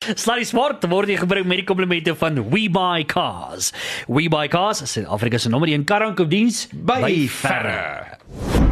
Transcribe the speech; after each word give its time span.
Sluddy 0.00 0.46
Sport 0.48 0.86
word 0.88 1.10
hier 1.12 1.20
gebring 1.20 1.44
met 1.44 1.58
die 1.60 1.66
komplimente 1.68 2.14
van 2.16 2.38
We 2.48 2.70
Buy 2.72 3.04
Cars. 3.04 3.68
We 4.08 4.30
Buy 4.32 4.48
Cars 4.48 4.80
is 4.80 4.96
Afrika 5.04 5.36
se 5.38 5.52
nommer 5.52 5.68
1 5.68 5.84
karankoopdiens 5.84 6.68
by, 6.72 7.00
by 7.04 7.28
verre. 7.28 8.16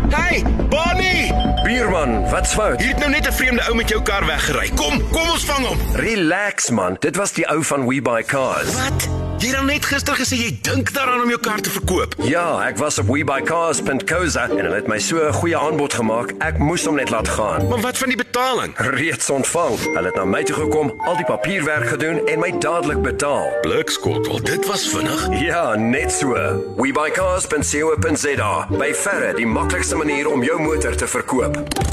Hey, 0.09 0.41
Bonnie! 0.72 1.58
Bierman, 1.65 2.31
wat's 2.31 2.53
fout? 2.55 2.81
Jy 2.81 2.87
het 2.87 2.99
nou 2.99 3.11
net 3.11 3.27
'n 3.27 3.33
vreemde 3.33 3.63
ou 3.69 3.75
met 3.75 3.89
jou 3.89 4.03
kar 4.03 4.27
weggery. 4.27 4.71
Kom, 4.75 5.03
kom 5.11 5.29
ons 5.31 5.45
vang 5.45 5.67
hom. 5.67 5.79
Relax 5.95 6.71
man, 6.71 6.97
dit 7.01 7.17
was 7.17 7.33
die 7.33 7.49
ou 7.49 7.63
van 7.63 7.87
We 7.87 8.03
Buy 8.03 8.23
Cars. 8.23 8.74
Wat? 8.74 9.09
Jy 9.38 9.53
het 9.54 9.63
net 9.69 9.85
gister 9.87 10.17
gesê 10.19 10.35
jy 10.35 10.59
dink 10.67 10.88
daaraan 10.92 11.21
om 11.23 11.29
jou 11.31 11.38
kar 11.38 11.60
te 11.63 11.71
verkoop. 11.71 12.15
Ja, 12.27 12.59
ek 12.67 12.79
was 12.81 12.99
op 12.99 13.06
webuycars.co.za 13.06 14.49
en 14.49 14.65
hulle 14.65 14.74
het 14.74 14.88
my 14.91 14.99
so 14.99 15.29
'n 15.29 15.33
goeie 15.33 15.56
aanbod 15.56 15.95
gemaak. 15.95 16.33
Ek 16.42 16.59
moes 16.59 16.84
hom 16.84 16.97
net 16.97 17.10
laat 17.10 17.29
gaan. 17.29 17.69
Maar 17.69 17.80
wat 17.80 17.98
van 17.98 18.09
die 18.09 18.16
betaling? 18.16 18.75
Reeds 18.77 19.30
ontvang. 19.30 19.79
Hulle 19.95 20.06
het 20.06 20.15
na 20.15 20.25
my 20.25 20.43
toe 20.43 20.56
gekom, 20.56 20.93
al 21.06 21.16
die 21.16 21.25
papierwerk 21.25 21.88
gedoen 21.88 22.27
en 22.27 22.38
my 22.38 22.59
dadelik 22.59 23.02
betaal. 23.02 23.46
Blikskottel, 23.60 24.43
dit 24.43 24.66
was 24.66 24.88
vinnig. 24.88 25.29
Ja, 25.30 25.74
net 25.74 26.12
so. 26.12 26.34
webuycars.co.za. 26.77 28.66
By 28.70 28.95
verre 28.95 29.34
die 29.34 29.46
maklikste 29.46 29.96
manier 29.96 30.29
om 30.29 30.43
jou 30.43 30.60
motor 30.60 30.96
te 30.96 31.06
verkoop. 31.06 31.48
Job. 31.55 31.88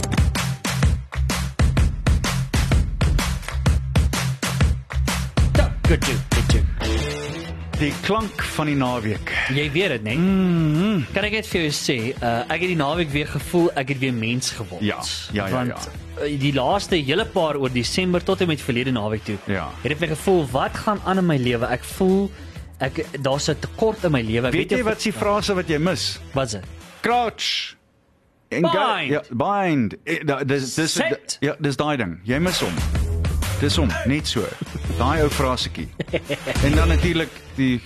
Die 7.76 7.94
klank 8.02 8.42
van 8.56 8.70
die 8.72 8.76
naweek. 8.76 9.32
Jy 9.54 9.66
weet 9.72 9.90
dit, 9.90 10.04
né? 10.04 10.16
Nee? 10.16 10.18
Mm 10.18 10.76
-hmm. 10.76 11.06
Kan 11.14 11.24
ek 11.28 11.32
net 11.32 11.48
vir 11.48 11.62
jou 11.62 11.72
sê, 11.72 11.98
uh, 12.16 12.40
ek 12.48 12.64
het 12.64 12.72
die 12.72 12.80
naweek 12.80 13.12
weer 13.12 13.28
gevoel 13.28 13.72
ek 13.76 13.90
het 13.94 14.00
weer 14.00 14.14
mens 14.14 14.50
geword. 14.50 14.82
Ja, 14.84 15.00
ja, 15.32 15.48
ja, 15.48 15.52
Want, 15.52 15.90
ja. 16.16 16.26
uh, 16.26 16.40
die 16.40 16.54
laaste 16.54 16.96
hele 16.96 17.26
paar 17.26 17.60
oor 17.60 17.72
Desember 17.72 18.24
tot 18.24 18.42
en 18.42 18.48
met 18.48 18.62
verlede 18.62 18.92
naweek 18.92 19.24
toe. 19.24 19.38
Ja. 19.46 19.70
Het 19.82 19.92
ek 19.92 20.00
weer 20.00 20.16
gevoel 20.16 20.48
wat 20.52 20.78
gaan 20.78 21.00
aan 21.06 21.18
in 21.18 21.26
my 21.26 21.38
lewe? 21.38 21.66
Ek 21.66 21.84
voel 21.84 22.32
ek 22.78 23.06
daar's 23.22 23.48
'n 23.50 23.60
tekort 23.60 24.04
in 24.04 24.12
my 24.12 24.22
lewe. 24.22 24.48
Ek 24.48 24.54
Weet 24.54 24.72
jy 24.72 24.84
wat 24.84 25.02
se 25.02 25.12
frase 25.12 25.54
wat 25.54 25.68
jy 25.68 25.78
mis? 25.78 26.20
Wat 26.32 26.46
is 26.46 26.52
dit? 26.52 26.64
Crouch. 27.02 27.75
En 28.56 28.62
Bind. 28.62 29.10
Ja, 29.10 29.22
bind. 29.30 29.96
Eh, 30.04 30.46
Dis 30.46 30.74
dis 30.76 30.94
Set. 30.94 31.38
ja, 31.40 31.56
dis 31.60 31.76
daai 31.76 31.98
ding. 31.98 32.20
Jy 32.24 32.40
mis 32.40 32.60
hom. 32.64 32.74
Dis 33.60 33.76
hom, 33.76 33.90
net 34.06 34.28
so. 34.28 34.44
Daai 34.98 35.22
ou 35.24 35.30
frasetjie. 35.30 35.88
En 36.64 36.76
dan 36.76 36.88
natuurlik 36.88 37.30
die 37.56 37.82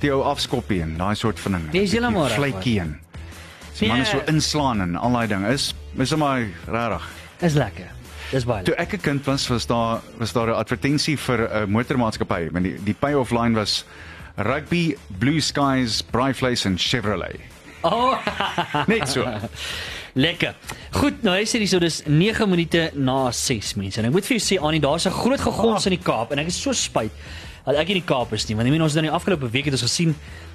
die 0.00 0.10
ou 0.12 0.22
afskoppie 0.22 0.82
en 0.82 0.96
daai 0.98 1.14
soort 1.16 1.38
van 1.40 1.52
ding. 1.52 1.70
Dis 1.72 1.92
heeltemal 1.92 2.26
reg, 2.28 2.34
Vletjie 2.36 2.80
en. 2.80 3.00
Die 3.78 3.88
manne 3.88 4.04
Ja. 4.04 4.10
so 4.10 4.20
inslaan 4.30 4.80
en 4.80 4.96
al 4.96 5.12
daai 5.12 5.26
ding 5.26 5.46
is 5.46 5.74
is 5.98 6.14
maar 6.14 6.42
regtig. 6.66 7.08
Is 7.40 7.54
lekker. 7.54 7.90
Dis 8.30 8.44
baie. 8.44 8.62
Toe 8.64 8.74
ek 8.74 8.92
'n 8.94 9.00
kind 9.00 9.24
was, 9.26 9.48
was 9.48 9.66
daar 9.66 10.00
was 10.18 10.32
daar 10.32 10.46
'n 10.48 10.54
advertensie 10.58 11.16
vir 11.18 11.48
'n 11.64 11.70
motormaatskappy. 11.70 12.50
Want 12.52 12.64
die 12.64 12.76
die 12.84 12.94
pay-off 12.94 13.30
line 13.30 13.54
was 13.54 13.84
Rugby, 14.36 14.96
Blue 15.18 15.40
Skies, 15.40 16.02
Brightflace 16.02 16.66
en 16.68 16.76
Chevrolet. 16.78 17.40
Oh, 17.84 18.16
Net 18.90 19.08
so. 19.08 19.24
lekker. 20.14 20.54
Goed, 20.94 21.22
nou 21.26 21.34
hy 21.34 21.44
sê 21.48 21.58
dis 21.62 21.70
so 21.74 21.80
dis 21.82 22.02
9 22.06 22.46
minute 22.48 22.90
na 22.96 23.30
6 23.34 23.74
mense. 23.80 23.98
En 24.00 24.06
ek 24.08 24.14
moet 24.14 24.24
vir 24.28 24.38
jou 24.38 24.44
sê 24.44 24.60
Annie, 24.62 24.80
daar's 24.80 25.06
'n 25.06 25.10
groot 25.12 25.40
gegons 25.40 25.86
in 25.86 25.96
die 25.96 26.02
Kaap 26.04 26.32
en 26.32 26.38
ek 26.38 26.46
is 26.52 26.60
so 26.60 26.72
spyt 26.72 27.10
dat 27.66 27.76
ek 27.76 27.88
in 27.88 28.00
die 28.00 28.06
Kaap 28.06 28.32
is 28.32 28.46
nie, 28.48 28.54
want 28.56 28.66
ek 28.68 28.72
meen 28.72 28.82
ons 28.82 28.92
het 28.94 29.02
in 29.04 29.08
die 29.10 29.14
afgelope 29.16 29.50
week 29.50 29.64
het 29.64 29.74
ons 29.74 29.82
gesien 29.82 30.14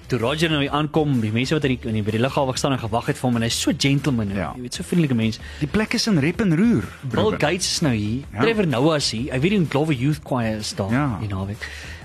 toe 0.09 0.17
Roger 0.19 0.50
nou 0.50 0.61
hier 0.61 0.72
aankom, 0.73 1.19
die 1.22 1.31
mense 1.31 1.53
wat 1.53 1.66
in 1.66 1.75
die, 1.77 1.88
in 1.88 1.94
die 1.94 2.02
by 2.02 2.11
die 2.11 2.19
lughawe 2.22 2.52
gestaan 2.53 2.73
en 2.73 2.80
gewag 2.80 3.05
het 3.07 3.17
vir 3.17 3.27
hom 3.30 3.35
en 3.38 3.44
hy's 3.44 3.59
so 3.61 3.72
gentleman, 3.77 4.30
Ja. 4.35 4.53
jy 4.55 4.61
weet 4.61 4.73
so 4.73 4.83
vriendelike 4.83 5.13
mens. 5.16 5.39
Die 5.59 5.67
plek 5.67 5.94
is 5.94 6.07
in 6.07 6.17
rep 6.19 6.41
en 6.41 6.55
roer. 6.57 6.83
Bill. 7.03 7.31
Gates 7.38 7.67
is 7.73 7.81
nou 7.81 7.94
hier. 7.94 8.23
Ja. 8.33 8.41
Trevor 8.41 8.66
Noah 8.67 8.95
is 8.97 9.11
hier. 9.11 9.31
Ek 9.33 9.41
weet 9.41 9.52
die 9.52 9.66
Glover 9.69 9.94
Youth 9.94 10.22
Choir 10.23 10.57
is 10.57 10.73
daar 10.73 10.91
Ja. 10.91 11.17
die 11.19 11.27
naweek. 11.30 11.57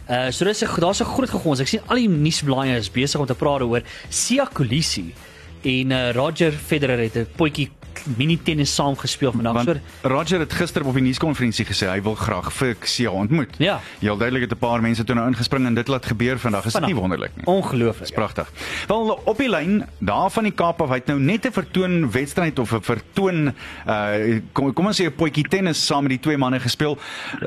Uh 0.05 0.31
so 0.31 0.45
dis 0.45 0.63
'n 0.63 0.81
daar's 0.81 1.01
'n 1.01 1.05
groot 1.05 1.31
gegons. 1.31 1.61
Ek 1.61 1.69
sien 1.69 1.81
al 1.87 1.97
die 1.97 2.09
nuusblaaie 2.09 2.77
is 2.77 2.91
besig 2.91 3.21
om 3.21 3.27
te 3.27 3.35
praat 3.35 3.63
oor 3.63 3.83
Sia 4.09 4.45
Kolisi 4.45 5.15
en 5.63 5.91
uh, 5.91 6.13
Roger 6.13 6.53
Federer 6.53 6.99
het 6.99 7.17
'n 7.17 7.27
potjie 7.37 7.71
mini 8.17 8.39
tennis 8.43 8.75
saam 8.75 8.97
gespeel 8.97 9.33
vandag. 9.33 9.53
Want 9.53 9.65
So 9.65 10.09
Roger 10.09 10.39
het 10.39 10.53
gister 10.53 10.85
op 10.87 10.95
die 10.95 11.03
nuuskonferensie 11.03 11.65
gesê 11.65 11.89
hy 11.89 12.01
wil 12.05 12.15
graag 12.15 12.51
vir 12.53 12.77
Sia 12.85 13.11
ontmoet. 13.11 13.57
Ja. 13.59 13.81
Heel 13.99 14.17
duidelik 14.17 14.49
het 14.49 14.53
'n 14.53 14.59
paar 14.59 14.81
mense 14.81 15.05
toe 15.05 15.15
nou 15.15 15.27
ingespring 15.29 15.67
en 15.67 15.75
dit 15.75 15.89
laat 15.89 16.07
gebeur 16.07 16.39
vandag. 16.39 16.67
Is 16.67 16.73
dit 16.73 16.87
nie 16.87 16.95
wonderlik 16.95 17.37
nie? 17.37 17.47
ongelooflik. 17.47 18.09
Ja. 18.09 18.15
Pragtig. 18.15 18.53
Wel 18.87 19.21
op 19.25 19.39
die 19.39 19.49
lyn 19.49 19.85
daar 19.99 20.31
van 20.31 20.43
die 20.43 20.53
Kaap 20.53 20.83
af, 20.83 20.89
hy 20.89 20.95
het 20.95 21.07
nou 21.07 21.21
net 21.21 21.47
'n 21.47 21.53
vertoon 21.53 22.11
wedstryd 22.11 22.59
of 22.59 22.73
'n 22.73 22.83
vertoon 22.83 23.55
uh 23.87 24.41
kom, 24.53 24.73
kom 24.73 24.87
ons 24.87 25.01
sê 25.01 25.07
'n 25.07 25.15
potjie 25.15 25.49
tennis 25.49 25.87
saam 25.87 26.03
met 26.03 26.11
die 26.11 26.21
twee 26.21 26.37
manne 26.37 26.61
gespeel. 26.61 26.99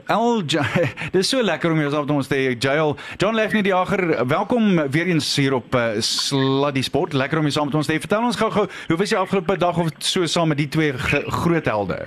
El 0.08 0.44
dis 1.12 1.30
so 1.30 1.42
lekker 1.42 1.72
om 1.72 1.80
jouself 1.80 2.06
te 2.06 2.14
ons 2.14 2.28
te. 2.28 2.56
Jail. 2.60 2.98
John 3.18 3.36
Lefney 3.36 3.62
die 3.62 3.72
Jager, 3.72 4.28
welkom 4.28 4.90
weer 4.90 5.06
eens 5.06 5.36
hier 5.36 5.54
op 5.54 5.76
uh, 5.76 6.00
Sluddy 6.00 6.82
Sport. 6.82 7.14
Lekker 7.14 7.38
om 7.38 7.44
jou 7.44 7.54
saam 7.54 7.66
met 7.66 7.76
ons 7.76 7.86
te 7.86 7.94
hê. 7.94 8.00
Vertel 8.00 8.24
ons 8.24 8.36
gou-gou, 8.36 8.68
hoe 8.88 8.98
was 8.98 9.10
die 9.10 9.18
afgelope 9.18 9.58
dag 9.58 9.78
of 9.78 9.90
so 9.98 10.26
saam 10.38 10.54
met 10.54 10.62
die 10.62 10.70
twee 10.70 10.94
groot 11.42 11.66
helde? 11.66 12.00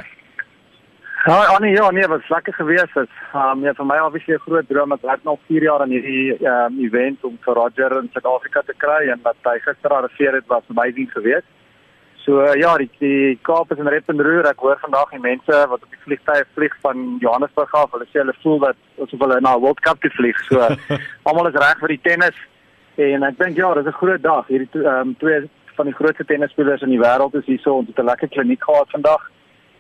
Ja, 1.27 1.37
Annie, 1.53 1.75
ja, 1.77 1.91
nee, 1.91 2.07
wat 2.09 2.29
lekker 2.33 2.55
geweest 2.57 2.95
het. 2.97 3.11
Um 3.37 3.65
ja, 3.67 3.75
vir 3.77 3.87
my 3.87 3.99
obviously 4.01 4.35
'n 4.35 4.45
groot 4.47 4.69
droom. 4.69 4.93
Ek 4.93 5.03
werk 5.03 5.25
nog 5.25 5.39
4 5.49 5.63
jaar 5.63 5.81
aan 5.81 5.91
hierdie 5.91 6.39
um 6.47 6.79
event 6.81 7.25
om 7.25 7.39
vir 7.45 7.55
Roger 7.55 7.93
in 7.99 8.09
Suid-Afrika 8.13 8.63
te 8.67 8.75
kry 8.77 9.11
en 9.13 9.21
wat 9.23 9.37
hy 9.45 9.59
gister 9.67 9.91
arriveer 9.93 10.35
het 10.39 10.47
was 10.47 10.63
amazing 10.71 11.11
geweest. 11.13 11.47
So 12.25 12.41
uh, 12.41 12.55
ja, 12.55 12.77
die, 12.77 12.91
die 12.99 13.39
Kaap 13.43 13.73
is 13.73 13.79
in 13.79 13.89
rep 13.89 14.09
en 14.09 14.21
roer. 14.23 14.47
Ek 14.49 14.61
hoor 14.61 14.79
vandag 14.81 15.11
die 15.11 15.21
mense 15.21 15.53
wat 15.69 15.83
op 15.83 15.91
die 15.91 16.03
vliegtuig 16.05 16.47
vlieg 16.55 16.75
van 16.81 17.17
Johannesburg 17.21 17.73
af, 17.75 17.93
hulle 17.93 18.07
sê 18.13 18.21
hulle 18.21 18.35
voel 18.43 18.59
dat 18.59 18.77
asof 19.03 19.21
hulle 19.21 19.41
na 19.41 19.55
'n 19.57 19.61
World 19.61 19.81
Cup 19.81 20.01
te 20.01 20.11
vlieg. 20.11 20.39
So 20.49 20.61
almal 21.29 21.49
is 21.49 21.61
reg 21.65 21.79
vir 21.81 21.89
die 21.89 22.01
tennis 22.09 22.37
en 22.97 23.23
ek 23.23 23.39
dink 23.39 23.57
ja, 23.57 23.75
dis 23.75 23.87
'n 23.87 24.01
groot 24.03 24.23
dag. 24.23 24.47
Hierdie 24.47 24.71
to- 24.73 24.89
um 24.89 25.17
twee 25.19 25.49
van 25.81 25.89
die 25.89 25.97
grootste 25.97 26.25
tennisspelers 26.29 26.83
in 26.85 26.93
die 26.93 27.01
wêreld 27.01 27.35
is 27.41 27.47
hierso. 27.49 27.79
Ons 27.81 27.89
het 27.89 27.99
'n 27.99 28.11
lekker 28.13 28.29
kliniek 28.29 28.65
gehad 28.65 28.91
vandag. 28.97 29.23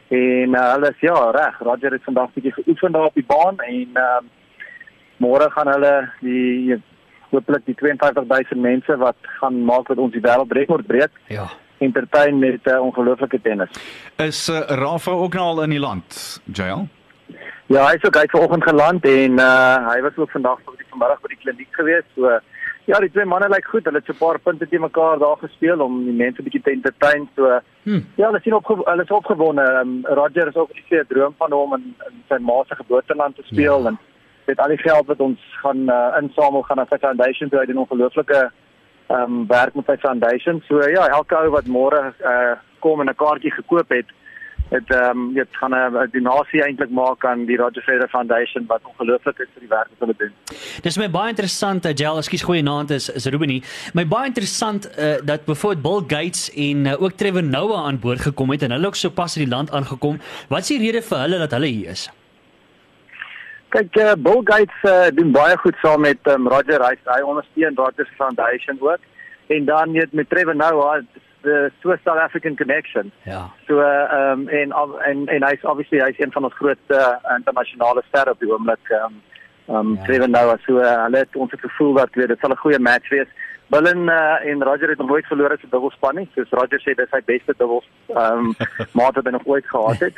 En 0.08 0.48
uh, 0.58 0.72
hulle 0.74 0.88
is 0.90 1.00
ja, 1.00 1.30
reg. 1.30 1.58
Roger 1.58 1.92
het 1.92 2.04
vandag 2.04 2.32
bietjie 2.34 2.52
geoefen 2.52 2.92
daar 2.92 3.10
op 3.10 3.14
die 3.14 3.26
baan 3.26 3.58
en 3.58 3.88
ehm 3.94 4.24
môre 5.20 5.50
gaan 5.50 5.68
hulle 5.68 6.08
die 6.20 6.76
hopelik 7.30 7.64
die 7.66 7.74
52000 7.76 8.60
mense 8.60 8.96
wat 8.96 9.16
gaan 9.40 9.64
maak 9.64 9.86
dat 9.88 9.98
ons 9.98 10.12
die 10.12 10.22
wêreldrekord 10.24 10.86
breek 10.86 11.12
Ja. 11.28 11.46
entertain 11.78 12.38
met 12.38 12.60
uh, 12.64 12.80
ongelooflike 12.80 13.40
tennis. 13.42 13.68
Is 14.16 14.48
uh, 14.48 14.60
Rafa 14.60 15.10
ook 15.10 15.34
nou 15.34 15.44
al 15.44 15.62
in 15.62 15.70
die 15.70 15.78
land, 15.80 16.40
Jail? 16.52 16.88
Ja, 17.66 17.86
hy 17.86 17.94
is 17.94 18.04
ook 18.04 18.16
uit 18.16 18.30
vanoggend 18.30 18.64
geland 18.64 19.04
en 19.04 19.32
uh 19.38 19.88
hy 19.92 20.00
was 20.00 20.16
ook 20.16 20.30
vandag 20.30 20.58
op 20.64 20.76
die 20.76 20.86
vanmiddag 20.90 21.20
by 21.20 21.28
die 21.28 21.42
kliniek 21.44 21.74
gewees. 21.78 22.06
So 22.16 22.40
ja, 22.90 22.98
die 23.00 23.10
twee 23.14 23.24
manne 23.24 23.48
lyk 23.48 23.66
goed. 23.70 23.84
Hulle 23.86 23.98
het 24.00 24.06
so 24.08 24.12
'n 24.12 24.18
paar 24.24 24.38
punte 24.38 24.66
teen 24.68 24.80
mekaar 24.80 25.18
daar 25.18 25.36
gespeel 25.40 25.80
om 25.80 26.04
die 26.04 26.12
mense 26.24 26.42
bietjie 26.42 26.62
te 26.62 26.70
entertain. 26.70 27.28
So 27.36 27.60
Hm. 27.84 28.00
ja, 28.16 28.26
hulle 28.26 28.40
sien 28.42 28.54
op 28.54 28.66
hulle 28.66 29.02
is 29.02 29.10
opgewonde. 29.10 29.62
Um, 29.80 30.00
Roger 30.04 30.46
is 30.48 30.54
ook 30.56 30.70
iets 30.70 30.90
'n 30.90 31.06
droom 31.08 31.34
van 31.38 31.52
hom 31.52 31.74
in, 31.74 31.94
in 32.10 32.22
sy 32.28 32.38
ma 32.40 32.62
se 32.68 32.74
geboorteland 32.74 33.36
te 33.36 33.42
speel 33.42 33.80
Ja. 33.82 33.86
en 33.88 33.98
met 34.46 34.58
al 34.58 34.68
die 34.68 34.78
geld 34.78 35.06
wat 35.06 35.20
ons 35.20 35.40
gaan 35.62 35.88
uh, 35.88 36.16
insamel 36.20 36.62
gaan 36.62 36.76
na 36.76 36.86
sy 36.90 36.98
foundation 36.98 37.48
toe. 37.48 37.58
Hy 37.60 37.66
doen 37.66 37.78
ongelooflike 37.84 38.50
ehm 39.10 39.22
um, 39.22 39.46
werk 39.46 39.74
met 39.74 39.84
sy 39.86 39.96
foundation. 39.96 40.62
So 40.68 40.78
ja, 40.88 41.08
elke 41.08 41.34
ou 41.36 41.50
wat 41.50 41.66
môre 41.66 42.12
uh 42.24 42.56
kom 42.80 43.00
en 43.00 43.06
'n 43.08 43.14
kaartjie 43.14 43.50
gekoop 43.52 43.88
het, 43.88 44.06
het 44.70 44.90
ehm 44.94 45.18
um, 45.18 45.34
dit 45.34 45.48
gaan 45.50 45.74
'n 45.74 46.08
donasie 46.12 46.62
eintlik 46.62 46.90
maak 46.90 47.24
aan 47.24 47.44
die 47.46 47.56
Roger 47.56 47.82
Federer 47.82 48.08
Foundation 48.08 48.66
wat 48.66 48.80
ongelooflik 48.84 49.38
is 49.38 49.48
vir 49.54 49.60
die 49.60 49.68
werk 49.68 49.88
wat 49.90 49.98
hulle 49.98 50.14
doen. 50.18 50.32
Dis 50.82 50.98
my 50.98 51.10
baie 51.10 51.28
interessant, 51.28 51.86
uh, 51.86 51.92
Jel, 51.94 52.18
ekskuus 52.18 52.42
goeie 52.42 52.62
naam 52.62 52.86
is 52.88 53.08
is 53.08 53.26
Ruben 53.26 53.48
hier. 53.48 53.64
My 53.94 54.06
baie 54.06 54.26
interessant 54.26 54.88
uh, 54.98 55.14
dat 55.24 55.44
byvoorbeeld 55.44 55.82
Bill 55.82 56.18
Gates 56.18 56.50
en 56.54 56.86
uh, 56.86 57.02
ook 57.02 57.12
Trevor 57.12 57.42
Noah 57.42 57.86
aan 57.86 57.98
boord 57.98 58.20
gekom 58.20 58.50
het 58.50 58.62
en 58.62 58.70
hulle 58.70 58.86
ook 58.86 58.94
sopas 58.94 59.36
in 59.36 59.44
die 59.44 59.54
land 59.54 59.70
aangekom. 59.70 60.20
Wat 60.48 60.60
is 60.60 60.68
die 60.68 60.78
rede 60.78 61.02
vir 61.02 61.18
hulle 61.18 61.38
dat 61.38 61.50
hulle 61.50 61.66
hier 61.66 61.90
is? 61.90 62.10
Kyk, 63.68 63.96
uh, 63.96 64.12
Bill 64.18 64.40
Gates 64.44 64.82
uh, 64.82 65.10
doen 65.14 65.32
baie 65.32 65.56
goed 65.56 65.76
saam 65.82 66.00
met 66.00 66.18
um, 66.26 66.48
Roger. 66.48 66.82
Hy 66.82 66.94
hy 67.04 67.20
ondersteun 67.22 67.74
Roger 67.74 68.08
foundation 68.16 68.78
ook. 68.80 68.98
En 69.46 69.64
dan 69.64 69.92
net 69.92 70.12
met 70.12 70.28
Trevor 70.30 70.56
Noah, 70.56 71.02
the 71.42 71.70
Swiss 71.80 72.00
South 72.04 72.18
African 72.18 72.56
connection. 72.56 73.12
Ja. 73.24 73.50
So 73.66 73.80
ehm 73.80 74.40
um, 74.40 74.48
en 74.48 74.72
en 75.04 75.26
en 75.26 75.42
hy's 75.42 75.64
obviously 75.64 75.98
hy's 76.00 76.18
een 76.18 76.32
van 76.32 76.44
ons 76.44 76.54
grootste 76.54 76.98
uh, 76.98 77.36
internasionale 77.36 78.02
sterre 78.08 78.30
op 78.30 78.40
die 78.40 78.52
oomblik. 78.52 78.88
Ehm 78.88 79.04
um, 79.04 79.22
ehm 79.66 79.76
um, 79.76 79.94
Ja. 79.96 80.04
Trevor 80.04 80.28
Noah 80.28 80.58
so 80.66 80.78
uh, 80.78 81.02
hulle 81.04 81.18
het 81.18 81.36
ons 81.36 81.50
het 81.50 81.60
gevoel 81.60 81.94
dat 81.94 82.14
weet, 82.14 82.28
dit 82.28 82.38
sal 82.40 82.50
'n 82.50 82.64
goeie 82.64 82.78
match 82.78 83.08
wees. 83.08 83.28
Bill 83.70 83.86
en, 83.86 83.98
uh, 83.98 84.50
en 84.50 84.62
Roger 84.62 84.88
het 84.88 84.98
nog 84.98 85.08
nooit 85.08 85.26
verloor 85.26 85.52
as 85.52 85.62
'n 85.62 85.70
dubbelspan 85.70 86.14
nie. 86.14 86.28
Soos 86.34 86.50
Roger 86.50 86.80
sê, 86.80 86.94
dis 86.94 87.10
sy 87.10 87.20
beste 87.24 87.54
dubbels 87.56 87.86
ehm 88.08 88.38
um, 88.38 88.54
maat 88.98 89.14
wat 89.14 89.24
hy 89.24 89.30
nog 89.30 89.46
ooit 89.46 89.66
gehad 89.66 89.98
het. 89.98 90.14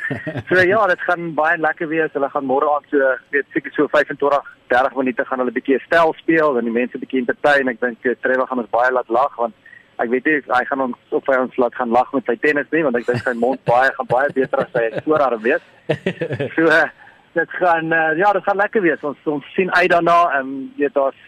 So 0.49 0.59
ja, 0.59 0.87
dit 0.87 1.01
gaan 1.01 1.33
baie 1.33 1.57
lekker 1.57 1.87
wees. 1.87 2.13
Hulle 2.13 2.29
gaan 2.29 2.45
môre 2.45 2.69
aan 2.75 2.85
so 2.89 2.97
weet 3.29 3.45
seker 3.53 3.71
so 3.71 3.87
25 3.87 4.41
30 4.67 4.95
minute 4.95 5.25
gaan 5.25 5.39
hulle 5.39 5.51
'n 5.51 5.59
bietjie 5.59 5.79
stel 5.85 6.13
speel 6.13 6.57
en 6.57 6.63
die 6.63 6.79
mense 6.79 6.97
bietjie 6.97 7.19
entertain. 7.19 7.67
Ek 7.67 7.79
dink 7.79 8.05
uh, 8.05 8.15
Trevor 8.21 8.47
gaan 8.47 8.59
ons 8.59 8.69
baie 8.69 8.91
laat 8.91 9.09
lag 9.09 9.35
want 9.35 9.53
ek 10.01 10.09
weet 10.09 10.25
nie 10.25 10.39
hy 10.49 10.63
gaan 10.69 10.81
ons 10.87 11.15
of 11.17 11.27
hy 11.29 11.37
ons 11.43 11.57
laat 11.61 11.75
gaan 11.75 11.93
lag 11.93 12.09
met 12.13 12.25
sy 12.29 12.35
tennis 12.41 12.69
nie 12.71 12.83
want 12.85 12.97
ek 12.97 13.05
dink 13.09 13.21
sy 13.25 13.35
mond 13.37 13.61
baie 13.69 13.91
gaan 13.97 14.09
baie 14.09 14.31
beter 14.33 14.65
as 14.65 14.71
sy 14.73 14.89
voorarm 15.05 15.43
wees. 15.45 15.69
So 16.55 16.65
uh, 16.65 16.87
dit 17.33 17.49
gaan 17.59 17.93
uh, 17.93 18.17
ja, 18.17 18.31
dit 18.33 18.43
gaan 18.43 18.61
lekker 18.61 18.81
wees. 18.85 19.03
Ons 19.03 19.29
ons 19.29 19.53
sien 19.57 19.71
uit 19.73 19.91
daarna. 19.91 20.17
Ehm 20.37 20.49
um, 20.49 20.57
weet 20.77 20.97
daar's 20.97 21.21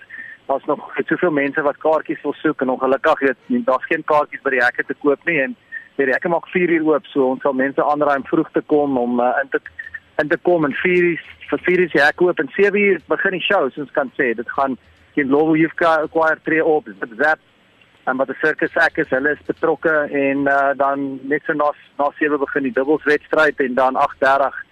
daar's 0.46 0.66
nog 0.66 0.90
soveel 1.10 1.32
mense 1.32 1.62
wat 1.62 1.78
kaartjies 1.82 2.22
wil 2.22 2.36
soek 2.42 2.62
en 2.62 2.70
ongelukkig 2.70 3.20
weet 3.20 3.66
daar's 3.66 3.88
geen 3.90 4.04
kaartjies 4.06 4.44
by 4.46 4.54
die 4.54 4.62
hekke 4.62 4.86
te 4.86 4.98
koop 5.02 5.24
nie 5.26 5.40
en 5.42 5.56
die 5.98 6.12
hekke 6.12 6.30
maak 6.30 6.48
4 6.54 6.70
uur 6.76 6.90
oop, 6.92 7.08
so 7.10 7.32
ons 7.32 7.42
sal 7.42 7.56
mense 7.58 7.82
aanraai 7.82 8.20
om 8.20 8.28
vroeg 8.30 8.52
te 8.54 8.62
kom 8.74 8.98
om 9.00 9.20
uh, 9.24 9.32
in 9.42 9.50
te 9.50 9.62
in 10.22 10.30
te 10.30 10.38
kom 10.48 10.68
en 10.68 10.76
4 10.84 11.08
uur 11.10 11.24
vir 11.50 11.64
4 11.70 11.82
uur 11.86 11.92
die 11.94 12.04
hekke 12.04 12.28
oop 12.28 12.40
en 12.44 12.52
7 12.58 12.82
uur 12.82 13.02
begin 13.08 13.38
die 13.38 13.46
show, 13.48 13.64
soos 13.70 13.88
ons 13.88 13.96
kan 13.98 14.12
sê. 14.20 14.34
Dit 14.38 14.50
gaan 14.58 14.78
teen 15.16 15.32
Lowo 15.32 15.56
Youth 15.56 15.76
Choir 15.80 16.40
tree 16.44 16.64
op, 16.64 16.86
dit 16.86 17.18
zap 17.18 17.40
en 18.06 18.18
wat 18.18 18.28
die 18.28 18.38
sirkus 18.42 18.76
ek 18.76 19.02
is, 19.04 19.10
hulle 19.10 19.34
is 19.36 19.48
betrokke 19.48 19.94
en 20.24 20.46
uh, 20.48 20.74
dan 20.78 21.20
net 21.30 21.46
so 21.48 21.58
na 21.58 21.72
na 21.98 22.12
7 22.20 22.40
begin 22.42 22.64
die 22.64 22.76
dubbelswedstryd 22.76 23.60
en 23.66 23.76
dan 23.76 23.98
8:30 23.98 24.64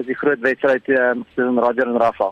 is 0.00 0.08
die 0.08 0.16
groot 0.16 0.40
wedstryd 0.40 0.88
um, 0.88 1.24
tussen 1.34 1.58
Roger 1.60 1.88
en 1.88 1.98
Rafa. 2.00 2.30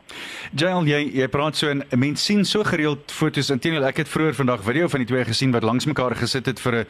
Jael, 0.56 0.86
jy 0.88 1.00
jy 1.20 1.28
praat 1.32 1.58
so 1.58 1.70
en 1.72 1.82
mense 2.00 2.24
sien 2.24 2.44
so 2.48 2.64
gereeld 2.66 3.12
foto's. 3.12 3.50
Inteendeel, 3.52 3.86
ek 3.88 4.02
het 4.02 4.10
vroeër 4.10 4.38
vandag 4.38 4.64
video 4.66 4.88
van 4.92 5.04
die 5.04 5.08
twee 5.10 5.24
gesien 5.28 5.52
wat 5.54 5.66
langs 5.66 5.88
mekaar 5.90 6.16
gesit 6.18 6.48
het 6.48 6.62
vir 6.64 6.80
'n 6.80 6.86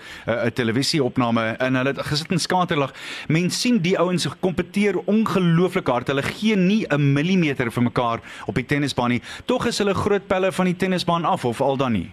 'n 0.46 0.52
televisieopname 0.60 1.56
en 1.58 1.80
hulle 1.80 1.92
het 1.94 2.06
gesit 2.12 2.32
in 2.32 2.38
skaterlag. 2.38 2.94
Mense 3.28 3.58
sien 3.58 3.82
die 3.82 3.98
ouens 3.98 4.28
kompeteer 4.40 4.98
ongelooflik 5.06 5.88
hard. 5.88 6.08
Hulle 6.08 6.22
gee 6.22 6.56
nie 6.56 6.86
'n 6.86 7.12
millimeter 7.12 7.70
vir 7.70 7.82
mekaar 7.82 8.20
op 8.46 8.54
die 8.54 8.66
tennisbaan 8.66 9.10
nie. 9.10 9.22
Tog 9.46 9.66
is 9.66 9.78
hulle 9.78 9.94
groot 9.94 10.26
pelle 10.26 10.52
van 10.52 10.66
die 10.66 10.76
tennisbaan 10.76 11.24
af 11.24 11.44
of 11.44 11.60
al 11.60 11.76
dan 11.76 11.92
nie. 11.92 12.10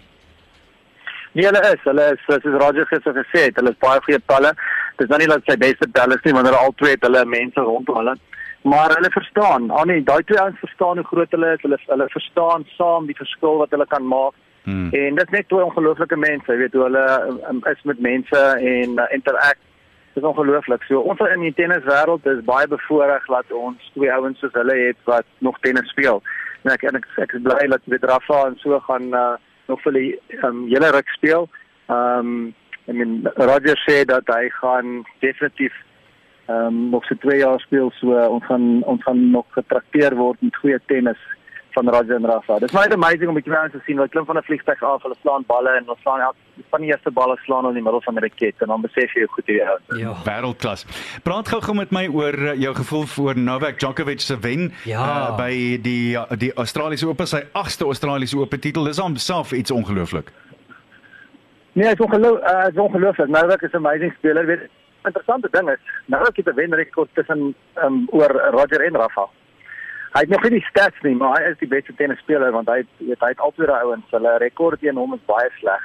Nee, 1.36 1.44
hulle 1.44 1.60
is, 1.68 1.82
hulle 1.84 2.04
is 2.14 2.22
soos 2.24 2.44
Roger 2.62 2.86
gister 2.88 3.12
gesê 3.12 3.42
het, 3.48 3.58
hulle 3.60 3.74
is 3.74 3.82
baie 3.84 4.00
goeie 4.06 4.18
pelle. 4.30 4.54
Dis 4.96 5.10
nou 5.10 5.18
nie 5.20 5.28
dat 5.28 5.44
sy 5.44 5.58
beste 5.60 5.88
pelle 5.92 6.16
is 6.16 6.22
nie, 6.24 6.32
want 6.32 6.48
hulle 6.48 6.62
al 6.64 6.72
twee 6.80 6.94
het 6.94 7.02
hulle 7.04 7.24
mense 7.28 7.64
rondom 7.66 7.98
hulle. 8.00 8.14
Maar 8.72 8.94
hulle 8.96 9.10
verstaan. 9.12 9.66
Ah 9.70 9.84
nee, 9.84 10.00
daai 10.06 10.22
twee 10.24 10.40
ouens 10.40 10.62
verstaan 10.64 11.02
hoe 11.02 11.04
groot 11.10 11.34
hulle 11.36 11.50
is. 11.52 11.60
Hulle 11.66 11.78
hulle 11.90 12.06
verstaan 12.14 12.64
saam 12.78 13.10
die 13.10 13.18
verskil 13.18 13.60
wat 13.60 13.76
hulle 13.76 13.86
kan 13.90 14.06
maak. 14.08 14.38
Hmm. 14.64 14.88
En 14.96 15.18
dit 15.20 15.28
is 15.28 15.34
net 15.34 15.48
twee 15.50 15.64
ongelooflike 15.64 16.16
mense, 16.18 16.48
jy 16.50 16.56
weet 16.62 16.74
hoe 16.74 16.86
hulle 16.88 17.04
um, 17.50 17.60
is 17.70 17.82
met 17.90 18.00
mense 18.06 18.40
en 18.72 18.96
uh, 18.96 19.06
interact. 19.14 19.60
Dit 20.14 20.22
is 20.22 20.28
ongelooflik. 20.30 20.88
So 20.88 21.04
ons 21.04 21.20
in 21.28 21.44
die 21.44 21.52
tenniswêreld 21.60 22.26
is 22.32 22.40
baie 22.48 22.70
bevoorreg 22.72 23.28
dat 23.34 23.52
ons 23.52 23.90
twee 23.98 24.08
ouens 24.12 24.40
soos 24.40 24.56
hulle 24.56 24.78
het 24.86 25.04
wat 25.12 25.28
nog 25.44 25.60
tennis 25.60 25.92
speel. 25.92 26.24
En 26.64 26.72
ek 26.72 26.88
en 26.88 26.96
ek, 26.96 27.06
ek 27.28 27.36
is 27.36 27.44
bly 27.44 27.68
dat 27.76 27.84
dit 27.84 28.08
Rafa 28.08 28.46
en 28.48 28.56
so 28.64 28.80
gaan 28.88 29.12
uh, 29.12 29.36
nog 29.68 29.82
vir 29.82 29.92
die 29.92 30.10
um, 30.42 30.66
hele 30.70 30.92
ruk 30.94 31.08
speel. 31.18 31.48
Ehm 31.88 32.18
um, 32.18 32.54
I 32.86 32.92
mean 32.92 33.26
Roger 33.34 33.74
sê 33.82 34.04
dat 34.06 34.28
hy 34.30 34.48
gaan 34.60 35.02
definitief 35.20 35.74
ehm 36.46 36.66
um, 36.66 36.90
nog 36.90 37.04
so 37.04 37.14
2 37.22 37.38
jaar 37.38 37.60
speel 37.60 37.90
so 37.98 38.14
uh, 38.14 38.28
ons 38.30 38.44
gaan 38.46 38.82
ons 38.82 39.02
gaan 39.02 39.30
nog 39.30 39.46
getrakteer 39.50 40.14
word 40.14 40.38
met 40.40 40.56
goeie 40.62 40.78
tennis 40.86 41.18
van 41.76 41.88
Roger 41.94 42.16
en 42.16 42.26
Rafa. 42.30 42.58
Dit 42.58 42.70
is 42.70 42.76
baie 42.76 42.92
amazing 42.92 43.28
om 43.28 43.36
met 43.36 43.44
jou 43.44 43.70
te 43.70 43.80
sien 43.84 44.00
wat 44.00 44.10
klim 44.10 44.24
van 44.24 44.38
'n 44.38 44.48
vliegtuig 44.48 44.82
af, 44.82 45.02
hulle 45.02 45.16
slaan 45.20 45.44
balle 45.46 45.70
en 45.78 45.88
ons 45.92 46.00
slaan 46.00 46.20
elke 46.20 46.46
van 46.70 46.80
die 46.80 46.90
eerste 46.90 47.10
balle 47.10 47.36
slaan 47.44 47.66
in 47.68 47.76
die 47.78 47.82
middel 47.82 48.00
van 48.06 48.14
'n 48.14 48.24
raket 48.26 48.62
en 48.62 48.68
dan 48.72 48.80
besef 48.80 49.12
jy 49.14 49.20
hoe 49.24 49.34
goed 49.34 49.46
jy 49.46 49.54
is. 49.54 49.98
Ja, 50.00 50.12
wêreldklas. 50.28 50.86
Praat 51.22 51.48
gou-gou 51.48 51.76
met 51.76 51.90
my 51.90 52.06
oor 52.08 52.38
uh, 52.38 52.54
jou 52.60 52.74
gevoel 52.74 53.06
vir 53.06 53.38
Novak 53.38 53.78
Djokovic 53.78 54.20
se 54.20 54.38
wen 54.40 54.72
ja. 54.84 55.02
uh, 55.02 55.36
by 55.36 55.78
die 55.82 56.16
die 56.38 56.52
Australiese 56.54 57.08
Ope, 57.08 57.26
sy 57.26 57.42
8ste 57.52 57.84
Australiese 57.84 58.38
Ope 58.38 58.58
titel. 58.58 58.84
Dis 58.84 58.98
homself 58.98 59.52
iets 59.52 59.70
ongelooflik. 59.70 60.32
Nee, 61.72 61.88
dit 61.88 62.00
is 62.00 62.06
ongeloof, 62.06 62.38
uh, 62.40 62.68
is 62.68 62.78
ongelooflik. 62.80 63.28
Novak 63.28 63.62
is 63.62 63.72
'n 63.72 63.76
amazing 63.76 64.12
speler. 64.18 64.46
Weet 64.46 64.70
interessante 65.04 65.48
ding 65.50 65.70
is, 65.70 65.80
Novak 66.06 66.36
het 66.36 66.46
'n 66.46 66.54
wenrekord 66.54 67.08
tussen 67.12 67.54
um, 67.74 68.06
oor 68.10 68.32
Roger 68.50 68.80
en 68.80 68.96
Rafa. 68.96 69.28
Hy 70.16 70.22
het 70.24 70.32
nog 70.32 70.46
nie 70.46 70.54
die 70.54 70.68
stats 70.70 71.02
nie, 71.04 71.12
maar 71.12 71.34
hy 71.36 71.50
is 71.50 71.58
die 71.60 71.68
beste 71.68 71.92
tennisspeler 71.98 72.54
want 72.54 72.70
hy 72.72 72.78
weet 73.04 73.20
hy 73.20 73.28
het 73.34 73.42
altyd 73.44 73.68
daai 73.68 73.82
ouens, 73.84 74.14
hulle 74.14 74.38
rekord 74.40 74.80
teen 74.80 74.96
hom 74.96 75.12
is 75.12 75.26
baie 75.28 75.50
sleg. 75.58 75.84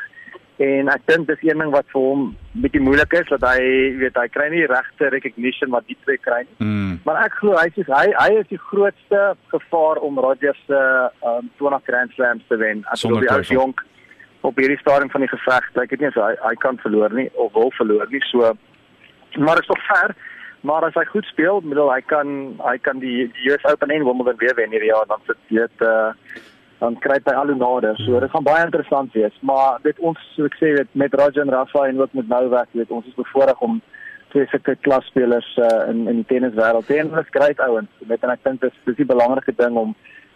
En 0.63 0.91
ek 0.93 1.03
dink 1.09 1.27
dis 1.27 1.43
een 1.43 1.59
ding 1.59 1.73
wat 1.73 1.89
vir 1.91 2.05
hom 2.05 2.23
bietjie 2.63 2.83
moeilik 2.85 3.11
is 3.17 3.27
dat 3.31 3.43
hy 3.49 3.59
weet 3.99 4.15
hy 4.15 4.25
kry 4.31 4.47
nie 4.53 4.63
regte 4.71 5.09
recognition 5.11 5.73
wat 5.75 5.83
die 5.89 5.97
twee 6.05 6.21
kry 6.23 6.45
nie. 6.45 6.57
Mm. 6.63 6.95
Maar 7.03 7.25
ek 7.25 7.35
glo 7.41 7.59
hy 7.59 7.67
is 7.73 7.91
hy 7.91 8.05
hy 8.15 8.29
is 8.39 8.47
die 8.53 8.61
grootste 8.69 9.21
gevaar 9.51 9.99
om 10.07 10.19
Roger 10.23 10.55
se 10.63 10.81
um, 11.27 11.51
20 11.59 11.87
Grand 11.89 12.15
Slams 12.15 12.47
te 12.47 12.59
wen. 12.61 12.85
As 12.93 13.03
hy 13.03 13.25
as 13.35 13.51
jonk 13.51 13.83
op 14.47 14.63
hierdie 14.63 14.79
stadium 14.79 15.11
van 15.11 15.25
die 15.25 15.33
geveg, 15.33 15.71
ek 15.75 15.95
weet 15.95 16.05
nie 16.05 16.13
of 16.13 16.19
hy 16.23 16.33
hy 16.45 16.55
kan 16.63 16.79
verloor 16.85 17.19
nie 17.19 17.27
of 17.35 17.51
wil 17.57 17.73
verloor 17.81 18.07
nie. 18.13 18.23
So 18.31 18.53
maar 19.43 19.59
is 19.59 19.67
nog 19.67 19.83
ver. 19.91 20.15
Maar 20.61 20.85
as 20.85 20.93
hy 20.93 21.05
goed 21.09 21.25
speel, 21.25 21.61
bedoel 21.65 21.89
hy 21.89 22.01
kan 22.05 22.31
hy 22.61 22.77
kan 22.85 22.99
die 23.01 23.25
die 23.33 23.51
US 23.51 23.65
Open 23.71 23.89
en 23.89 24.05
Wimbledon 24.05 24.37
weer 24.37 24.55
wen 24.55 24.73
hierdie 24.73 24.91
jaar 24.91 25.07
dan 25.09 25.23
sit 25.25 25.39
dit 25.49 25.85
uh 25.87 26.11
dan 26.81 26.95
kry 26.97 27.19
hy 27.25 27.33
al 27.37 27.51
hoe 27.53 27.55
nader. 27.55 27.97
So 28.01 28.19
dit 28.19 28.31
gaan 28.33 28.45
baie 28.45 28.63
interessant 28.65 29.13
wees. 29.13 29.35
Maar 29.45 29.77
dit 29.83 29.99
ons 29.99 30.21
so 30.35 30.49
ek 30.49 30.55
sê 30.57 30.71
dit 30.77 30.95
met 30.97 31.13
Roger 31.13 31.43
en 31.43 31.53
Rafa 31.53 31.85
en 31.87 32.01
ook 32.01 32.13
met 32.17 32.29
Novak, 32.29 32.69
weet 32.73 32.89
ons 32.91 33.05
is 33.05 33.17
bevoorreg 33.17 33.61
om 33.61 33.81
twee 34.33 34.47
sulke 34.49 34.75
klasspelers 34.87 35.49
uh, 35.61 35.89
in 35.91 36.07
in 36.09 36.23
die 36.23 36.29
tenniswêreld 36.31 36.87
te 36.87 36.97
hê. 36.97 37.03
Hulle 37.03 37.21
is 37.21 37.35
great 37.35 37.61
ouens. 37.67 38.01
Met 38.09 38.25
en 38.25 38.33
ek 38.33 38.41
dink 38.47 38.61
dit 38.65 38.73
is 38.73 38.81
dis 38.89 39.05
'n 39.05 39.13
belangrike 39.13 39.53
ding 39.57 39.77
om 39.77 39.93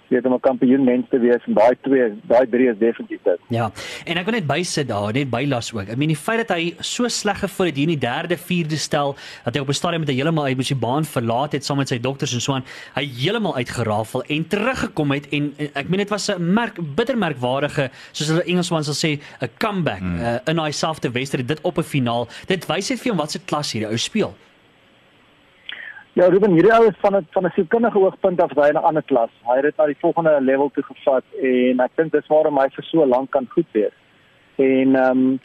weet 0.10 0.26
om 0.26 0.34
'n 0.34 0.40
kampioen 0.40 0.84
mens 0.84 1.06
te 1.10 1.20
wees 1.20 1.44
en 1.46 1.54
daai 1.54 1.76
twee 1.82 2.14
daai 2.28 2.46
drie 2.50 2.70
is 2.70 2.78
definitief 2.78 3.20
dit. 3.24 3.40
Ja. 3.50 3.72
En 4.06 4.18
ek 4.18 4.26
wil 4.26 4.34
net 4.34 4.48
bysit 4.48 4.88
daar, 4.88 5.14
net 5.14 5.30
bylas 5.30 5.74
ook. 5.74 5.88
Ek 5.88 5.98
meen 5.98 6.14
die 6.14 6.24
feit 6.28 6.48
dat 6.48 6.58
hy 6.58 6.76
so 6.80 7.08
sleg 7.08 7.40
gevoel 7.40 7.66
het 7.66 7.76
hier 7.76 7.90
in 7.90 8.00
die 8.00 8.08
derde, 8.08 8.38
vierde 8.38 8.78
stel 8.78 9.16
dat 9.44 9.56
hy 9.56 9.62
op 9.62 9.70
'n 9.70 9.74
stadium 9.74 10.00
met 10.00 10.10
hy 10.10 10.16
heeltemal 10.16 10.46
uit 10.46 10.68
die 10.68 10.76
baan 10.76 11.06
verlaat 11.06 11.52
het 11.52 11.66
saam 11.66 11.78
met 11.78 11.88
sy 11.88 12.00
dokters 12.00 12.34
en 12.34 12.42
so 12.42 12.54
aan, 12.54 12.66
hy 12.96 13.06
heeltemal 13.06 13.56
uitgerafel 13.56 14.24
en 14.24 14.48
teruggekom 14.48 15.12
het 15.12 15.30
en, 15.30 15.54
en 15.58 15.70
ek 15.74 15.90
meen 15.90 15.98
dit 15.98 16.10
was 16.10 16.30
'n 16.30 16.54
merk 16.54 16.78
bittermerkwaardige 16.96 17.90
soos 18.12 18.28
hulle 18.28 18.44
Engelsman 18.44 18.84
sal 18.84 18.94
sê 18.94 19.20
'n 19.42 19.50
comeback 19.58 20.00
hmm. 20.00 20.20
uh, 20.20 20.38
in 20.46 20.60
hy 20.60 20.72
self 20.72 21.00
te 21.00 21.12
wedstryd 21.12 21.48
dit 21.48 21.62
op 21.62 21.78
'n 21.78 21.84
finaal. 21.84 22.28
Dit 22.48 22.66
wys 22.66 22.90
net 22.90 23.00
vir 23.00 23.12
hom 23.12 23.20
wat 23.20 23.32
se 23.32 23.40
klas 23.40 23.72
hierdie 23.72 23.90
ou 23.90 23.98
speel. 23.98 24.36
Ja, 26.16 26.30
Ruben, 26.32 26.54
hierdie 26.56 26.72
ou 26.72 26.86
is 26.88 27.00
van 27.04 27.16
'n 27.18 27.28
van 27.36 27.46
'n 27.46 27.52
sielkundige 27.56 28.00
oogpunt 28.00 28.42
af 28.42 28.54
by 28.54 28.70
'n 28.72 28.78
ander 28.78 29.04
klas. 29.04 29.32
Hy 29.48 29.56
het 29.56 29.64
dit 29.64 29.78
na 29.78 29.86
die 29.86 29.98
volgende 30.00 30.42
level 30.42 30.70
toe 30.74 30.84
gevat 30.84 31.24
en 31.42 31.80
ek 31.80 31.92
dink 31.96 32.12
dis 32.12 32.28
waarom 32.28 32.58
hy 32.58 32.70
vir 32.70 32.84
so 32.84 33.06
lank 33.06 33.32
kan 33.32 33.48
goed 33.50 33.68
wees. 33.72 33.92
En 34.56 34.96
ehm 34.96 35.12
um, 35.12 35.40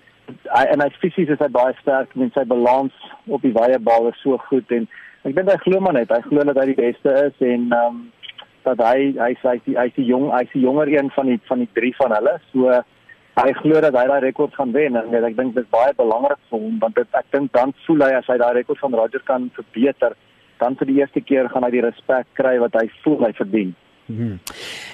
hy 0.45 0.65
en 0.73 0.81
hy 0.81 0.89
fisies 0.91 1.29
is 1.29 1.39
hy 1.39 1.49
baie 1.49 1.75
sterk 1.81 2.15
en 2.15 2.31
sy 2.35 2.45
balans 2.45 2.93
op 3.27 3.43
die 3.43 3.53
wye 3.53 3.79
bal 3.79 4.09
is 4.09 4.21
so 4.23 4.37
goed 4.37 4.71
en 4.71 4.89
ek 5.25 5.35
dink 5.35 5.51
hy 5.51 5.57
glo 5.57 5.81
maar 5.81 5.93
net, 5.93 6.11
hy 6.11 6.21
glo 6.21 6.45
dat 6.45 6.57
hy 6.57 6.67
die 6.67 6.83
beste 6.83 7.11
is 7.27 7.47
en 7.49 7.73
ehm 7.73 7.87
um, 7.87 8.13
dat 8.63 8.79
hy 8.79 9.13
hy 9.19 9.35
sê 9.43 9.49
hy 9.49 9.75
hy's 9.75 9.95
die 9.95 10.07
jong, 10.07 10.31
hy's 10.31 10.53
die 10.53 10.63
jonger 10.63 10.87
een 10.87 11.11
van 11.11 11.27
die 11.27 11.41
van 11.49 11.59
die 11.59 11.73
drie 11.73 11.95
van 11.97 12.13
hulle. 12.13 12.39
So 12.53 12.71
hy 13.43 13.53
glo 13.53 13.81
dat 13.81 13.95
hy 13.95 14.07
daai 14.07 14.21
rekord 14.21 14.55
gaan 14.55 14.73
wen 14.73 14.97
en 14.97 15.25
ek 15.25 15.37
dink 15.37 15.55
dit 15.55 15.65
is 15.65 15.71
baie 15.71 15.93
belangrik 15.95 16.39
vir 16.51 16.59
hom 16.61 16.79
want 16.79 16.95
dit, 16.95 17.09
ek 17.13 17.27
dink 17.31 17.53
dan 17.53 17.75
voel 17.87 18.03
hy 18.07 18.13
as 18.13 18.27
hy 18.27 18.39
daai 18.39 18.55
rekord 18.55 18.79
van 18.79 18.95
Roger 18.95 19.23
kan 19.25 19.51
verbeter 19.55 20.15
dan 20.61 20.77
vir 20.77 20.91
die 20.91 20.99
eerste 21.01 21.21
keer 21.21 21.49
gaan 21.49 21.65
hy 21.67 21.73
die 21.75 21.85
respek 21.85 22.29
kry 22.39 22.59
wat 22.63 22.77
hy 22.79 22.87
voel 23.05 23.25
hy 23.27 23.33
verdien. 23.39 23.73
Mhm. 24.11 24.39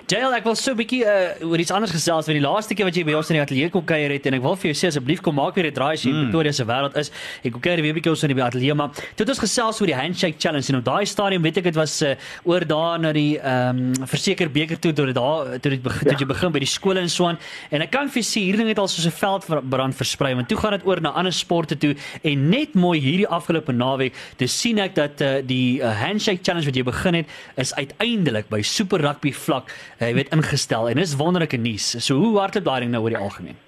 Jael, 0.06 0.34
ek 0.36 0.44
wil 0.46 0.54
so 0.54 0.70
'n 0.70 0.76
bietjie 0.78 1.02
uh, 1.02 1.48
oor 1.48 1.58
iets 1.58 1.72
anders 1.74 1.90
gesels. 1.90 2.26
Want 2.28 2.38
die 2.38 2.44
laaste 2.44 2.74
keer 2.74 2.86
wat 2.86 2.94
jy 2.94 3.02
by 3.04 3.14
ons 3.18 3.30
in 3.30 3.38
die 3.38 3.42
ateljee 3.42 3.70
kom 3.70 3.84
kuier 3.84 4.12
het 4.12 4.26
en 4.26 4.34
ek 4.34 4.42
wil 4.42 4.56
vir 4.56 4.70
jou 4.70 4.76
sê 4.78 4.90
asseblief 4.92 5.20
kom 5.24 5.34
maak 5.34 5.56
weer 5.56 5.66
'n 5.66 5.74
draai 5.74 5.94
as 5.94 6.02
jy 6.04 6.10
in 6.10 6.16
mm. 6.16 6.30
Pretoria 6.30 6.52
se 6.52 6.64
wêreld 6.64 6.96
is. 6.96 7.10
Ek 7.42 7.52
kom 7.52 7.60
kuier 7.60 7.82
weer 7.82 7.92
'n 7.92 7.96
bietjie 7.98 8.12
ons 8.12 8.22
in 8.22 8.30
die 8.30 8.42
ateljee, 8.42 8.74
maar 8.74 8.90
toe 8.94 9.24
het 9.24 9.28
ons 9.28 9.42
gesels 9.42 9.80
oor 9.80 9.86
die 9.86 9.96
handshake 9.96 10.38
challenge 10.38 10.68
en 10.70 10.78
op 10.78 10.84
daai 10.84 11.06
stadium 11.06 11.42
weet 11.42 11.56
ek 11.58 11.64
dit 11.64 11.74
was 11.74 12.02
uh, 12.02 12.14
oor 12.44 12.60
daar 12.66 12.98
na 13.00 13.12
die 13.12 13.38
ehm 13.40 13.96
um, 13.98 14.06
verseker 14.06 14.50
beker 14.50 14.78
toe 14.78 14.92
toe 14.92 15.12
daar 15.12 15.58
toe 15.58 15.70
dit 15.70 15.82
begin 15.82 16.06
ja. 16.06 16.12
toe 16.12 16.20
jy 16.20 16.26
begin 16.26 16.52
by 16.52 16.60
die 16.62 16.70
skole 16.70 17.00
en 17.00 17.10
so 17.10 17.26
aan. 17.26 17.38
En 17.70 17.82
ek 17.82 17.90
kan 17.90 18.08
vir 18.08 18.22
sê 18.22 18.44
hierdie 18.44 18.62
ding 18.62 18.68
het 18.68 18.78
al 18.78 18.88
soos 18.88 19.06
'n 19.06 19.10
veldbrand 19.10 19.94
versprei. 19.94 20.34
Want 20.34 20.48
toe 20.48 20.58
gaan 20.58 20.78
dit 20.78 20.86
oor 20.86 21.00
na 21.00 21.10
ander 21.10 21.32
sporte 21.32 21.76
toe 21.76 21.96
en 22.22 22.48
net 22.48 22.74
mooi 22.74 23.00
hierdie 23.00 23.28
afgelope 23.28 23.72
naweek, 23.72 24.14
dis 24.36 24.52
sien 24.60 24.78
ek 24.78 24.94
dat 24.94 25.20
uh, 25.20 25.42
die 25.42 25.80
uh, 25.80 25.90
handshake 25.90 26.42
challenge 26.42 26.66
wat 26.66 26.76
jy 26.76 26.84
begin 26.84 27.14
het 27.14 27.26
is 27.56 27.74
uiteindelik 27.74 28.48
by 28.48 28.62
super 28.62 29.02
rugby 29.06 29.32
vlak, 29.32 29.70
jy 30.02 30.12
weet 30.18 30.34
ingestel 30.34 30.90
en 30.90 31.00
dis 31.00 31.14
wonderlike 31.20 31.60
nuus. 31.62 31.94
So 32.04 32.18
hoe 32.20 32.34
hardloop 32.40 32.66
daai 32.66 32.80
ding 32.84 32.92
nou 32.94 33.04
oor 33.06 33.14
die 33.14 33.22
algemeen? 33.22 33.62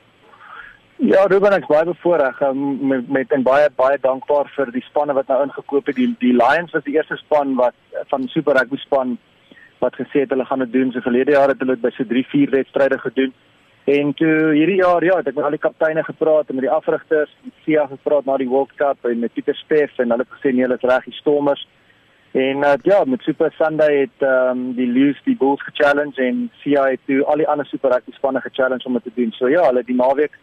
Ja, 0.98 1.22
Ruben 1.30 1.54
ek 1.54 1.68
baie 1.70 1.86
bevoorreg 1.86 2.40
um, 2.42 2.62
met 2.90 3.10
met 3.14 3.32
en 3.34 3.44
baie 3.46 3.68
baie 3.78 4.00
dankbaar 4.02 4.48
vir 4.56 4.72
die 4.74 4.82
spanne 4.88 5.14
wat 5.14 5.28
nou 5.30 5.44
ingekoop 5.44 5.86
het. 5.86 5.96
Die 5.96 6.08
die 6.18 6.32
Lions 6.34 6.74
was 6.74 6.82
die 6.88 6.96
eerste 6.96 7.16
span 7.20 7.54
wat 7.60 7.76
van 8.10 8.26
Super 8.32 8.58
Rugby 8.58 8.80
span 8.82 9.14
wat 9.78 9.94
gesê 9.94 10.24
het 10.24 10.34
hulle 10.34 10.46
gaan 10.48 10.64
dit 10.66 10.72
doen. 10.74 10.90
So 10.90 11.04
verlede 11.04 11.36
jaar 11.36 11.52
het 11.54 11.62
hulle 11.62 11.76
dit 11.78 11.84
by 11.84 11.92
so 11.94 12.04
3, 12.04 12.24
4 12.32 12.50
wedstryde 12.56 12.98
gedoen. 12.98 13.30
En 13.88 14.10
toe 14.14 14.34
hierdie 14.52 14.80
jaar 14.82 15.04
ja, 15.04 15.20
het 15.20 15.30
ek 15.30 15.38
met 15.38 15.46
al 15.46 15.54
die 15.54 15.62
kapteine 15.62 16.02
gepraat 16.04 16.50
en 16.50 16.58
met 16.58 16.66
die 16.66 16.74
afrigters, 16.74 17.30
met 17.46 17.62
Sia 17.64 17.86
gepraat 17.88 18.26
na 18.26 18.36
die 18.36 18.50
World 18.50 18.74
Cup 18.76 19.06
en 19.08 19.22
met 19.22 19.32
Pieter 19.32 19.56
Steff 19.56 20.02
en 20.02 20.10
hulle 20.10 20.26
het 20.26 20.34
gesê 20.34 20.50
nee, 20.52 20.66
hulle 20.66 20.76
is 20.76 20.88
reg, 20.90 21.06
die 21.06 21.20
Stormers. 21.22 21.62
En 22.32 22.56
uh, 22.56 22.72
ja, 22.82 23.04
met 23.06 23.22
Super 23.22 23.52
Sunday 23.52 24.00
het 24.00 24.18
ehm 24.18 24.58
um, 24.58 24.74
die 24.74 24.86
Lions 24.86 25.20
die 25.24 25.36
Bulls 25.36 25.62
ge-challenge 25.62 26.22
en 26.22 26.50
CI 26.60 26.76
het 26.76 27.00
toe 27.06 27.24
al 27.24 27.36
die 27.36 27.48
ander 27.48 27.66
Super 27.66 27.90
Rugby 27.90 28.12
spanne 28.12 28.40
ge-challenge 28.40 28.84
om 28.84 28.92
dit 28.92 29.02
te 29.02 29.10
doen. 29.14 29.32
So 29.32 29.48
ja, 29.48 29.64
hulle 29.66 29.82
die 29.84 29.96
naweek 29.96 30.36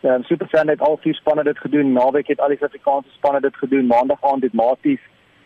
ehm 0.00 0.14
um, 0.14 0.24
Super 0.24 0.48
Sunday 0.50 0.74
het 0.74 0.82
al 0.88 0.98
vier 1.00 1.14
spanne 1.14 1.44
dit 1.44 1.58
gedoen. 1.58 1.92
Naweek 1.92 2.26
het 2.26 2.40
al 2.40 2.48
die 2.48 2.58
Suid-Afrikaanse 2.58 3.10
spanne 3.14 3.40
dit 3.40 3.56
gedoen. 3.56 3.86
Maandag 3.86 4.18
aand 4.32 4.42
het 4.42 4.52
Maties 4.52 5.00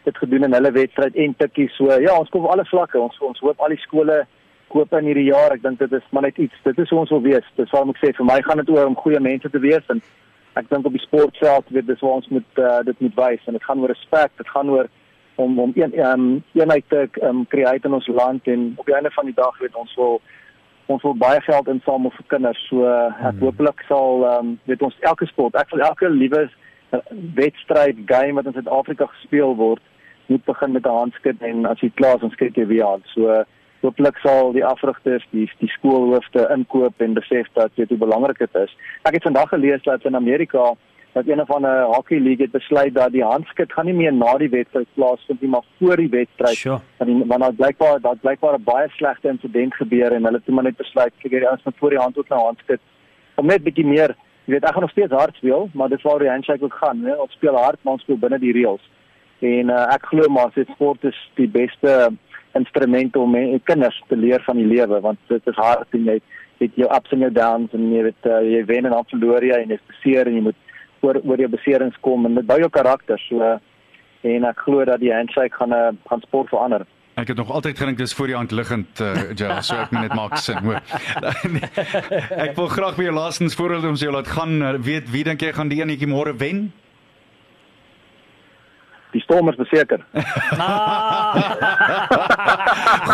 dit 0.05 0.19
gedoen 0.19 0.45
in 0.45 0.53
hulle 0.53 0.73
wedstryd 0.73 1.15
en 1.17 1.37
tikkie 1.37 1.69
so. 1.69 1.93
Ja, 2.01 2.17
ons 2.19 2.29
kom 2.29 2.45
op 2.45 2.51
alle 2.51 2.65
vlakke. 2.65 2.99
Ons 3.01 3.21
ons 3.21 3.41
hoop 3.41 3.61
al 3.61 3.77
die 3.77 3.85
skole 3.85 4.25
koop 4.69 4.93
in 4.93 5.05
hierdie 5.05 5.29
jaar. 5.29 5.53
Ek 5.53 5.63
dink 5.63 5.79
dit 5.79 5.93
is 5.93 6.11
maar 6.11 6.23
net 6.23 6.39
iets. 6.39 6.65
Dit 6.65 6.79
is 6.79 6.91
hoe 6.91 6.99
ons 7.05 7.13
wil 7.13 7.25
wees. 7.29 7.55
Dis 7.61 7.71
waarom 7.71 7.93
ek 7.93 8.01
sê 8.01 8.13
vir 8.17 8.31
my 8.33 8.41
gaan 8.43 8.65
dit 8.65 8.73
oor 8.73 8.89
om 8.89 8.97
goeie 9.05 9.21
mense 9.21 9.51
te 9.51 9.61
wees 9.61 9.93
en 9.93 10.03
ek 10.57 10.69
dink 10.71 10.87
op 10.87 10.97
die 10.97 11.05
sportveld 11.05 11.73
weet 11.77 11.87
dis 11.87 12.01
waar 12.01 12.21
ons 12.23 12.29
moet 12.31 12.61
uh, 12.63 12.81
dit 12.87 13.01
moet 13.05 13.17
wys 13.21 13.47
en 13.47 13.59
dit 13.59 13.65
gaan 13.69 13.81
oor 13.85 13.93
respek. 13.93 14.33
Dit 14.41 14.49
gaan 14.49 14.71
oor 14.71 14.89
om 15.35 15.59
om 15.59 15.73
een 15.75 15.99
um, 16.07 16.43
eenheid 16.53 16.85
te 16.89 17.09
um, 17.23 17.47
create 17.47 17.87
in 17.87 17.95
ons 17.95 18.07
land 18.07 18.47
en 18.47 18.75
op 18.77 18.87
die 18.87 18.95
einde 18.95 19.11
van 19.11 19.25
die 19.25 19.35
dag 19.35 19.59
weet 19.59 19.75
ons 19.75 19.95
wil 19.95 20.21
ons 20.87 21.03
wil 21.03 21.15
baie 21.17 21.41
geld 21.41 21.69
insamel 21.69 22.13
vir 22.13 22.27
kinders. 22.29 22.61
So 22.69 22.85
uh, 22.85 23.07
ek 23.09 23.35
Hmm. 23.35 23.41
hooplik 23.41 23.81
sal 23.89 24.25
um, 24.29 24.59
weet 24.65 24.83
ons 24.83 24.97
elke 25.01 25.27
sport, 25.27 25.57
ek 25.57 25.71
wil 25.73 25.81
elke 25.81 26.11
liewe 26.11 26.45
uh, 26.45 27.01
wedstryd 27.35 28.05
game 28.07 28.37
wat 28.37 28.47
in 28.47 28.53
Suid-Afrika 28.53 29.07
gespeel 29.07 29.57
word, 29.57 29.83
moet 30.27 30.45
begin 30.45 30.73
met 30.73 30.87
'n 30.87 30.99
handskud 30.99 31.43
en 31.43 31.67
as 31.67 31.81
jy 31.81 31.91
klaar 31.95 32.15
is, 32.15 32.21
dan 32.21 32.31
skrik 32.31 32.57
jy 32.57 32.67
weer 32.67 32.87
aan. 32.87 33.03
So 33.15 33.45
hooplik 33.81 34.17
sal 34.19 34.53
die 34.53 34.65
afrigters, 34.65 35.27
die 35.31 35.51
die 35.59 35.69
skoolhoofde 35.69 36.49
inkoop 36.55 37.01
en 37.01 37.15
besef 37.15 37.49
dat 37.53 37.71
weet 37.75 37.89
hoe 37.89 37.99
belangrik 37.99 38.39
dit 38.39 38.55
is. 38.55 38.77
Ek 39.03 39.15
het 39.15 39.23
vandag 39.23 39.49
gelees 39.49 39.83
dat 39.83 40.05
in 40.05 40.17
Amerika 40.17 40.75
dat 41.15 41.27
een 41.27 41.43
van 41.47 41.63
'n 41.63 41.85
hockey 41.95 42.19
league 42.19 42.43
het 42.47 42.51
besluit 42.51 42.95
dat 42.95 43.13
die 43.13 43.23
handskud 43.25 43.73
gaan 43.73 43.87
nie 43.87 43.95
meer 43.95 44.13
na 44.13 44.37
die 44.39 44.49
wedstryd 44.51 44.87
plaasvind 44.95 45.41
nie, 45.41 45.51
maar 45.51 45.65
voor 45.79 45.97
die 45.97 46.09
wedstryd. 46.09 46.57
Sure. 46.57 46.81
Want 46.99 47.27
want 47.27 47.41
daar 47.43 47.53
blykbaar 47.53 48.01
daar 48.01 48.17
blykbaar 48.17 48.59
'n 48.59 48.63
baie 48.65 48.89
slegte 48.89 49.29
insident 49.29 49.75
gebeur 49.75 50.13
en 50.13 50.25
hulle 50.25 50.37
het 50.37 50.45
toe 50.45 50.55
maar 50.55 50.65
net 50.65 50.77
besluit 50.77 51.13
kyk 51.19 51.31
hierdie 51.31 51.49
ouens 51.49 51.63
moet 51.65 51.79
voor 51.79 51.91
die 51.91 51.99
hand 51.99 52.19
ook 52.19 52.29
nou 52.29 52.41
handskud 52.43 52.81
om 53.35 53.47
net 53.47 53.63
bietjie 53.63 53.87
meer, 53.87 54.15
jy 54.45 54.53
weet 54.53 54.65
ek 54.65 54.73
gaan 54.73 54.81
nog 54.81 54.91
steeds 54.91 55.13
hard 55.13 55.35
speel, 55.35 55.69
maar 55.73 55.89
dis 55.89 56.03
waar 56.03 56.19
die 56.19 56.29
handshake 56.29 56.65
ook 56.65 56.75
gaan, 56.75 57.01
né? 57.03 57.17
Ons 57.19 57.33
speel 57.33 57.57
hard, 57.57 57.79
maar 57.83 57.93
ons 57.93 58.03
speel 58.03 58.19
binne 58.19 58.39
die 58.39 58.53
reëls. 58.53 58.91
En 59.39 59.69
uh, 59.71 59.95
ek 59.95 60.07
glo 60.07 60.29
maar 60.29 60.51
dit 60.55 60.69
sport 60.69 61.05
is 61.05 61.31
die 61.35 61.49
beste 61.49 62.13
instrument 62.55 63.17
om 63.17 63.31
men- 63.31 63.61
kinders 63.63 64.03
te 64.09 64.17
leer 64.17 64.43
van 64.43 64.57
die 64.57 64.67
lewe 64.67 65.01
want 65.01 65.19
dit 65.27 65.47
is 65.47 65.57
hard 65.57 65.87
en 65.91 66.05
jy 66.05 66.21
het 66.59 66.71
jou 66.75 66.89
ups 66.97 67.13
en 67.13 67.19
jou 67.19 67.33
downs 67.33 67.73
en 67.73 67.93
jy 67.93 68.03
weet 68.03 68.27
uh, 68.31 68.41
jy 68.53 68.65
wen 68.65 68.85
en 68.85 68.95
dan 68.95 69.05
verloor 69.11 69.43
jy 69.45 69.59
en 69.63 69.69
jy 69.69 69.75
is 69.75 69.89
beseer 69.91 70.27
en 70.27 70.35
jy 70.35 70.41
moet 70.41 70.61
oor 71.05 71.21
oor 71.23 71.41
jou 71.45 71.51
beserings 71.53 71.97
kom 72.01 72.27
en 72.27 72.41
dit 72.41 72.47
bou 72.49 72.59
jou 72.63 72.71
karakter 72.73 73.21
so 73.29 73.55
en 74.25 74.45
ek 74.49 74.63
glo 74.65 74.85
dat 74.89 75.03
die 75.05 75.13
handshake 75.13 75.57
gaan 75.59 75.73
'n 75.73 75.95
uh, 75.95 76.09
gaan 76.09 76.23
sport 76.25 76.49
verander. 76.49 76.87
Ek 77.15 77.29
het 77.29 77.37
nog 77.37 77.51
altyd 77.51 77.79
gedink 77.79 77.99
dis 77.99 78.15
voor 78.15 78.27
die 78.27 78.35
hand 78.35 78.51
liggend 78.51 79.01
uh, 79.01 79.31
Jael, 79.39 79.63
so 79.63 79.77
ek 79.77 79.91
moet 79.91 80.01
net 80.09 80.15
maak 80.15 80.37
sin, 80.37 80.59
hoor. 80.65 80.81
Nee, 81.55 81.69
ek 82.49 82.57
wil 82.57 82.67
graag 82.69 82.97
weer 82.97 83.13
laastens 83.13 83.55
voorbeeld 83.55 83.85
om 83.85 83.95
jou 83.95 84.13
laat 84.13 84.29
gaan 84.29 84.63
uh, 84.63 84.73
weet 84.81 85.11
wie 85.11 85.25
dink 85.25 85.41
jy 85.41 85.53
gaan 85.53 85.71
die 85.71 85.83
enetjie 85.83 86.11
môre 86.11 86.35
wen? 86.37 86.73
Die 89.15 89.23
stormers 89.23 89.57
beseker. 89.57 90.01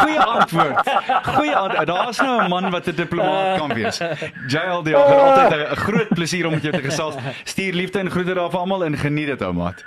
Goeie 0.00 0.23
antwoord. 0.25 0.90
Goeie 1.23 1.57
antwoord. 1.57 1.87
Daar's 1.87 2.21
nou 2.21 2.42
'n 2.42 2.49
man 2.49 2.71
wat 2.71 2.87
'n 2.88 2.95
diplomaat 2.95 3.59
kan 3.59 3.75
wees. 3.75 4.00
Jael, 4.47 4.83
die 4.83 4.97
altyd 5.00 5.52
'n 5.52 5.76
groot 5.76 6.09
plesier 6.09 6.47
om 6.47 6.52
met 6.52 6.62
jou 6.62 6.75
te 6.75 6.83
gesels. 6.83 7.14
Stuur 7.45 7.73
liefde 7.73 7.99
en 7.99 8.11
groete 8.11 8.35
daar 8.35 8.50
vir 8.50 8.61
almal 8.61 8.85
en 8.85 8.97
geniet 8.97 9.26
dit 9.26 9.42
ou 9.42 9.52
maat. 9.52 9.85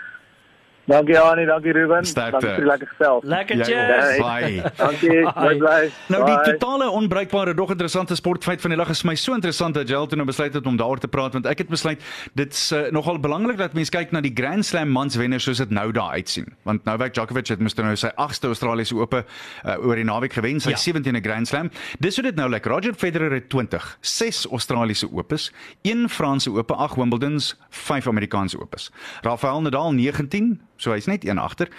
Dankie 0.85 1.15
Annie, 1.19 1.45
dankie 1.47 1.71
Ruben. 1.71 2.05
Sterkte. 2.05 2.39
Dankie 2.43 2.55
vir 2.59 2.65
lekker 2.67 2.87
gesels. 2.91 3.23
Lekker 3.23 3.61
cheers. 3.63 4.17
Bye. 4.19 4.71
Dankie. 4.77 5.21
Bye 5.31 5.57
bye. 5.61 5.91
Nou 6.11 6.25
die 6.25 6.35
Bye. 6.35 6.57
totale 6.57 6.89
onbruikbare 6.91 7.53
dog 7.55 7.69
interessante 7.71 8.15
sportfeit 8.19 8.61
van 8.61 8.73
die 8.73 8.79
dag 8.81 8.89
is 8.91 9.03
my 9.07 9.15
so 9.15 9.33
interessant 9.37 9.77
dat 9.79 9.87
Jael 9.87 10.07
toe 10.11 10.17
nou 10.19 10.27
besluit 10.27 10.53
het 10.53 10.65
om 10.67 10.75
daaroor 10.77 10.99
te 10.99 11.07
praat 11.07 11.33
want 11.37 11.47
ek 11.47 11.63
het 11.63 11.69
besluit 11.71 12.03
dit's 12.35 12.65
uh, 12.75 12.81
nogal 12.91 13.19
belangrik 13.23 13.57
dat 13.61 13.73
mense 13.77 13.91
kyk 13.95 14.11
na 14.11 14.19
die 14.21 14.33
Grand 14.35 14.65
Slam 14.67 14.91
mans 14.91 15.15
wenners 15.15 15.47
soos 15.47 15.61
dit 15.63 15.71
nou 15.71 15.85
daar 15.95 16.17
uitsien. 16.19 16.51
Want 16.67 16.83
Novak 16.85 17.15
Djokovic 17.15 17.47
het 17.53 17.63
mos 17.63 17.77
nou 17.79 17.95
sy 17.95 18.11
8ste 18.19 18.51
Australiese 18.51 18.95
Ope 18.99 19.23
uh, 19.23 19.77
oor 19.79 19.95
die 19.95 20.03
naweek 20.07 20.35
gewen, 20.35 20.59
sy 20.59 20.73
Ja. 20.73 20.75
ja. 20.75 20.99
17de 20.99 21.23
Grand 21.23 21.47
Slam. 21.47 21.71
Dis 22.03 22.15
hoe 22.19 22.23
dit 22.27 22.35
nou 22.35 22.49
lyk. 22.51 22.65
Roger 22.67 22.93
Federer 22.97 23.31
het 23.39 23.47
20, 23.49 23.87
6 24.01 24.43
Australiese 24.51 25.07
Opes, 25.11 25.47
1 25.87 26.09
Franse 26.09 26.51
Ope, 26.51 26.73
8 26.75 26.95
Wimbledons, 26.99 27.53
5 27.69 28.07
Amerikaanse 28.11 28.59
Opes. 28.59 28.91
Rafael 29.21 29.61
Nadal 29.61 29.93
19, 29.93 30.59
so 30.83 30.93
hy's 30.95 31.07
net 31.09 31.25
een 31.27 31.39
agter. 31.41 31.71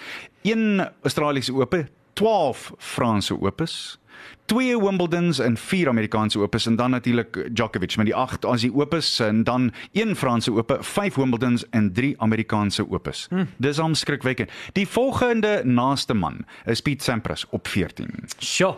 1 0.42 0.80
Australiese 1.02 1.52
Ope, 1.54 1.86
12 2.18 2.72
Franse 2.78 3.36
Opes, 3.40 3.98
2 4.46 4.80
Wimbledons 4.80 5.38
en 5.38 5.56
4 5.56 5.88
Amerikaanse 5.88 6.38
Opes 6.38 6.66
en 6.66 6.76
dan 6.76 6.90
natuurlik 6.90 7.48
Djokovic 7.52 7.96
met 7.96 8.06
die 8.06 8.14
8 8.14 8.44
Aussie 8.44 8.72
Opes 8.74 9.18
en 9.24 9.44
dan 9.44 9.72
1 9.92 10.16
Franse 10.16 10.52
Ope, 10.52 10.76
5 10.80 11.14
Wimbledons 11.14 11.64
en 11.70 11.92
3 11.92 12.14
Amerikaanse 12.18 12.86
Opes. 12.88 13.26
Hmm. 13.30 13.48
Dis 13.56 13.78
omskrikwekkend. 13.78 14.50
Die 14.72 14.88
volgende 14.88 15.62
naaste 15.64 16.14
man 16.14 16.44
is 16.64 16.80
Piet 16.80 17.02
Sampras 17.02 17.46
op 17.50 17.68
14. 17.68 18.10
Sjoe. 18.38 18.74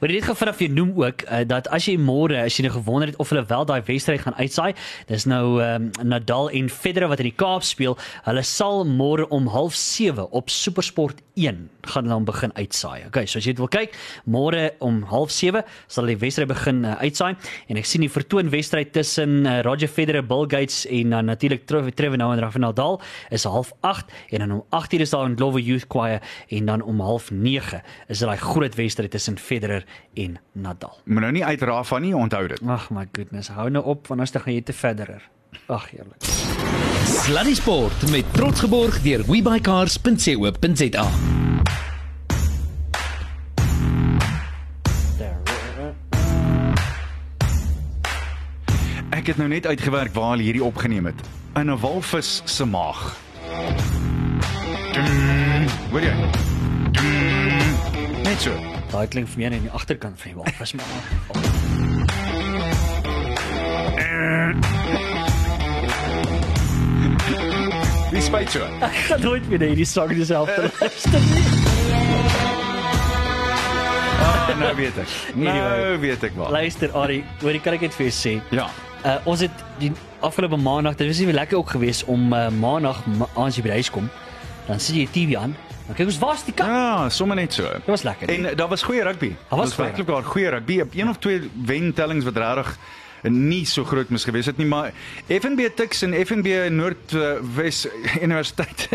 Maar 0.00 0.08
dit 0.08 0.24
gaan 0.24 0.36
vanaf 0.36 0.60
jy 0.60 0.68
noem 0.68 0.92
ook 0.96 1.24
uh, 1.24 1.40
dat 1.46 1.68
as 1.72 1.88
jy 1.88 1.96
môre 2.00 2.42
as 2.44 2.58
jy 2.58 2.66
nou 2.66 2.74
gewonder 2.76 3.08
het 3.08 3.16
of 3.16 3.32
hulle 3.32 3.46
wel 3.48 3.64
daai 3.64 3.80
wedstryd 3.86 4.20
gaan 4.20 4.36
uitsaai, 4.36 4.74
dis 5.08 5.24
nou 5.24 5.62
um, 5.62 5.90
Nadal 6.02 6.50
en 6.50 6.68
Federer 6.68 7.08
wat 7.08 7.22
in 7.24 7.30
die 7.30 7.36
Kaap 7.38 7.64
speel, 7.64 7.96
hulle 8.28 8.44
sal 8.44 8.84
môre 8.84 9.28
om 9.32 9.48
07:30 9.48 10.28
op 10.30 10.52
SuperSport 10.52 11.22
1 11.34 11.68
gaan 11.88 12.04
hulle 12.04 12.14
hom 12.14 12.28
begin 12.28 12.52
uitsaai. 12.54 13.06
Okay, 13.06 13.26
so 13.26 13.38
as 13.38 13.46
jy 13.46 13.54
dit 13.56 13.62
wil 13.62 13.70
kyk, 13.72 13.96
môre 14.28 14.67
om 14.78 15.04
07:30 15.04 15.64
sal 15.86 16.10
die 16.10 16.16
wedstryd 16.16 16.48
begin 16.48 16.84
uh, 16.84 16.96
uitsaai 17.02 17.34
en 17.68 17.80
ek 17.80 17.88
sien 17.88 18.04
die 18.04 18.12
vertoon 18.12 18.50
wedstryd 18.50 18.92
tussen 18.92 19.46
uh, 19.46 19.60
Roger 19.66 19.88
Federer, 19.88 20.26
Bill 20.26 20.46
Gates 20.48 20.84
en 20.86 21.10
dan 21.10 21.24
uh, 21.24 21.32
natuurlik 21.32 21.66
Trevor 21.66 22.18
Noah 22.18 22.36
en 22.36 22.44
Rafael 22.44 22.66
Nadal 22.66 23.00
is 23.30 23.46
08:30 23.46 24.12
en 24.30 24.44
dan 24.44 24.52
om 24.52 24.64
8:00 24.70 25.00
is 25.00 25.10
daar 25.10 25.28
'n 25.28 25.36
Glover 25.36 25.60
Youth 25.60 25.86
Choir 25.88 26.20
en 26.48 26.66
dan 26.66 26.82
om 26.82 27.00
09:30 27.00 27.80
is 28.08 28.18
dit 28.18 28.28
daai 28.28 28.36
groot 28.36 28.74
wedstryd 28.74 29.10
tussen 29.10 29.38
Federer 29.38 29.84
en 30.14 30.38
Nadal. 30.52 30.98
Moet 31.04 31.20
nou 31.20 31.32
nie 31.32 31.44
uit 31.44 31.62
Rafa 31.62 31.98
nie, 31.98 32.16
onthou 32.16 32.48
dit. 32.48 32.60
Ag 32.66 32.90
my 32.90 33.08
goodness, 33.12 33.48
hou 33.48 33.70
nou 33.70 33.84
op 33.84 34.06
want 34.06 34.32
dan 34.32 34.42
gaan 34.42 34.54
jy 34.54 34.62
te 34.62 34.72
Federer. 34.72 35.22
Ag 35.66 35.92
eerlik. 35.92 36.22
Sluddy 37.04 37.54
Sport 37.54 38.10
met 38.10 38.24
trots 38.32 38.60
geborg 38.60 39.02
deur 39.02 39.24
webycars.co.za. 39.26 41.47
Ek 49.28 49.34
het 49.36 49.42
nou 49.44 49.50
net 49.52 49.66
uitgewerk 49.68 50.14
waar 50.16 50.30
hulle 50.30 50.42
hierdie 50.46 50.62
opgeneem 50.64 51.04
het. 51.04 51.18
In 51.60 51.68
'n 51.68 51.76
walvis 51.80 52.40
se 52.44 52.64
maag. 52.64 53.16
Hoor 55.90 56.00
jy? 56.00 56.14
Net 58.24 58.40
so. 58.40 58.52
Daai 58.90 59.06
klink 59.06 59.28
vir 59.28 59.38
my 59.38 59.44
aan 59.44 59.60
die 59.60 59.70
agterkant 59.70 60.20
van 60.20 60.30
die 60.32 60.38
walvis 60.40 60.72
maar. 60.72 60.86
Wie 68.10 68.22
spyt 68.22 68.50
so? 68.50 68.64
Ek 68.80 68.96
gaan 69.12 69.20
nooit 69.20 69.48
weer 69.48 69.60
hierdie 69.60 69.84
sang 69.84 70.08
dieselfde 70.08 70.72
luister 70.80 71.20
nie. 71.20 71.44
Ah, 74.24 74.58
nou 74.58 74.76
weet 74.76 74.96
ek. 74.96 75.08
Nou 75.34 75.98
weet 75.98 76.22
ek 76.22 76.34
wel. 76.34 76.50
Luister 76.50 76.92
Ari, 76.92 77.24
hoor 77.40 77.52
jy 77.52 77.60
kan 77.60 77.72
ek 77.74 77.80
net 77.80 77.94
vir 77.94 78.06
jou 78.08 78.14
sê. 78.16 78.40
Ja. 78.50 78.70
Uh 79.04 79.16
ons 79.24 79.40
het 79.40 79.64
die 79.78 79.92
afgelope 80.20 80.56
maandag, 80.56 80.94
dit 80.98 81.06
was 81.06 81.18
nie 81.18 81.32
lekker 81.32 81.58
ook 81.58 81.70
geweest 81.70 82.04
om 82.04 82.32
uh, 82.32 82.48
maandag 82.48 83.04
ma 83.06 83.28
aan 83.34 83.50
jy 83.50 83.62
by 83.62 83.70
die 83.70 83.78
huis 83.78 83.90
kom. 83.90 84.08
Dan 84.66 84.80
sit 84.80 84.96
jy 84.96 85.06
die 85.06 85.14
TV 85.14 85.38
aan. 85.38 85.56
Dan 85.86 85.96
kyk 85.96 86.10
ons 86.10 86.18
waar's 86.18 86.44
die 86.44 86.54
kap. 86.54 86.66
Ja, 86.66 87.08
sommer 87.08 87.36
net 87.36 87.54
so. 87.56 87.62
Dit 87.62 87.86
was 87.86 88.02
lekker. 88.02 88.28
En 88.28 88.56
daar 88.56 88.68
was 88.68 88.82
goeie 88.82 89.02
rugby. 89.02 89.30
Daar 89.48 89.58
was 89.58 89.72
goeie 89.74 89.88
werklik 89.88 90.06
daar 90.06 90.24
goeie 90.24 90.48
rugby. 90.48 90.82
Een 90.92 91.08
of 91.08 91.18
twee 91.18 91.50
wentellings 91.64 92.24
wat 92.24 92.36
regtig 92.36 92.78
nie 93.22 93.64
so 93.66 93.84
groot 93.84 94.10
mis 94.10 94.24
gewees 94.24 94.46
het 94.46 94.58
nie, 94.58 94.66
maar 94.66 94.92
FNB 95.28 95.68
Tuks 95.74 96.02
en 96.02 96.14
FNB 96.26 96.68
Noordwes 96.70 97.86
Universiteit. 98.24 98.88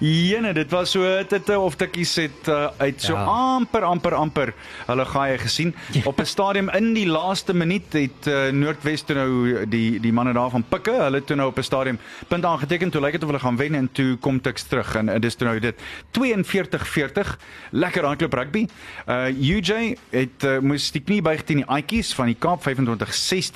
Jene, 0.00 0.52
dit 0.54 0.70
was 0.70 0.90
so 0.90 1.02
dit 1.28 1.50
of 1.56 1.76
tikkies 1.76 2.14
het 2.16 2.48
uh, 2.48 2.68
uit 2.78 3.00
so 3.00 3.12
Ja. 3.12 3.24
amper 3.24 3.82
amper 3.84 4.14
amper 4.14 4.54
hulle 4.86 5.04
gaai 5.04 5.38
gesien. 5.38 5.74
Ja. 5.92 6.02
Op 6.10 6.20
'n 6.20 6.24
stadium 6.26 6.68
in 6.70 6.92
die 6.94 7.06
laaste 7.06 7.54
minuut 7.54 7.92
het 7.92 8.26
uh, 8.26 8.50
Noordwes 8.50 9.02
toe 9.02 9.14
nou 9.16 9.66
die 9.66 10.00
die 10.00 10.12
manne 10.12 10.32
daar 10.32 10.50
van 10.50 10.64
Pikke, 10.68 10.92
hulle 10.92 11.24
toe 11.24 11.36
nou 11.36 11.48
op 11.48 11.58
'n 11.58 11.62
stadium 11.62 11.98
punt 12.28 12.44
aangeteken 12.44 12.90
toe 12.90 13.00
lyk 13.00 13.12
dit 13.12 13.22
of 13.22 13.28
hulle 13.28 13.40
gaan 13.42 13.56
wen 13.56 13.74
en 13.74 13.88
toe 13.92 14.16
kom 14.16 14.40
Tuks 14.40 14.62
terug 14.62 14.94
en 14.94 15.08
uh, 15.08 15.18
dis 15.20 15.34
toe 15.34 15.46
nou 15.46 15.58
dit 15.60 15.74
42-40 16.18 17.36
lekker 17.70 18.04
hardloop 18.04 18.32
rugby. 18.32 18.66
Uh 19.08 19.28
UJ 19.32 19.96
het 20.10 20.44
uh, 20.44 20.58
moes 20.58 20.90
die 20.90 21.02
knie 21.02 21.22
buig 21.22 21.42
teen 21.44 21.56
die 21.62 21.66
Aitjies 21.68 22.14
van 22.14 22.26
die 22.26 22.36
Kaap 22.38 22.62
25-16. 22.68 23.51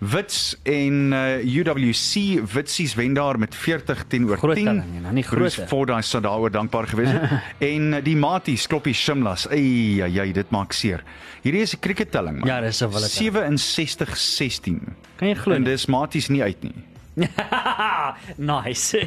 Wits 0.00 0.56
en 0.62 1.12
uh, 1.12 1.42
UWC 1.44 2.40
Witsies 2.52 2.94
wen 2.94 3.14
daar 3.14 3.38
met 3.38 3.54
40 3.54 4.04
teenoor 4.08 4.38
10. 4.38 4.38
Groot 4.38 4.56
telling, 4.56 4.96
en 4.96 5.02
dan 5.02 5.14
nie 5.14 5.24
groot, 5.26 5.56
hè. 5.56 5.66
Ford 5.66 5.88
daai 5.88 6.02
sou 6.02 6.22
daaroor 6.22 6.50
dankbaar 6.50 6.86
gewees 6.86 7.12
het. 7.12 7.30
en 7.72 7.92
uh, 7.92 8.02
die 8.04 8.16
Maties 8.16 8.66
kloppie 8.66 8.94
Shimlas. 8.94 9.48
Ey, 9.48 10.00
ja, 10.00 10.06
ja, 10.06 10.24
dit 10.32 10.50
maak 10.50 10.72
seer. 10.72 11.04
Hierdie 11.42 11.62
is 11.62 11.74
'n 11.74 11.80
krikettelling 11.80 12.38
man. 12.40 12.48
Ja, 12.48 12.60
dis 12.60 12.80
'n 12.82 12.90
wille 12.90 13.08
telling. 13.08 13.60
67-16. 13.60 14.80
Kan 15.16 15.28
jy 15.28 15.34
glo? 15.34 15.54
En 15.54 15.64
dis 15.64 15.86
Maties 15.86 16.28
nie 16.28 16.42
uit 16.42 16.62
nie. 16.62 16.93
nice. 18.36 18.98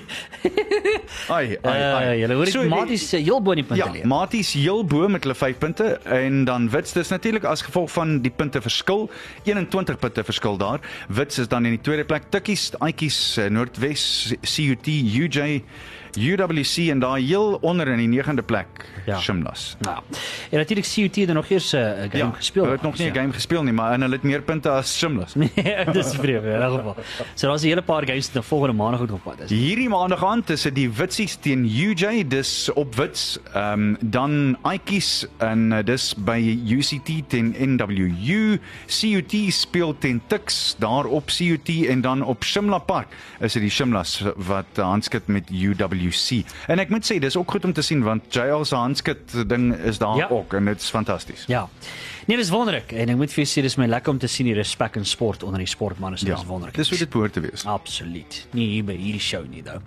Ai, 1.28 1.58
ai, 1.62 1.78
Uh, 1.78 1.96
ai. 1.98 2.20
julle 2.22 2.38
hoor 2.40 2.50
So, 2.52 2.62
ek 2.64 2.70
Maties 2.72 3.06
uh, 3.14 3.20
heel 3.20 3.42
bo 3.44 3.52
in 3.56 3.62
die 3.62 3.66
punte 3.68 3.82
Ja, 3.84 3.90
leer. 3.92 4.08
Maties 4.08 4.54
heel 4.56 4.84
bo 4.88 5.08
met 5.12 5.26
hulle 5.28 5.36
5 5.36 5.60
punte 5.62 5.90
en 6.18 6.46
dan 6.48 6.70
Wits 6.72 6.96
dis 6.96 7.12
natuurlik 7.12 7.44
as 7.50 7.66
gevolg 7.68 7.92
van 7.92 8.18
die 8.24 8.32
punte 8.32 8.62
verskil, 8.64 9.08
21 9.44 10.00
punte 10.00 10.24
verskil 10.28 10.58
daar. 10.62 10.80
Wits 11.12 11.42
is 11.44 11.52
dan 11.52 11.68
in 11.68 11.76
die 11.76 11.84
tweede 11.84 12.06
plek, 12.08 12.30
Tikkies, 12.32 12.70
Aitjies, 12.80 13.20
eh, 13.38 13.50
Noordwes, 13.52 14.34
CUT, 14.42 14.88
UJ, 14.88 15.62
UWC 16.18 16.90
en 16.90 17.00
daar 17.00 17.18
heel 17.18 17.58
onder 17.62 17.88
in 17.88 18.10
die 18.10 18.24
9de 18.24 18.44
plek, 18.46 18.68
Ja. 19.06 19.20
Shimlas. 19.20 19.76
Ja. 19.82 20.02
En 20.52 20.58
natuurlik 20.58 20.86
CUT 20.94 21.16
het 21.16 21.28
er 21.30 21.34
nog 21.34 21.50
eers 21.50 21.72
'n 21.72 21.78
uh, 21.78 21.84
game 21.98 22.18
Ja, 22.18 22.32
gespeel. 22.36 22.64
Hulle 22.64 22.76
het 22.76 22.84
nog 22.84 22.98
nie 22.98 23.10
'n 23.12 23.16
game 23.16 23.34
gespeel 23.34 23.64
nie, 23.64 23.74
maar 23.74 23.92
en 23.92 24.02
hulle 24.02 24.14
het 24.14 24.24
meer 24.24 24.42
punte 24.42 24.70
as 24.70 24.98
Shimlas. 24.98 25.36
Nee, 25.40 25.86
dis 25.92 26.16
vreemd 26.16 26.44
in 26.44 26.52
elk 26.62 26.78
geval. 26.78 26.96
So 27.36 27.48
daar's 27.48 27.62
'n 27.64 27.68
hele 27.68 27.82
paar 27.82 28.06
games 28.06 28.32
wat 28.34 28.46
volgende 28.46 28.74
maandag 28.76 29.00
goed 29.00 29.12
op 29.12 29.24
pad 29.24 29.40
is. 29.40 29.50
Hierdie 29.50 29.90
maandag 29.90 30.26
aan 30.26 30.44
tussen 30.44 30.74
die 30.74 30.90
Witsies 30.92 31.36
teen 31.36 31.64
UJ, 31.66 32.28
dis 32.28 32.70
op 32.74 32.96
Wits, 32.96 33.40
ehm 33.54 33.72
um, 33.80 33.98
dan 34.02 34.58
Aitjies 34.62 35.26
en 35.38 35.72
uh, 35.72 35.78
dis 35.84 36.16
by 36.18 36.60
UCT 36.68 37.10
teen 37.28 37.56
NWU, 37.60 38.60
CUT 38.88 39.34
speel 39.54 39.96
teen 39.98 40.22
Tuks 40.28 40.76
daar 40.78 41.06
op 41.06 41.26
CUT 41.26 41.70
en 41.88 42.02
dan 42.02 42.24
op 42.24 42.44
Shimla 42.44 42.78
Park 42.78 43.08
is 43.40 43.54
dit 43.54 43.62
die 43.62 43.72
Shimlas 43.72 44.24
wat 44.36 44.66
uh, 44.78 44.84
handskit 44.86 45.28
met 45.28 45.44
UWC. 46.08 46.44
En 46.68 46.80
ek 46.80 46.90
moet 46.94 47.06
sê 47.12 47.20
dis 47.20 47.36
ook 47.38 47.52
goed 47.52 47.66
om 47.66 47.74
te 47.74 47.82
sien 47.86 48.04
want 48.04 48.24
JL 48.34 48.64
se 48.64 48.76
handskit 48.76 49.36
ding 49.50 49.74
is 49.76 49.98
daar 49.98 50.16
Ja. 50.18 50.28
ook 50.30 50.54
en 50.54 50.66
dit 50.66 50.82
is 50.82 50.90
fantasties. 50.90 51.44
Ja. 51.48 51.68
Nee, 52.28 52.36
dis 52.36 52.50
wonderlik 52.52 52.92
en 52.92 53.08
ek 53.14 53.16
moet 53.16 53.32
vir 53.32 53.40
jou 53.40 53.48
sê 53.48 53.62
dis 53.64 53.78
my 53.80 53.86
lekker 53.88 54.12
om 54.12 54.18
te 54.20 54.28
sien 54.28 54.50
die 54.50 54.56
respek 54.58 54.98
in 55.00 55.06
sport 55.08 55.46
onder 55.48 55.62
die 55.64 55.68
sportmense. 55.72 56.26
Dis 56.28 56.42
wonderlik. 56.44 56.76
dis 56.76 56.90
hoe 56.92 56.98
dit 57.00 57.10
behoort 57.14 57.34
te 57.38 57.40
wees. 57.40 57.64
absoluut. 57.66 58.40
Nie 58.52 58.66
hier 58.74 58.84
by 58.84 58.98
hierdie 59.00 59.22
show 59.24 59.46
nie, 59.48 59.62
though. 59.64 59.80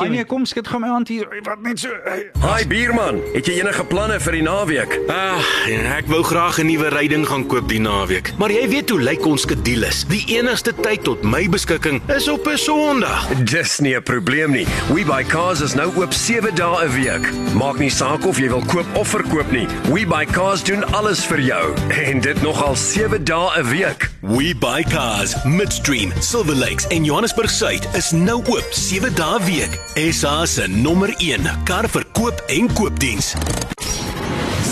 Ai 0.00 0.06
nee, 0.08 0.24
kom 0.24 0.46
skud 0.48 0.64
gou 0.72 0.80
my 0.80 0.88
hand 0.88 1.10
hier 1.12 1.28
wat 1.44 1.60
net 1.60 1.82
so. 1.82 1.92
Hi 2.40 2.64
bierman, 2.70 3.20
het 3.34 3.50
jy 3.50 3.58
enige 3.60 3.84
planne 3.90 4.16
vir 4.24 4.38
die 4.38 4.44
naweek? 4.46 4.96
Ah, 5.12 5.44
en 5.68 5.84
ek 5.98 6.08
wou 6.08 6.22
graag 6.24 6.62
'n 6.62 6.66
nuwe 6.70 6.88
ryding 6.96 7.26
gaan 7.28 7.44
koop 7.46 7.68
die 7.68 7.80
naweek. 7.84 8.32
Maar 8.38 8.50
jy 8.56 8.64
weet 8.72 8.90
hoe 8.90 9.00
lyk 9.00 9.26
ons 9.26 9.42
skedules. 9.44 10.06
Die 10.08 10.24
enigste 10.38 10.72
tyd 10.72 11.04
tot 11.04 11.22
my 11.22 11.44
beskikking 11.48 12.00
is 12.08 12.28
op 12.28 12.48
'n 12.48 12.56
Sondag. 12.56 13.28
Dis 13.44 13.80
nie 13.80 13.94
'n 13.94 14.02
probleem 14.02 14.52
nie. 14.52 14.66
WeBuyCars 14.88 15.60
is 15.60 15.74
nou 15.74 15.92
oop 15.96 16.12
7 16.14 16.54
dae 16.54 16.86
'n 16.86 16.92
week. 16.96 17.32
Maak 17.54 17.78
nie 17.78 17.90
saak 17.90 18.24
of 18.24 18.38
jy 18.38 18.48
wil 18.48 18.64
koop 18.64 18.86
of 18.96 19.08
verkoop 19.08 19.52
nie. 19.52 19.66
WeBuyCars 19.92 20.64
doen 20.64 20.82
alles 20.94 21.26
vir 21.26 21.40
jou 21.40 21.65
en 21.88 22.20
dit 22.20 22.42
nogal 22.42 22.76
7 22.76 23.24
dae 23.24 23.62
'n 23.62 23.68
week. 23.68 24.10
We 24.20 24.54
buy 24.58 24.82
cars, 24.82 25.44
Midstream, 25.44 26.12
Silver 26.18 26.56
Lakes 26.56 26.86
en 26.86 27.04
Johannesburg 27.04 27.50
Suid 27.50 27.88
is 27.94 28.10
nou 28.10 28.42
oop 28.46 28.66
7 28.70 29.14
dae 29.14 29.44
week. 29.44 29.80
SA 30.12 30.46
se 30.46 30.66
nommer 30.66 31.14
1 31.18 31.40
karverkoop 31.64 32.42
en 32.46 32.72
koopdiens. 32.72 33.34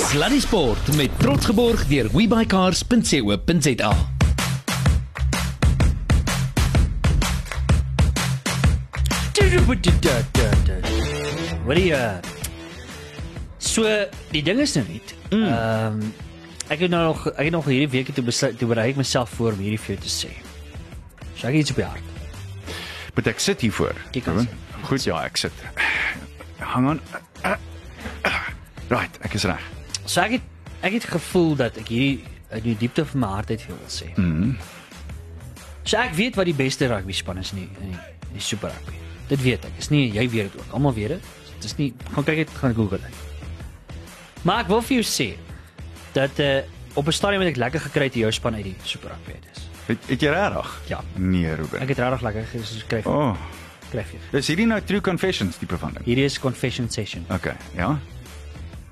Sluddy 0.08 0.40
Sport 0.40 0.96
met 0.96 1.10
trots 1.18 1.44
geborg 1.44 1.86
deur 1.86 2.08
webycars.co.za. 2.12 3.94
Wat 11.64 11.76
die 11.76 11.92
uh 11.92 12.12
So 13.64 13.88
die 14.30 14.42
ding 14.44 14.60
is 14.60 14.76
nou 14.76 14.84
net. 14.86 15.14
Ehm 15.32 15.98
um, 15.98 16.12
ek 16.68 16.80
het 16.80 16.90
nou 16.90 17.02
nog 17.10 17.26
ek 17.34 17.44
het 17.44 17.52
nog 17.52 17.68
hierdie 17.68 17.90
week 17.92 18.14
toe 18.14 18.24
besluit 18.24 18.58
toe 18.58 18.68
berei 18.68 18.90
ek 18.90 18.96
myself 19.00 19.30
voor 19.36 19.52
om 19.52 19.62
hierdie 19.64 19.80
vir 19.80 19.94
jou 19.96 20.02
te 20.04 20.12
sê. 20.12 20.30
So 21.36 21.48
ek 21.48 21.58
het 21.58 21.62
iets 21.64 21.74
op 21.74 21.80
die 21.82 21.88
hart. 21.88 22.12
Moet 23.14 23.30
ek 23.30 23.42
sit 23.42 23.60
hier 23.60 23.72
voor? 23.72 23.94
Goed, 24.84 25.04
ja, 25.06 25.20
ek 25.24 25.36
sit. 25.36 25.52
Hang 26.58 26.88
aan. 26.88 27.00
Right, 28.90 29.18
ek 29.24 29.36
is 29.38 29.46
reg. 29.48 29.62
So 30.04 30.20
ek 30.24 30.38
het 30.38 30.50
ek 30.84 30.98
het 30.98 31.06
gevoel 31.14 31.54
dat 31.56 31.78
ek 31.80 31.88
hierdie 31.88 32.24
uit 32.54 32.64
die 32.64 32.76
diepte 32.84 33.04
van 33.08 33.20
my 33.22 33.30
hart 33.38 33.50
uit 33.54 33.66
wil 33.66 33.78
sê. 33.88 34.10
Mhm. 34.16 34.56
So 35.84 36.00
ek 36.00 36.12
weet 36.16 36.36
wat 36.36 36.48
die 36.48 36.56
beste 36.56 36.88
rugby 36.88 37.12
span 37.12 37.38
is 37.38 37.52
nie 37.52 37.68
in 37.80 37.92
die, 37.92 38.02
in 38.28 38.36
die 38.38 38.44
super 38.44 38.72
rugby. 38.72 38.98
Dit 39.28 39.42
weet 39.42 39.64
ek. 39.64 39.76
Dis 39.78 39.90
nie 39.92 40.06
jy 40.12 40.28
weet 40.28 40.52
dit 40.52 40.60
ook. 40.60 40.76
Almal 40.76 40.94
weet 40.96 41.16
dit. 41.16 41.32
Dit 41.54 41.64
is 41.70 41.76
nie 41.80 41.92
gaan 42.12 42.24
kyk 42.24 42.44
dit 42.44 42.54
gaan 42.60 42.74
Google 42.76 43.00
dit. 43.04 43.22
Maar 44.44 44.64
ek 44.64 44.72
wil 44.72 44.82
vir 44.84 44.98
jou 45.00 45.06
sê 45.08 45.28
dat 46.14 46.38
uh, 46.38 46.58
op 46.94 47.06
'n 47.06 47.12
stadium 47.12 47.40
het 47.42 47.50
ek 47.50 47.56
lekker 47.56 47.80
gekry 47.80 48.08
te 48.10 48.18
jou 48.18 48.32
span 48.32 48.54
uit 48.54 48.64
die 48.64 48.76
super 48.82 49.10
rugby 49.10 49.32
uit 49.32 49.46
is. 49.54 49.62
Het, 49.86 49.98
het 50.06 50.20
jy 50.20 50.28
regtig? 50.28 50.80
Ja. 50.88 51.00
Nee, 51.14 51.54
Ruben. 51.54 51.80
Ek 51.80 51.88
het 51.88 51.98
regtig 51.98 52.20
lekker 52.20 52.44
geskryf. 52.44 53.06
O, 53.06 53.10
oh, 53.10 53.36
Skryf 53.88 54.12
jy. 54.12 54.38
is 54.38 54.46
hierdie 54.46 54.66
nou 54.66 54.80
True 54.80 55.00
Confessions 55.00 55.56
tipe 55.56 55.78
van 55.78 55.92
ding? 55.92 56.04
Hierdie 56.04 56.24
is 56.24 56.38
confession 56.38 56.88
session. 56.90 57.24
Okay, 57.30 57.56
ja. 57.76 57.98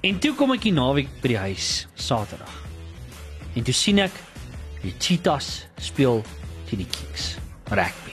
En 0.00 0.18
toe 0.18 0.35
kom 0.35 0.52
ek 0.52 0.62
hier 0.62 0.74
naweek 0.74 1.08
by 1.22 1.28
die 1.28 1.38
huis 1.38 1.87
Saterdag. 1.94 2.52
En 3.54 3.62
toe 3.62 3.74
sien 3.74 3.98
ek 3.98 4.11
die 4.82 4.94
Cheetahs 4.98 5.66
speel 5.78 6.22
teen 6.68 6.78
die 6.82 6.88
Kings 6.90 7.37
rugby. 7.70 8.12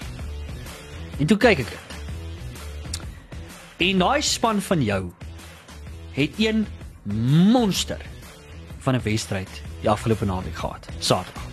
En 1.20 1.26
toe 1.26 1.38
kyk 1.38 1.60
ek 1.60 1.70
dit. 1.70 1.98
En 3.90 3.98
daai 4.04 4.22
span 4.22 4.62
van 4.62 4.84
jou 4.84 5.02
het 6.14 6.32
een 6.38 6.66
monster 7.52 8.00
van 8.80 8.96
'n 8.96 9.04
wedstryd 9.04 9.50
die 9.82 9.90
afgelope 9.90 10.26
naweek 10.26 10.56
gehad, 10.56 10.88
Saterdag. 11.00 11.48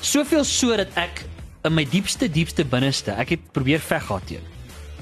Soveel 0.00 0.44
so 0.44 0.76
dat 0.76 0.88
ek 0.94 1.24
in 1.64 1.74
my 1.74 1.84
diepste 1.84 2.30
diepste 2.30 2.64
binneste, 2.64 3.12
ek 3.12 3.28
het 3.28 3.52
probeer 3.52 3.80
veg 3.80 4.06
gehad 4.06 4.26
teen, 4.26 4.44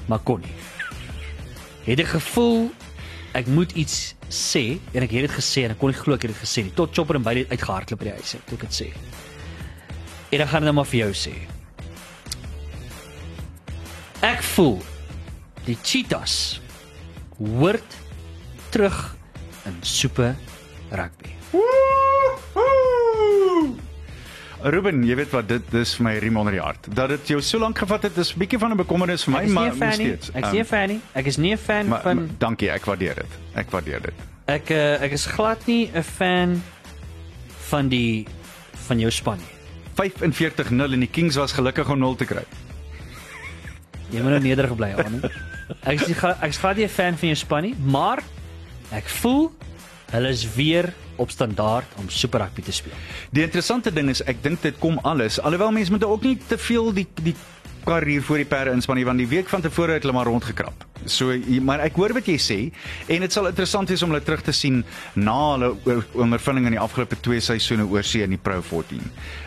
maar 0.07 0.19
kon 0.19 0.41
nie. 0.41 0.55
Het 1.85 2.01
ek 2.01 2.07
gevoel 2.07 2.71
ek 3.33 3.47
moet 3.47 3.73
iets 3.73 4.15
sê 4.29 4.79
en 4.93 5.03
ek 5.03 5.11
het 5.11 5.29
dit 5.29 5.37
gesê 5.37 5.65
en 5.65 5.71
ek 5.71 5.79
kon 5.79 5.93
nie 5.93 5.99
glo 5.99 6.15
ek 6.15 6.27
het 6.27 6.33
dit 6.33 6.43
gesê 6.43 6.65
nie. 6.65 6.75
Tot 6.75 6.95
Chopper 6.95 7.17
en 7.17 7.23
dit 7.23 7.51
uitgehardloop 7.51 8.01
by 8.01 8.11
die 8.11 8.17
huis 8.19 8.33
het 8.33 8.47
toe 8.47 8.59
ek 8.59 8.67
dit 8.67 8.75
sê. 8.75 8.89
En 10.33 10.41
ek 10.41 10.49
gaan 10.49 10.65
dit 10.65 10.69
nou 10.69 10.75
maar 10.81 10.91
vir 10.91 11.01
jou 11.07 11.13
sê. 11.15 11.35
Ek 14.27 14.43
voel 14.43 14.83
die 15.69 15.79
Cheetahs 15.83 16.61
hoort 17.39 17.97
terug 18.75 18.99
in 19.69 19.77
Super 19.87 20.35
Rugby. 20.91 21.35
Ruben, 24.63 25.05
jy 25.07 25.15
weet 25.21 25.31
wat 25.31 25.47
dit 25.49 25.67
dis 25.71 25.93
vir 25.99 26.05
my 26.09 26.13
riem 26.19 26.37
onder 26.41 26.53
die 26.57 26.63
hart. 26.63 26.89
Dat 26.97 27.13
dit 27.13 27.29
jou 27.31 27.39
so 27.45 27.61
lank 27.63 27.79
gevat 27.79 28.03
het 28.09 28.17
is 28.19 28.33
'n 28.35 28.39
bietjie 28.39 28.59
van 28.59 28.73
'n 28.73 28.77
bekommernis 28.77 29.23
vir 29.25 29.33
my, 29.33 29.39
Ek 29.39 29.45
is 29.45 29.51
nie 29.51 29.55
maar 29.55 29.73
fan 29.73 29.89
nog 29.89 29.99
nie. 29.99 30.07
steeds. 30.07 30.31
Ek 30.31 30.37
is 30.37 30.43
Ehm, 30.43 30.53
nie 30.53 30.61
'n 30.61 30.65
fan 30.65 30.89
nie. 30.89 31.01
Ek 31.15 31.27
is 31.27 31.37
nie 31.37 31.53
'n 31.53 31.59
fan 31.59 31.89
maar, 31.89 32.01
van 32.03 32.17
maar, 32.17 32.27
dankie, 32.39 32.71
ek 32.71 32.85
waardeer 32.85 33.15
dit. 33.15 33.33
Ek 33.55 33.71
waardeer 33.71 34.01
dit. 34.03 34.13
ek 34.47 34.71
uh, 34.71 35.03
ek 35.03 35.13
is 35.13 35.27
glad 35.27 35.67
nie 35.67 35.91
'n 35.95 36.03
fan 36.03 36.63
van 37.69 37.89
die 37.89 38.27
van 38.87 38.99
jou 38.99 39.11
span 39.11 39.37
nie. 39.39 39.47
45-0 39.95 40.93
en 40.93 41.01
die 41.01 41.09
Kings 41.11 41.37
was 41.37 41.53
gelukkig 41.53 41.89
om 41.91 41.99
0 41.99 42.15
te 42.17 42.25
kry. 42.25 42.45
Jy 44.11 44.21
moet 44.23 44.31
nou 44.31 44.41
nederig 44.41 44.75
bly 44.77 44.95
aan. 44.97 45.21
Ek 45.85 46.01
is 46.01 46.07
nie 46.07 46.17
ek 46.17 46.49
is 46.49 46.57
glad 46.59 46.77
nie 46.77 46.85
'n 46.85 46.89
fan 46.89 47.17
van 47.19 47.29
jou 47.29 47.35
span 47.37 47.63
nie, 47.63 47.75
maar 47.85 48.19
ek 48.91 49.05
voel 49.09 49.53
hulle 50.11 50.33
is 50.33 50.47
weer 50.55 50.93
op 51.17 51.31
standaard 51.31 51.87
om 51.99 52.09
Super 52.09 52.41
Rugby 52.41 52.63
te 52.63 52.73
speel. 52.73 52.97
Die 53.35 53.43
interessante 53.43 53.93
ding 53.93 54.09
is 54.13 54.23
ek 54.31 54.43
dink 54.43 54.63
dit 54.63 54.79
kom 54.79 54.99
alles 55.03 55.41
alhoewel 55.41 55.75
mense 55.75 55.93
moet 55.93 56.05
ook 56.07 56.27
nie 56.27 56.37
te 56.49 56.59
veel 56.59 56.93
die 56.93 57.07
die 57.23 57.35
kar 57.89 58.05
hier 58.05 58.23
voor 58.23 58.43
die 58.43 58.49
perde 58.49 58.75
inspan 58.77 58.99
nie 59.01 59.07
want 59.09 59.21
die 59.21 59.29
week 59.31 59.49
van 59.49 59.63
tevore 59.65 59.97
het 59.97 60.05
hulle 60.05 60.17
maar 60.17 60.29
rondgekrap. 60.29 60.85
So 61.09 61.33
maar 61.65 61.81
ek 61.85 61.97
hoor 61.97 62.13
wat 62.17 62.27
jy 62.29 62.37
sê 62.43 62.59
en 63.09 63.25
dit 63.25 63.33
sal 63.33 63.49
interessant 63.49 63.89
wees 63.89 64.03
om 64.05 64.13
hulle 64.13 64.25
terug 64.25 64.43
te 64.45 64.53
sien 64.53 64.83
na 65.17 65.37
hulle 65.55 65.71
ondervinding 66.19 66.69
in 66.69 66.77
die 66.77 66.83
afgelope 66.83 67.17
twee 67.25 67.41
seisoene 67.45 67.87
oor 67.89 68.05
see 68.05 68.27
in 68.27 68.35
die 68.35 68.41
Pro 68.41 68.61
14. 68.65 69.01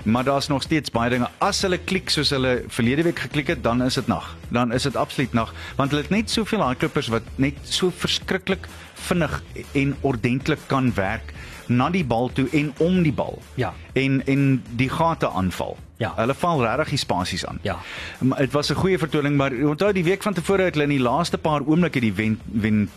Maar 0.10 0.30
daar's 0.32 0.50
nog 0.50 0.66
steeds 0.66 0.94
baie 0.94 1.12
dinge 1.14 1.30
as 1.44 1.62
hulle 1.68 1.78
klik 1.92 2.10
soos 2.14 2.34
hulle 2.34 2.62
verlede 2.72 3.06
week 3.10 3.22
geklik 3.28 3.54
het, 3.54 3.64
dan 3.64 3.84
is 3.86 4.00
dit 4.00 4.10
nag. 4.10 4.32
Dan 4.50 4.74
is 4.74 4.88
dit 4.90 4.98
absoluut 4.98 5.36
nag 5.38 5.54
want 5.78 5.94
hulle 5.94 6.06
het 6.08 6.14
net 6.14 6.34
soveel 6.34 6.66
hardlopers 6.66 7.12
wat 7.14 7.28
net 7.38 7.60
so 7.68 7.94
verskriklik 7.94 8.70
vinnig 9.08 9.42
en 9.74 9.96
ordentlik 10.02 10.60
kan 10.68 10.92
werk 10.96 11.34
na 11.72 11.90
die 11.90 12.04
bal 12.06 12.30
toe 12.36 12.48
en 12.52 12.74
om 12.84 13.04
die 13.04 13.14
bal 13.14 13.40
Ja. 13.56 13.74
en 13.94 14.22
en 14.26 14.64
die 14.76 14.90
gate 14.90 15.30
aanval. 15.30 15.78
Ja. 16.02 16.14
Hulle 16.18 16.34
val 16.34 16.64
regtig 16.66 16.90
die 16.96 16.98
spasies 16.98 17.46
aan. 17.46 17.60
Ja. 17.62 17.78
Maar 18.20 18.38
dit 18.48 18.52
was 18.52 18.70
'n 18.72 18.76
goeie 18.76 18.98
vertoning, 18.98 19.36
maar 19.38 19.52
onthou 19.54 19.94
die 19.94 20.04
week 20.04 20.24
van 20.24 20.34
tevore 20.34 20.64
het 20.64 20.74
hulle 20.74 20.84
in 20.90 20.98
die 20.98 21.04
laaste 21.10 21.38
paar 21.38 21.62
oomblikke 21.66 22.00
die 22.00 22.14
wen 22.14 22.40
wen 22.52 22.90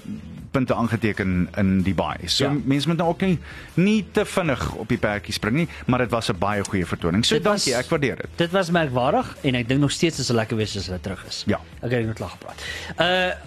punte 0.55 0.75
aangeteken 0.75 1.49
in 1.57 1.83
die 1.83 1.95
baai. 1.95 2.29
So 2.29 2.45
Ja. 2.45 2.53
mense 2.65 2.89
moet 2.89 2.97
nou 2.97 3.09
ook 3.11 3.21
nie 3.21 3.39
nie 3.75 4.05
te 4.13 4.25
vinnig 4.25 4.73
op 4.73 4.89
die 4.89 4.99
perdjie 4.99 5.33
spring 5.35 5.57
nie, 5.57 5.69
maar 5.87 5.99
dit 5.99 6.11
was 6.11 6.29
'n 6.31 6.39
baie 6.39 6.65
goeie 6.65 6.87
vertoning. 6.87 7.25
So 7.25 7.35
Dit 7.35 7.45
was- 7.45 7.65
dankie, 7.65 7.83
ek 7.85 7.91
waardeer 7.91 8.17
dit. 8.17 8.29
Dit 8.37 8.51
was 8.51 8.71
merkwaardig 8.71 9.37
en 9.43 9.55
ek 9.55 9.69
dink 9.69 9.81
nog 9.81 9.91
steeds 9.91 10.19
is 10.19 10.27
dit 10.27 10.37
lekker 10.37 10.57
wees 10.57 10.77
as 10.77 10.87
hulle 10.87 11.01
terug 11.01 11.25
is. 11.29 11.43
Ja. 11.47 11.61
Ek 11.83 11.91
het 11.91 12.07
net 12.07 12.19
lag 12.19 12.31
gepraat. 12.31 12.63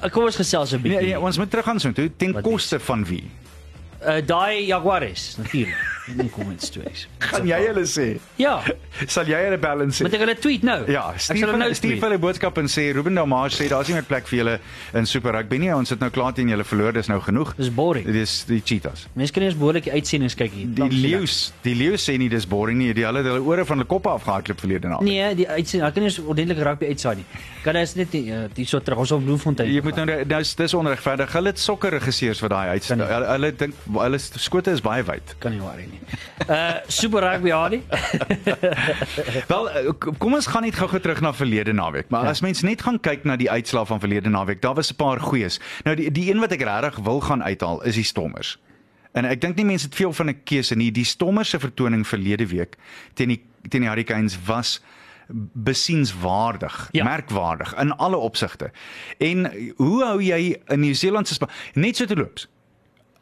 Uh 0.04 0.10
kom 0.12 0.24
ons 0.24 0.36
gesels 0.36 0.72
'n 0.72 0.82
Nee, 0.82 0.92
bietjie. 0.92 1.08
nee, 1.08 1.20
ons 1.20 1.38
moet 1.38 1.50
terug 1.50 1.66
gaan 1.66 1.80
so 1.80 1.92
toe 1.92 2.12
ten 2.18 2.32
Wat 2.34 2.44
koste 2.44 2.80
van 2.80 3.06
wie? 3.06 3.24
Uh 4.02 4.22
daai 4.26 4.66
Jaguares 4.66 5.36
natuurlik. 5.38 5.96
Nie 6.16 6.30
kom 6.32 6.48
met 6.48 6.62
stories. 6.64 7.08
Gaan 7.28 7.48
jy 7.50 7.58
hulle 7.66 7.84
sê? 7.90 8.06
Ja, 8.40 8.62
Sal 9.14 9.28
jy 9.28 9.38
hulle 9.44 9.58
bel 9.62 9.82
en 9.84 9.92
sê? 9.94 10.06
moet 10.08 10.14
ek 10.16 10.22
hulle 10.24 10.36
tweet 10.40 10.64
nou? 10.64 10.78
Ja, 10.92 11.04
stuur 11.20 11.42
hulle 11.50 11.58
nou 11.60 11.68
stuur 11.76 11.98
hulle 12.06 12.18
boodskap 12.24 12.58
en 12.62 12.70
sê 12.72 12.86
Ruben 12.96 13.18
Damage 13.20 13.58
sê 13.60 13.68
daar's 13.72 13.90
nie 13.92 13.98
meer 13.98 14.06
plek 14.08 14.30
vir 14.32 14.40
julle 14.40 14.54
in 14.98 15.06
Super 15.10 15.36
Rugby 15.36 15.60
nie. 15.62 15.72
Ons 15.76 15.92
het 15.92 16.00
nou 16.02 16.10
klaar 16.16 16.32
teen 16.38 16.48
julle 16.54 16.64
verloor, 16.68 16.96
dis 16.96 17.10
nou 17.12 17.20
genoeg. 17.26 17.52
Dis 17.60 17.70
boring. 17.76 18.06
Dit 18.08 18.16
is 18.24 18.38
die 18.48 18.62
cheetahs. 18.64 19.08
Mense 19.20 19.36
kan 19.36 19.44
nie 19.44 19.50
eens 19.52 19.60
behoorlik 19.60 19.90
die 19.90 19.94
uitsendings 19.98 20.38
kyk 20.40 20.56
hier. 20.56 20.72
Die 20.80 20.88
leeu's, 21.04 21.38
die 21.68 21.76
leeu's 21.78 22.08
sê 22.08 22.16
nie 22.22 22.30
dis 22.32 22.48
boring 22.50 22.80
nie. 22.80 22.94
Die 22.98 23.06
hulle 23.06 23.22
het 23.26 23.30
hulle 23.34 23.44
ore 23.44 23.68
van 23.68 23.82
hulle 23.82 23.90
koppe 23.92 24.14
afgehardloop 24.16 24.64
verlede 24.64 24.94
naweek. 24.94 25.08
Nee, 25.12 25.30
die 25.44 25.48
uitsending, 25.52 25.86
ek 25.90 25.98
kan 26.00 26.08
nie 26.08 26.12
eens 26.14 26.20
ordentlik 26.24 26.64
rugby 26.70 26.92
uitsaai 26.94 27.16
nie. 27.22 27.28
Kan 27.68 27.76
dit 27.78 27.84
is 27.90 27.96
net 28.00 28.16
nie, 28.16 28.24
uh, 28.32 28.44
die 28.56 28.66
so 28.70 28.80
terug 28.80 29.04
ons 29.04 29.12
op 29.18 29.24
Bloemfontein. 29.28 29.70
Jy 29.76 29.84
moet 29.86 30.00
nou 30.00 30.18
dis 30.32 30.56
dis 30.64 30.74
onregverdig. 30.80 31.34
Hulle 31.36 31.52
het 31.54 31.60
sokker 31.62 31.92
regisseurs 32.00 32.40
vir 32.44 32.54
daai 32.56 32.68
uit. 32.78 32.88
Kan 32.88 33.02
nie. 33.04 33.10
Hulle, 33.12 33.30
hulle 33.36 33.52
dink 33.60 33.86
hulle 33.98 34.20
skote 34.48 34.72
is 34.78 34.84
baie 34.86 35.04
wyd. 35.08 35.36
kan 35.44 35.52
nie 35.52 35.60
worry 35.62 35.86
nie. 35.92 35.97
Uh 36.50 36.78
super 36.88 37.22
rugby 37.22 37.52
Adi. 37.52 37.82
Wel, 39.52 39.70
eh, 39.72 39.92
kom 40.18 40.34
ons 40.34 40.48
gaan 40.48 40.64
net 40.64 40.76
gou-gou 40.76 41.00
terug 41.02 41.22
na 41.22 41.34
verlede 41.34 41.74
naweek. 41.74 42.10
Maar 42.10 42.24
ja. 42.24 42.30
as 42.30 42.42
mens 42.42 42.62
net 42.62 42.82
gaan 42.82 43.00
kyk 43.00 43.24
na 43.24 43.36
die 43.36 43.50
uitslae 43.52 43.86
van 43.86 44.00
verlede 44.00 44.30
naweek, 44.30 44.62
daar 44.62 44.76
was 44.76 44.92
'n 44.92 44.96
paar 44.96 45.20
goeies. 45.20 45.60
Nou 45.84 45.96
die 45.96 46.12
die 46.12 46.30
een 46.32 46.40
wat 46.40 46.52
ek 46.52 46.62
regtig 46.62 47.00
wil 47.04 47.22
gaan 47.22 47.44
uithaal 47.44 47.84
is 47.84 47.96
die 47.96 48.04
Stormers. 48.04 48.58
En 49.12 49.26
ek 49.26 49.42
dink 49.42 49.56
nie 49.56 49.66
mense 49.66 49.86
het 49.86 49.96
veel 49.96 50.14
van 50.14 50.30
'n 50.30 50.44
keuse 50.44 50.76
nie. 50.76 50.92
Die 50.92 51.06
Stormers 51.06 51.50
se 51.50 51.60
vertoning 51.60 52.08
verlede 52.08 52.48
week 52.48 52.76
teen 53.14 53.28
die 53.28 53.42
teen 53.70 53.82
die 53.82 53.90
Hurricanes 53.90 54.38
was 54.46 54.82
besienswaardig, 55.54 56.90
ja. 56.92 57.04
merkwaardig 57.04 57.76
in 57.76 57.96
alle 57.96 58.18
opsigte. 58.18 58.72
En 59.18 59.52
hoe 59.76 60.04
hou 60.04 60.24
jy 60.24 60.62
'n 60.68 60.80
Nieu-Seelandse 60.80 61.34
span 61.34 61.50
net 61.74 61.96
so 61.96 62.06
te 62.06 62.16
loops? 62.16 62.48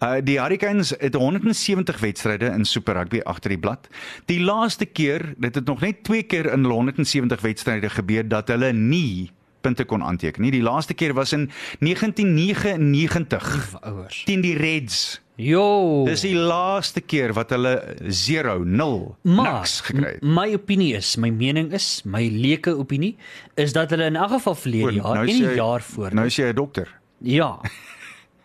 Uh 0.03 0.17
die 0.23 0.39
Hurricanes 0.39 0.93
het 0.99 1.13
170 1.15 1.99
wedstryde 1.99 2.45
in 2.45 2.65
Super 2.65 2.93
Rugby 2.93 3.19
agter 3.23 3.49
die 3.49 3.59
blad. 3.59 3.87
Die 4.25 4.39
laaste 4.43 4.85
keer, 4.85 5.33
dit 5.37 5.55
het 5.55 5.65
nog 5.65 5.81
net 5.81 6.03
twee 6.03 6.23
keer 6.23 6.45
in 6.51 6.63
hulle 6.63 6.73
170 6.73 7.41
wedstryde 7.41 7.89
gebeur 7.89 8.27
dat 8.27 8.47
hulle 8.47 8.73
nie 8.73 9.31
punte 9.61 9.83
kon 9.85 10.03
aanteken 10.03 10.41
nie. 10.41 10.51
Die 10.51 10.61
laaste 10.61 10.93
keer 10.93 11.13
was 11.13 11.31
in 11.33 11.49
1999 11.79 13.75
Ouers. 13.81 14.23
teen 14.25 14.41
die 14.41 14.55
Reds. 14.57 15.21
Jo. 15.35 16.03
Dis 16.07 16.21
die 16.23 16.35
laaste 16.35 17.01
keer 17.01 17.33
wat 17.35 17.49
hulle 17.51 17.73
0 17.99 18.61
0 18.65 19.15
Maar 19.21 19.53
niks 19.59 19.81
gekry 19.81 20.11
het. 20.13 20.21
my 20.23 20.53
opinie 20.55 20.93
is, 20.95 21.15
my 21.19 21.29
mening 21.29 21.73
is, 21.75 22.01
my 22.05 22.27
leuke 22.31 22.71
opinie 22.77 23.15
is 23.55 23.73
dat 23.75 23.89
hulle 23.91 24.05
in 24.05 24.15
elk 24.15 24.29
geval 24.37 24.55
verlede 24.55 24.93
jaar 25.01 25.21
en 25.23 25.27
is 25.27 25.35
die 25.35 25.43
jy- 25.49 25.55
jaar 25.59 25.81
voor. 25.81 26.13
Nou 26.15 26.25
is 26.27 26.35
jy 26.35 26.45
'n 26.51 26.55
dokter. 26.55 26.87
Ja. 27.19 27.59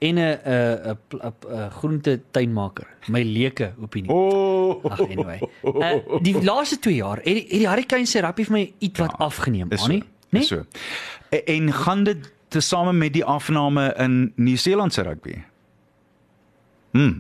En 0.01 0.15
'n 0.17 0.19
'n 0.19 0.41
'n 0.45 0.99
'n- 1.13 1.33
'n 1.53 1.71
groente 1.71 2.21
tuinmaker. 2.31 2.87
My 3.07 3.23
leuke 3.23 3.73
opinie. 3.81 4.11
Oh, 4.11 4.85
Ag 4.85 5.01
anyway. 5.01 5.41
Uh, 5.63 6.21
die 6.23 6.43
laaste 6.43 6.79
2 6.79 6.95
jaar 6.95 7.17
het 7.17 7.25
die, 7.25 7.35
het 7.43 7.51
die 7.51 7.69
Hurricanes 7.69 8.11
se 8.11 8.21
rugby 8.21 8.45
vir 8.45 8.53
my 8.53 8.73
ietwat 8.79 9.11
ja, 9.19 9.25
afgeneem, 9.25 9.71
Is 9.71 9.81
so. 9.81 9.85
Annie. 9.87 10.05
Nee? 10.31 10.43
So. 10.43 10.65
En, 11.29 11.45
en 11.47 11.73
gaan 11.73 12.05
dit 12.05 12.33
tesame 12.49 12.93
met 12.93 13.13
die 13.13 13.25
afname 13.25 13.95
in 13.99 14.33
Nieu-Seeland 14.37 14.93
se 14.93 15.03
rugby? 15.03 15.35
Hm. 16.93 17.19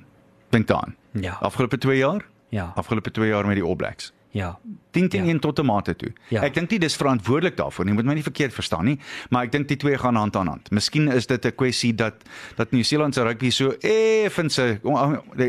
Dink 0.48 0.66
daaraan. 0.66 0.96
Ja. 1.12 1.32
Afgelope 1.40 1.78
2 1.78 1.96
jaar? 1.98 2.26
Ja. 2.48 2.72
Afgelope 2.74 3.10
2 3.10 3.28
jaar 3.28 3.46
met 3.46 3.54
die 3.54 3.64
All 3.64 3.76
Blacks. 3.76 4.12
Ja. 4.30 4.58
10 4.90 5.08
teen 5.08 5.24
Ja. 5.24 5.30
1 5.30 5.40
tot 5.40 5.56
tomate 5.56 5.96
toe. 5.96 6.12
Ja. 6.28 6.42
Ek 6.42 6.54
dink 6.54 6.70
nie 6.70 6.78
dis 6.78 6.96
verantwoordelik 6.96 7.56
daarvoor 7.56 7.84
nie. 7.84 7.94
Moet 7.94 8.04
my 8.04 8.14
nie 8.14 8.22
verkeerd 8.22 8.52
verstaan 8.54 8.84
nie, 8.84 8.98
maar 9.30 9.44
ek 9.44 9.52
dink 9.52 9.68
die 9.68 9.76
twee 9.76 9.98
gaan 9.98 10.14
hand 10.14 10.36
aan 10.36 10.46
hand. 10.46 10.70
Miskien 10.70 11.08
is 11.12 11.26
dit 11.26 11.44
'n 11.46 11.54
kwessie 11.54 11.94
dat 11.94 12.14
dat 12.56 12.70
Nieu-Seeland 12.70 13.14
se 13.14 13.22
rugby 13.22 13.50
so 13.50 13.70
effens 13.80 14.58
'n 14.58 14.80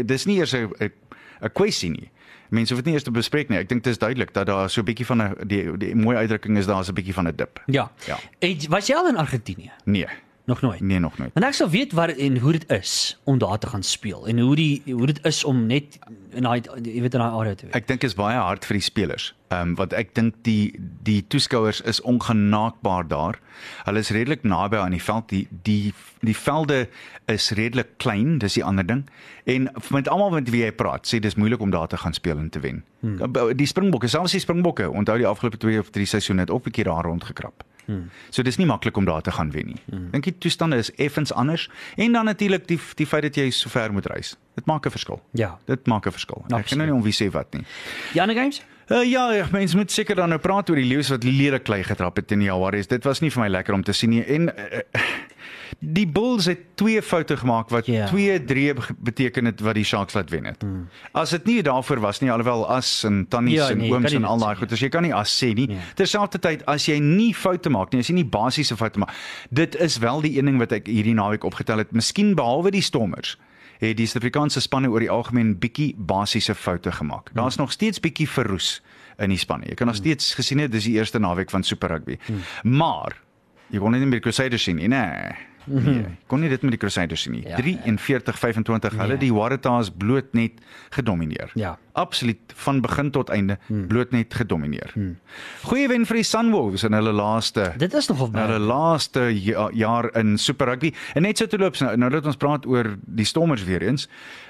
dis 0.05 0.25
nie 0.25 0.37
eers 0.37 0.53
'n 0.53 0.69
'n 0.79 0.91
'n 1.41 1.49
kwessie 1.53 1.89
nie. 1.89 2.09
Mense 2.49 2.73
hoef 2.73 2.83
dit 2.83 2.85
nie 2.85 2.93
eers 2.93 3.03
te 3.03 3.11
bespreek 3.11 3.49
nie. 3.49 3.57
Ek 3.57 3.69
dink 3.69 3.83
dit 3.83 3.91
is 3.91 3.97
duidelik 3.97 4.33
dat 4.33 4.45
daar 4.45 4.69
so 4.69 4.81
'n 4.81 4.85
bietjie 4.85 5.05
van 5.05 5.21
'n 5.21 5.35
die 5.47 5.77
die 5.77 5.95
mooi 5.95 6.17
uitdrukking 6.17 6.57
is 6.57 6.65
daar's 6.65 6.89
'n 6.89 6.93
bietjie 6.93 7.13
van 7.13 7.27
'n 7.27 7.35
dip. 7.35 7.61
Ja. 7.67 7.91
Ja. 8.07 8.17
Het, 8.39 8.67
was 8.67 8.87
jy 8.87 8.95
al 8.95 9.07
in 9.07 9.17
Argentinië? 9.17 9.71
Nee, 9.85 10.07
Nog 10.51 10.61
nooit. 10.61 10.79
nee 10.81 10.99
nog 10.99 11.17
nooit. 11.17 11.31
Want 11.33 11.45
ek 11.45 11.53
sou 11.53 11.69
weet 11.69 11.93
wat 11.95 12.09
en 12.09 12.37
hoe 12.37 12.51
dit 12.51 12.69
is 12.69 13.19
om 13.23 13.37
daar 13.37 13.57
te 13.57 13.67
gaan 13.67 13.83
speel 13.83 14.27
en 14.27 14.39
hoe 14.39 14.55
die 14.55 14.81
hoe 14.85 15.05
dit 15.05 15.19
is 15.25 15.43
om 15.43 15.65
net 15.65 15.99
in 16.35 16.43
daai 16.43 16.59
jy 16.83 17.01
weet 17.01 17.13
in 17.15 17.23
daai 17.23 17.31
area 17.31 17.55
te 17.55 17.65
wees. 17.65 17.75
Ek 17.75 17.87
dink 17.87 18.03
is 18.03 18.15
baie 18.19 18.35
hard 18.35 18.67
vir 18.67 18.79
die 18.79 18.83
spelers. 18.83 19.31
Ehm 19.47 19.71
um, 19.71 19.75
want 19.79 19.95
ek 19.95 20.11
dink 20.15 20.35
die 20.47 20.75
die 21.07 21.21
toeskouers 21.27 21.81
is 21.87 22.01
ongenaakbaar 22.01 23.07
daar. 23.07 23.39
Hulle 23.87 24.03
is 24.03 24.11
redelik 24.11 24.43
naby 24.43 24.81
aan 24.83 24.95
die 24.95 25.03
veld. 25.03 25.29
Die 25.31 25.47
die 25.63 25.93
die 26.19 26.35
velde 26.35 26.87
is 27.31 27.49
redelik 27.55 27.95
klein, 27.97 28.37
dis 28.43 28.59
die 28.59 28.63
ander 28.67 28.87
ding. 28.87 29.05
En 29.43 29.71
met 29.89 30.07
almal 30.07 30.35
met 30.35 30.51
wie 30.51 30.65
jy 30.65 30.71
praat, 30.75 31.07
sê 31.07 31.19
dis 31.23 31.35
moeilik 31.39 31.63
om 31.63 31.71
daar 31.71 31.87
te 31.87 31.97
gaan 31.97 32.13
speel 32.13 32.37
en 32.37 32.49
te 32.49 32.59
wen. 32.59 32.83
Hmm. 32.99 33.23
Die 33.57 33.67
Springbokke, 33.67 34.07
selfs 34.07 34.35
die 34.35 34.43
Springbokke, 34.43 34.89
onthou 34.91 35.17
die 35.17 35.27
afgelope 35.27 35.57
2 35.57 35.79
of 35.79 35.89
3 35.89 36.05
seisoene 36.05 36.45
het 36.45 36.49
op 36.49 36.67
'n 36.67 36.71
keer 36.71 36.91
daar 36.91 37.07
rondgekrap. 37.07 37.63
Hmm. 37.91 38.09
So 38.29 38.43
dis 38.47 38.57
nie 38.57 38.67
maklik 38.69 38.97
om 38.97 39.05
daar 39.05 39.21
te 39.21 39.31
gaan 39.35 39.51
wen 39.51 39.73
nie. 39.73 39.79
Hmm. 39.89 40.09
Dink 40.13 40.23
die 40.29 40.37
toestande 40.37 40.79
is 40.79 40.91
effens 40.95 41.33
anders 41.33 41.67
en 41.97 42.15
dan 42.15 42.25
natuurlik 42.25 42.67
die 42.67 42.79
die 42.95 43.07
feit 43.07 43.27
dat 43.27 43.35
jy 43.35 43.49
so 43.51 43.69
ver 43.69 43.91
moet 43.93 44.07
reis. 44.07 44.37
Dit 44.55 44.65
maak 44.65 44.85
'n 44.85 44.91
verskil. 44.91 45.21
Ja. 45.31 45.57
Dit 45.65 45.87
maak 45.87 46.07
'n 46.07 46.11
verskil. 46.11 46.41
Ek 46.43 46.49
kan 46.49 46.59
Absoluut. 46.59 46.77
nou 46.77 46.89
nie 46.91 46.97
om 46.97 47.03
wie 47.03 47.13
sê 47.13 47.31
wat 47.31 47.53
nie. 47.53 47.65
Die 48.13 48.21
ander 48.21 48.35
games? 48.35 48.61
Uh, 48.91 49.03
ja, 49.11 49.31
ja, 49.31 49.45
mense 49.51 49.77
moet 49.77 49.91
seker 49.91 50.15
dan 50.15 50.29
nou 50.29 50.39
praat 50.39 50.69
oor 50.69 50.75
die 50.75 50.87
leeu's 50.87 51.09
wat 51.09 51.23
lelik 51.23 51.63
klei 51.63 51.83
getrap 51.83 52.15
het 52.15 52.31
in 52.31 52.39
die 52.39 52.47
Jaguars. 52.49 52.87
Dit 52.87 53.03
was 53.03 53.21
nie 53.21 53.29
vir 53.31 53.43
my 53.43 53.47
lekker 53.47 53.73
om 53.73 53.83
te 53.83 53.93
sien 53.93 54.09
nie. 54.09 54.23
En 54.23 54.49
uh, 54.49 54.81
die 55.79 56.07
Bulls 56.07 56.45
het 56.45 56.59
twee 56.75 57.01
foute 57.01 57.37
gemaak 57.37 57.69
wat 57.69 57.85
Ja. 57.85 58.07
2-3 58.07 58.73
beteken 58.97 59.45
het 59.45 59.59
wat 59.59 59.75
die 59.75 59.83
Sharks 59.83 60.13
laat 60.13 60.29
wen 60.29 60.45
het. 60.45 60.61
Hmm. 60.61 60.89
As 61.11 61.29
dit 61.29 61.45
nie 61.45 61.61
daarvoor 61.63 61.99
was 61.99 62.19
nie, 62.19 62.31
alhoewel 62.31 62.67
as 62.69 63.03
en 63.03 63.25
tannies 63.27 63.53
Ja, 63.53 63.69
en 63.69 63.77
nee, 63.77 63.91
ooms 63.93 64.13
en 64.13 64.23
al 64.23 64.37
daai 64.37 64.55
goed, 64.55 64.71
as 64.71 64.79
jy 64.79 64.89
kan 64.89 65.03
nie 65.03 65.13
as 65.15 65.43
sê 65.43 65.53
nie. 65.53 65.69
Ja. 65.69 65.77
Terselfdertyd 65.95 66.65
as 66.65 66.85
jy 66.85 66.99
nie 66.99 67.33
foute 67.35 67.69
maak 67.69 67.91
nie, 67.91 67.99
as 67.99 68.07
jy 68.07 68.15
nie 68.15 68.25
basiese 68.25 68.77
foute 68.77 68.99
maak. 68.99 69.13
Dit 69.49 69.75
is 69.75 69.97
wel 69.97 70.21
die 70.21 70.37
een 70.37 70.45
ding 70.45 70.57
wat 70.57 70.71
ek 70.71 70.87
hierdie 70.87 71.13
naweek 71.13 71.43
opgetel 71.43 71.77
het. 71.77 71.91
Miskien 71.91 72.35
behalwe 72.35 72.71
die 72.71 72.81
Stormers 72.81 73.37
het 73.81 73.97
die 73.97 74.05
Suid-Afrikaanse 74.05 74.61
spanne 74.61 74.89
oor 74.89 74.99
die 74.99 75.09
algemeen 75.09 75.55
bietjie 75.59 75.95
basiese 75.97 76.53
foute 76.55 76.91
gemaak. 76.91 77.31
Daar's 77.33 77.55
nog 77.57 77.71
steeds 77.71 77.99
bietjie 77.99 78.29
verroes 78.29 78.81
in 79.17 79.29
die 79.29 79.37
spanne. 79.41 79.65
Jy 79.69 79.73
kan 79.75 79.87
nog 79.87 79.95
steeds 79.95 80.33
gesien 80.37 80.59
het 80.59 80.71
dis 80.71 80.83
die 80.83 80.93
eerste 80.99 81.19
naweek 81.19 81.49
van 81.49 81.63
Super 81.63 81.89
Rugby. 81.89 82.17
Maar 82.63 83.17
jy 83.69 83.79
kon 83.79 83.91
net 83.91 84.01
nie 84.03 84.09
meer 84.09 84.19
Crusaders 84.21 84.63
sien 84.63 84.75
nie, 84.75 84.87
nee. 84.87 85.31
Nee, 85.65 86.05
kon 86.27 86.39
nie 86.41 86.49
dit 86.49 86.61
met 86.65 86.71
die 86.71 86.79
Crusaders 86.79 87.21
sien 87.21 87.33
nie. 87.33 87.43
Ja, 87.47 87.57
43-25 87.57 88.95
hulle 88.97 89.07
Nee. 89.07 89.17
die 89.17 89.33
Waratahs 89.33 89.89
bloot 89.91 90.33
net 90.33 90.51
gedomeineer. 90.89 91.51
Ja. 91.55 91.77
Absoluut 91.93 92.53
van 92.55 92.81
begin 92.81 93.11
tot 93.11 93.29
einde 93.29 93.57
bloot 93.87 94.11
net 94.11 94.33
gedomeineer. 94.33 94.93
Goeie 95.63 95.87
wen 95.91 96.05
vir 96.05 96.15
die 96.21 96.23
Sunwolves 96.23 96.83
in 96.87 96.93
hulle 96.95 97.11
laaste 97.11 97.73
Dit 97.77 97.93
is 97.93 98.07
nogal 98.07 98.31
hulle 98.31 98.47
baie. 98.47 98.59
laaste 98.59 99.25
ja, 99.43 99.69
jaar 99.73 100.09
in 100.15 100.37
Super 100.37 100.67
Rugby. 100.71 100.93
En 101.15 101.21
net 101.21 101.37
so 101.37 101.45
te 101.47 101.57
loop 101.57 101.77
nou, 101.79 101.95
nou 101.97 102.09
dat 102.09 102.25
ons 102.25 102.37
praat 102.39 102.65
oor 102.65 102.95
die 103.05 103.25
Stormers 103.25 103.63
weer 103.63 103.81
eens. 103.81 104.07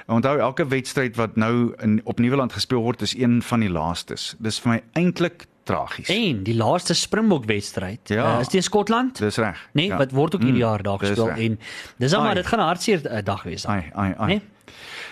Onthou 0.08 0.38
elke 0.40 0.68
wedstryd 0.68 1.16
wat 1.16 1.36
nou 1.36 1.74
in 1.82 2.02
op 2.04 2.20
Nieuweland 2.20 2.54
gespeel 2.54 2.82
word 2.82 3.02
is 3.02 3.16
een 3.18 3.42
van 3.42 3.60
die 3.60 3.70
laastes. 3.70 4.36
Dis 4.40 4.60
vir 4.60 4.72
my 4.76 4.82
eintlik 4.94 5.48
tragies. 5.64 6.10
En 6.10 6.44
die 6.44 6.56
laaste 6.56 6.94
Springbok 6.94 7.46
wedstryd 7.46 8.00
Ja. 8.10 8.36
uh, 8.36 8.40
is 8.40 8.48
teen 8.48 8.64
Skotland. 8.64 9.18
Dis 9.18 9.38
reg. 9.38 9.68
Nee, 9.74 9.88
Ja. 9.88 9.98
wat 9.98 10.12
word 10.12 10.36
ook 10.36 10.42
hierdie 10.42 10.62
Mm, 10.64 10.68
jaar 10.70 10.82
daar 10.84 11.00
gespeel 11.00 11.28
reg. 11.28 11.38
en 11.40 11.60
dis 11.98 12.12
maar 12.18 12.36
dit 12.36 12.46
gaan 12.48 12.60
'n 12.60 12.64
hartseer 12.64 13.02
uh, 13.12 13.18
dag 13.24 13.44
wees. 13.44 13.66
Ai 13.68 13.92
ai 13.94 14.14
ai. 14.18 14.28
Nee? 14.28 14.42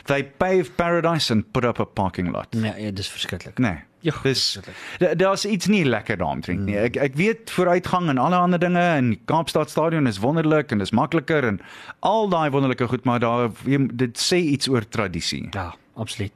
They 0.06 0.24
paved 0.24 0.76
paradise 0.76 1.32
and 1.34 1.52
put 1.52 1.64
up 1.66 1.80
a 1.80 1.84
parking 1.84 2.32
lot. 2.32 2.54
Nee, 2.54 2.74
ja, 2.86 2.92
dis 2.92 3.08
verskriklik. 3.08 3.58
Nee. 3.58 3.78
Ja, 4.02 4.14
Dis 4.24 4.60
daar's 5.18 5.46
iets 5.46 5.68
nie 5.68 5.84
lekker 5.86 6.18
daaromtrent 6.18 6.60
nie. 6.66 6.78
Ek 6.78 6.96
ek 6.96 7.16
weet 7.16 7.52
vooruitgang 7.52 8.08
en 8.10 8.18
alle 8.18 8.36
ander 8.36 8.60
dinge 8.60 8.80
en 8.80 9.20
Kaapstad 9.26 9.70
stadion 9.70 10.08
is 10.08 10.18
wonderlik 10.20 10.72
en 10.72 10.78
dis 10.78 10.92
makliker 10.92 11.44
en 11.44 11.60
al 12.00 12.30
daai 12.30 12.50
wonderlike 12.50 12.88
goed, 12.88 13.04
maar 13.06 13.20
daar 13.20 13.50
dit 13.96 14.18
sê 14.18 14.36
iets 14.38 14.70
oor 14.70 14.88
tradisie. 14.88 15.48
Ja, 15.52 15.74
absoluut. 15.96 16.32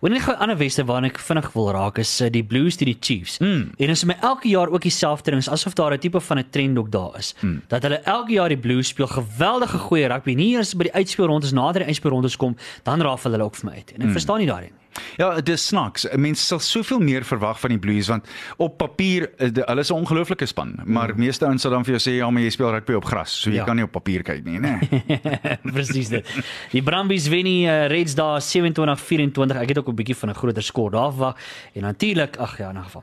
Wanneer 0.00 0.20
ek 0.20 0.24
gou 0.24 0.34
'n 0.34 0.40
ander 0.40 0.56
weste 0.56 0.84
waarna 0.84 1.08
ek 1.08 1.18
vinnig 1.18 1.52
wil 1.52 1.70
raak 1.72 1.98
is 1.98 2.20
uh, 2.20 2.30
die 2.30 2.44
Blues 2.44 2.76
teen 2.76 2.88
die 2.92 2.98
Chiefs. 3.00 3.38
Mm. 3.38 3.70
En 3.78 3.88
is 3.88 4.04
my 4.04 4.16
elke 4.20 4.48
jaar 4.48 4.68
ook 4.68 4.82
dieselfde 4.82 5.30
ding, 5.30 5.48
asof 5.48 5.74
daar 5.74 5.92
'n 5.92 5.98
tipe 5.98 6.20
van 6.20 6.38
'n 6.38 6.50
trend 6.50 6.78
ook 6.78 6.90
daar 6.90 7.18
is. 7.18 7.34
Mm. 7.40 7.62
Dat 7.68 7.82
hulle 7.82 8.00
elke 8.04 8.32
jaar 8.32 8.48
die 8.48 8.58
Blues 8.58 8.88
speel 8.88 9.06
geweldige 9.06 9.78
goeie 9.78 10.06
rugby. 10.06 10.34
Nie 10.34 10.56
eers 10.56 10.74
by 10.74 10.82
die 10.82 10.94
uitspelrondes 10.94 11.52
nader 11.52 11.80
die 11.80 11.88
uitspelrondes 11.88 12.36
kom, 12.36 12.56
dan 12.82 13.00
raafel 13.00 13.30
hulle 13.30 13.44
ook 13.44 13.56
vir 13.56 13.70
my 13.70 13.76
uit. 13.76 13.92
En 13.92 14.00
ek 14.00 14.06
mm. 14.06 14.12
verstaan 14.12 14.38
nie 14.38 14.46
daarin. 14.46 14.72
Ja, 15.16 15.40
dis 15.40 15.66
snaaks. 15.66 16.06
Mense 16.16 16.44
sal 16.44 16.58
soveel 16.58 16.98
meer 17.00 17.24
verwag 17.24 17.60
van 17.60 17.70
die 17.70 17.78
Blues 17.78 18.08
want 18.08 18.26
op 18.56 18.76
papier 18.78 19.30
is 19.38 19.52
die- 19.52 19.62
hulle 19.66 19.80
is 19.80 19.90
'n 19.90 19.94
ongelooflike 19.94 20.46
span, 20.46 20.80
maar 20.84 21.08
mm. 21.12 21.18
meeste 21.18 21.44
ouens 21.46 21.62
sal 21.62 21.70
dan 21.70 21.84
vir 21.84 21.98
jou 21.98 22.10
sê 22.10 22.16
ja, 22.16 22.30
maar 22.30 22.42
jy 22.42 22.50
speel 22.50 22.70
rugby 22.70 22.92
op 22.94 23.04
gras, 23.04 23.40
so 23.40 23.50
jy 23.50 23.56
Ja. 23.56 23.64
kan 23.64 23.76
nie 23.76 23.84
op 23.84 23.92
papier 23.92 24.22
kyk 24.22 24.44
nie, 24.44 24.58
né? 24.58 24.78
Presies 25.74 26.08
dit. 26.08 26.26
Die 26.72 26.82
Brumbies 26.82 27.28
wen 27.28 27.44
die 27.44 27.66
uh, 27.66 27.86
Reds 27.86 28.14
daar 28.14 28.40
27-24. 28.40 29.56
Ek 29.62 29.68
het 29.68 29.78
ook 29.78 29.88
'n 29.88 29.94
bietjie 29.94 30.16
van 30.16 30.28
'n 30.30 30.34
groter 30.34 30.62
skoor 30.62 30.90
daar 30.90 31.10
verwag. 31.12 31.36
En 31.74 31.82
natuurlik, 31.82 32.36
ag 32.36 32.58
ja, 32.58 32.70
in 32.70 32.76
'n 32.78 32.82
geval. 32.84 33.02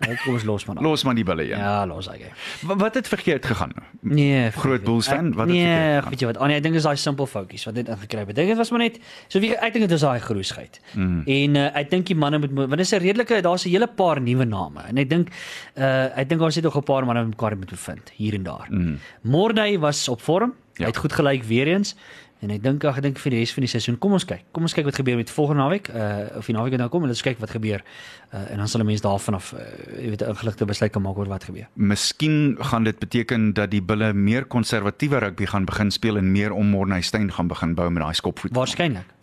Nou, 0.00 0.16
kom 0.24 0.32
ons 0.34 0.44
los 0.44 0.64
maar. 0.66 0.76
Los 0.82 1.04
maar 1.04 1.14
die 1.14 1.24
bulle 1.24 1.42
een. 1.42 1.58
Ja, 1.58 1.86
los 1.86 2.06
hy. 2.08 2.20
Wa- 2.62 2.76
Wat 2.76 2.94
het 2.94 3.08
verkeerd 3.08 3.46
gegaan? 3.46 3.72
Nee, 4.00 4.50
Groot 4.50 4.84
Bulls 4.84 5.08
fan, 5.08 5.32
wat 5.34 5.46
het 5.46 5.54
nee, 5.56 5.64
verkeerd 5.66 6.00
nee, 6.02 6.10
weet 6.10 6.20
jy 6.20 6.26
wat? 6.26 6.36
Annie, 6.38 6.56
ek 6.56 6.62
dink 6.62 6.74
dis 6.74 6.82
daai 6.82 6.96
simpel 6.96 7.26
foutjies 7.26 7.64
wat 7.64 7.74
net 7.74 7.88
ingekry 7.88 8.18
het. 8.18 8.28
Ek 8.28 8.34
dink 8.34 8.48
dit 8.48 8.56
was 8.56 8.70
maar 8.70 8.80
net 8.80 8.98
so 9.28 9.40
wie 9.40 9.54
ek 9.56 9.72
dink 9.72 9.88
dit 9.88 9.90
is 9.92 10.00
daai 10.00 10.20
groesheid. 10.20 10.80
Mm. 10.94 11.22
En 11.26 11.34
uh, 11.56 11.70
ek 11.76 11.90
dink 11.90 12.06
die 12.06 12.16
manne 12.16 12.38
moet 12.38 12.52
want 12.56 12.80
is 12.80 12.92
'n 12.94 13.02
redelike 13.04 13.42
daar's 13.42 13.66
'n 13.66 13.70
hele 13.70 13.86
paar 13.86 14.20
nuwe 14.20 14.44
name 14.44 14.80
en 14.88 14.98
ek 14.98 15.08
dink 15.08 15.28
uh 15.76 16.18
ek 16.18 16.28
dink 16.28 16.40
ons 16.40 16.54
het 16.54 16.64
nog 16.64 16.76
'n 16.76 16.82
paar 16.82 17.04
manne 17.04 17.24
wat 17.24 17.34
mekaar 17.34 17.56
moet 17.56 17.70
bevind 17.70 18.10
hier 18.16 18.34
en 18.34 18.42
daar. 18.42 18.66
Mm. 18.70 18.98
Morney 19.22 19.78
was 19.78 20.08
op 20.08 20.20
vorm. 20.20 20.54
Ja. 20.74 20.84
Hy 20.84 20.90
het 20.90 20.96
goed 20.96 21.12
gelyk 21.12 21.42
weer 21.44 21.66
eens. 21.66 21.96
En 22.44 22.52
ek 22.52 22.60
dink 22.62 22.84
ag 22.84 22.98
ek 23.00 23.04
dink 23.06 23.20
vir 23.22 23.32
die 23.32 23.38
res 23.40 23.52
van 23.56 23.64
die 23.64 23.70
seisoen. 23.70 23.96
Kom 23.98 24.12
ons 24.12 24.26
kyk. 24.28 24.42
Kom 24.52 24.66
ons 24.68 24.74
kyk 24.76 24.84
wat 24.90 24.98
gebeur 24.98 25.16
met 25.16 25.30
volgende 25.32 25.62
naweek. 25.62 25.88
Uh 25.88 26.36
of 26.36 26.46
die 26.46 26.54
naweek 26.56 26.76
nou 26.76 26.88
kom 26.92 27.06
en 27.06 27.12
ons 27.14 27.24
kyk 27.24 27.40
wat 27.40 27.54
gebeur. 27.56 27.84
Uh 28.28 28.42
en 28.52 28.60
dan 28.60 28.68
sal 28.68 28.82
'n 28.84 28.86
mens 28.86 29.00
daarvan 29.00 29.34
af 29.34 29.52
uh, 29.56 29.64
jy 30.02 30.10
weet 30.10 30.22
'n 30.22 30.28
ingeligte 30.28 30.64
besluit 30.64 30.92
kan 30.92 31.02
maak 31.02 31.16
oor 31.16 31.28
wat 31.28 31.44
gebeur. 31.44 31.68
Miskien 31.74 32.56
gaan 32.60 32.84
dit 32.84 32.98
beteken 32.98 33.54
dat 33.54 33.70
die 33.70 33.82
bulle 33.82 34.12
meer 34.12 34.44
konservatiewe 34.44 35.18
rugby 35.18 35.46
gaan 35.46 35.64
begin 35.64 35.90
speel 35.90 36.16
en 36.16 36.32
meer 36.32 36.52
om 36.52 36.66
Morneystein 36.66 37.32
gaan 37.32 37.48
begin 37.48 37.74
bou 37.74 37.90
met 37.90 38.02
daai 38.02 38.14
skopvoet. 38.14 38.52
Waarskynlik. 38.54 39.15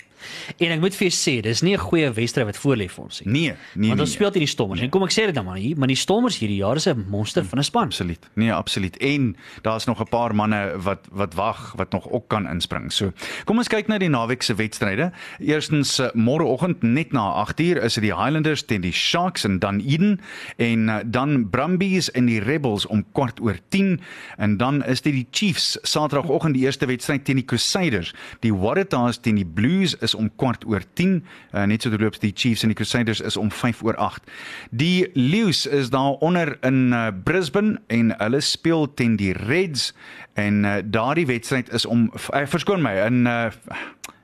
En 0.57 0.71
ek 0.71 0.79
moet 0.79 0.95
vir 0.95 1.07
jou 1.07 1.15
sê, 1.15 1.41
dis 1.41 1.61
nie 1.61 1.73
'n 1.73 1.79
goeie 1.79 2.11
wedstryd 2.11 2.45
wat 2.45 2.57
voor 2.57 2.77
lê 2.77 2.89
vir 2.89 3.03
ons 3.03 3.21
nie. 3.23 3.31
Nee, 3.33 3.53
nee. 3.73 3.89
Want 3.89 3.99
ons 3.99 4.09
nee. 4.09 4.15
speel 4.15 4.31
teen 4.31 4.45
die 4.45 4.51
Stormers. 4.51 4.81
En 4.81 4.89
kom 4.89 5.03
ek 5.03 5.11
sê 5.11 5.25
dit 5.25 5.35
dan 5.35 5.45
maar 5.45 5.57
hier, 5.57 5.77
maar 5.77 5.87
die 5.87 5.95
Stormers 5.95 6.37
hierdie 6.39 6.61
jaar 6.61 6.75
is 6.75 6.87
'n 6.87 7.05
monster 7.09 7.45
van 7.45 7.59
'n 7.59 7.63
span. 7.63 7.85
Absoluut. 7.85 8.29
Nee, 8.33 8.53
absoluut. 8.53 8.97
En 8.97 9.35
daar's 9.61 9.85
nog 9.85 9.99
'n 9.99 10.09
paar 10.09 10.35
manne 10.35 10.73
wat 10.77 11.07
wat 11.11 11.33
wag 11.33 11.73
wat 11.75 11.91
nog 11.91 12.09
ook 12.09 12.27
kan 12.27 12.47
inspring. 12.47 12.91
So, 12.91 13.11
kom 13.45 13.57
ons 13.57 13.67
kyk 13.67 13.87
na 13.87 13.97
die 13.97 14.09
naweek 14.09 14.41
se 14.41 14.55
wedstryde. 14.55 15.11
Eerstens 15.39 15.99
uh, 15.99 16.09
môreoggend 16.13 16.81
net 16.81 17.11
na 17.11 17.45
8uur 17.45 17.83
is 17.83 17.93
dit 17.93 18.03
die 18.03 18.15
Highlanders 18.15 18.65
teen 18.65 18.81
die 18.81 18.93
Sharks 18.93 19.43
in 19.43 19.59
Dunedin 19.59 20.19
en 20.57 20.87
uh, 20.87 20.99
dan 21.05 21.49
Brumbies 21.49 22.11
en 22.11 22.25
die 22.25 22.39
Rebels 22.39 22.85
om 22.85 23.05
kwart 23.11 23.41
oor 23.41 23.57
10 23.69 24.01
en 24.37 24.57
dan 24.57 24.83
is 24.85 25.01
dit 25.01 25.13
die 25.13 25.27
Chiefs 25.31 25.77
Saterdagoggend 25.81 26.53
die 26.53 26.63
eerste 26.63 26.85
wedstryd 26.85 27.25
teen 27.25 27.35
die 27.41 27.45
Crusaders. 27.45 28.13
Die 28.39 28.53
Waratahs 28.53 29.19
teen 29.19 29.35
die 29.35 29.47
Blues 29.47 29.95
is 29.95 30.12
om 30.15 30.29
kwart 30.35 30.65
oor 30.65 30.83
10. 30.93 31.23
Uh, 31.51 31.63
net 31.63 31.81
so 31.81 31.89
terloops 31.89 32.19
die 32.19 32.33
Chiefs 32.35 32.63
en 32.63 32.73
die 32.73 32.77
Crusaders 32.77 33.21
is 33.21 33.37
om 33.37 33.51
5 33.51 33.83
oor 33.83 33.95
8. 33.95 34.31
Die 34.71 35.09
Lions 35.13 35.65
is 35.65 35.89
daar 35.89 36.19
onder 36.23 36.57
in 36.61 36.91
uh, 36.93 37.07
Brisbane 37.23 37.81
en 37.87 38.13
hulle 38.17 38.41
speel 38.41 38.93
teen 38.93 39.15
die 39.15 39.33
Reds 39.33 39.93
en 40.33 40.63
uh, 40.63 40.75
daardie 40.85 41.25
wedstryd 41.25 41.71
is 41.73 41.85
om 41.85 42.11
uh, 42.13 42.45
verskoon 42.45 42.81
my 42.81 42.95
in 43.05 43.25
uh, 43.25 43.51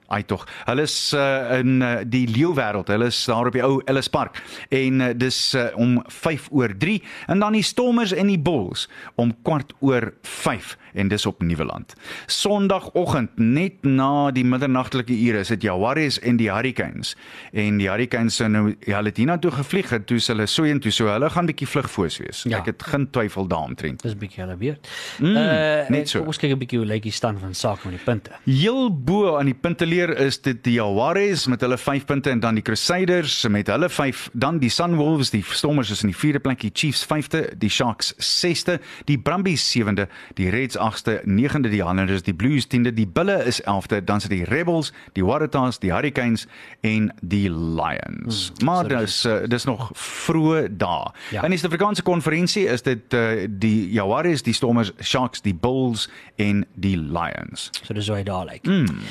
Ai 0.09 0.23
tog. 0.25 0.45
Hulle 0.65 0.81
is 0.87 1.13
uh, 1.13 1.59
in 1.59 1.81
uh, 1.81 1.99
die 2.05 2.25
leeu 2.27 2.53
wêreld. 2.57 2.89
Hulle 2.89 3.09
is 3.11 3.19
daar 3.29 3.49
op 3.49 3.53
die 3.53 3.63
ou 3.65 3.79
Ellis 3.85 4.09
Park 4.09 4.41
en 4.73 5.01
uh, 5.01 5.11
dis 5.15 5.37
uh, 5.57 5.69
om 5.77 5.99
5 6.07 6.49
oor 6.51 6.73
3 6.77 6.97
en 7.27 7.39
dan 7.39 7.57
die 7.57 7.63
Stormers 7.65 8.13
en 8.13 8.31
die 8.31 8.39
Bulls 8.39 8.87
om 9.21 9.35
kwart 9.45 9.73
oor 9.85 10.11
5 10.25 10.75
en 10.93 11.07
dis 11.07 11.25
op 11.25 11.41
Nieuweland. 11.41 11.93
Sondagoggend 12.25 13.37
net 13.37 13.83
na 13.85 14.31
die 14.33 14.45
middernagtelike 14.45 15.13
ure 15.13 15.43
is 15.43 15.51
dit 15.53 15.67
Jaguars 15.67 16.19
en 16.25 16.39
die 16.41 16.49
Hurricanes. 16.51 17.15
En 17.53 17.77
die 17.77 17.89
Hurricanes 17.89 18.39
sou 18.39 18.49
nou 18.49 18.73
ja, 18.73 18.97
hulle 18.97 19.13
het 19.13 19.21
hiernatoe 19.21 19.51
gevlieg 19.59 19.93
het 19.93 20.07
toe 20.09 20.19
hulle 20.25 20.47
so 20.49 20.65
intoe 20.67 20.93
so 20.93 21.09
hulle 21.11 21.29
gaan 21.29 21.49
bietjie 21.49 21.69
vlugfoos 21.69 22.19
wees. 22.23 22.43
Ja. 22.49 22.59
Ek 22.59 22.71
het 22.73 22.87
geen 22.89 23.07
twyfel 23.13 23.47
daaromtrent. 23.51 24.03
Dis 24.05 24.17
bietjie 24.19 24.43
hulle 24.43 24.57
weer. 24.59 24.79
Mm, 25.19 25.37
uh, 25.37 25.89
net 25.93 26.09
so. 26.11 26.23
Ons 26.25 26.41
kyk 26.41 26.55
'n 26.55 26.61
bietjie 26.61 26.81
hoe 26.81 26.87
lyk 26.89 27.05
die 27.05 27.15
stand 27.15 27.39
van 27.39 27.53
sake 27.53 27.87
met 27.87 27.97
die 27.97 28.03
punte. 28.05 28.31
Heel 28.45 28.89
bo 28.89 29.37
aan 29.37 29.51
die 29.51 29.57
punteleer 29.99 30.27
is 30.27 30.39
dit 30.41 30.63
die 30.63 30.73
Jaguars 30.77 31.47
met 31.47 31.61
hulle 31.61 31.77
5 31.77 32.05
punte 32.05 32.29
en 32.29 32.39
dan 32.39 32.55
die 32.55 32.63
Crusaders 32.63 33.47
met 33.47 33.67
hulle 33.67 33.89
5, 33.89 34.29
dan 34.33 34.59
die 34.59 34.69
Sunwolves, 34.69 35.31
die 35.31 35.43
Stormers 35.43 35.89
is 35.91 36.03
in 36.03 36.11
die 36.11 36.17
4de 36.17 36.39
plek, 36.39 36.59
die 36.59 36.71
Chiefs 36.73 37.05
5de, 37.05 37.57
die 37.57 37.69
Sharks 37.69 38.13
6de, 38.19 38.79
die 39.05 39.17
Brumbies 39.17 39.63
7de, 39.75 40.07
die 40.35 40.49
Reds 40.49 40.77
8ste, 40.77 41.19
9de 41.25 41.69
die 41.69 41.83
Highlanders, 41.83 42.23
die 42.23 42.33
Blues 42.33 42.67
10de, 42.71 42.93
die 42.95 43.07
Bulle 43.07 43.43
is 43.43 43.61
11de, 43.63 44.03
dan 44.03 44.21
sit 44.21 44.31
die 44.31 44.43
Rebels, 44.43 44.93
die 45.13 45.25
Waratahs, 45.25 45.79
die 45.79 45.91
Hurricanes 45.93 46.47
en 46.81 47.11
die 47.21 47.49
Lions. 47.49 48.51
Hmm, 48.57 48.65
maar 48.65 48.87
dis 48.87 49.23
uh, 49.25 49.41
dis 49.49 49.65
nog 49.67 49.89
vroeë 49.95 50.67
dae. 50.79 51.11
Ja. 51.33 51.43
In 51.43 51.51
die 51.53 51.59
Suid-Afrikaanse 51.59 52.05
konferensie 52.07 52.67
is 52.69 52.85
dit 52.85 53.13
uh, 53.17 53.45
die 53.49 53.89
Jaguars, 53.91 54.45
die 54.45 54.55
Stormers, 54.55 54.93
Sharks, 55.03 55.43
die 55.43 55.55
Bulls 55.55 56.07
en 56.37 56.65
die 56.75 56.95
Lions. 56.97 57.69
So 57.83 57.97
dis 57.97 58.07
hoe 58.07 58.19
hy 58.21 58.25
daar 58.27 58.47
lyk. 58.49 58.67
Mm. 58.67 59.03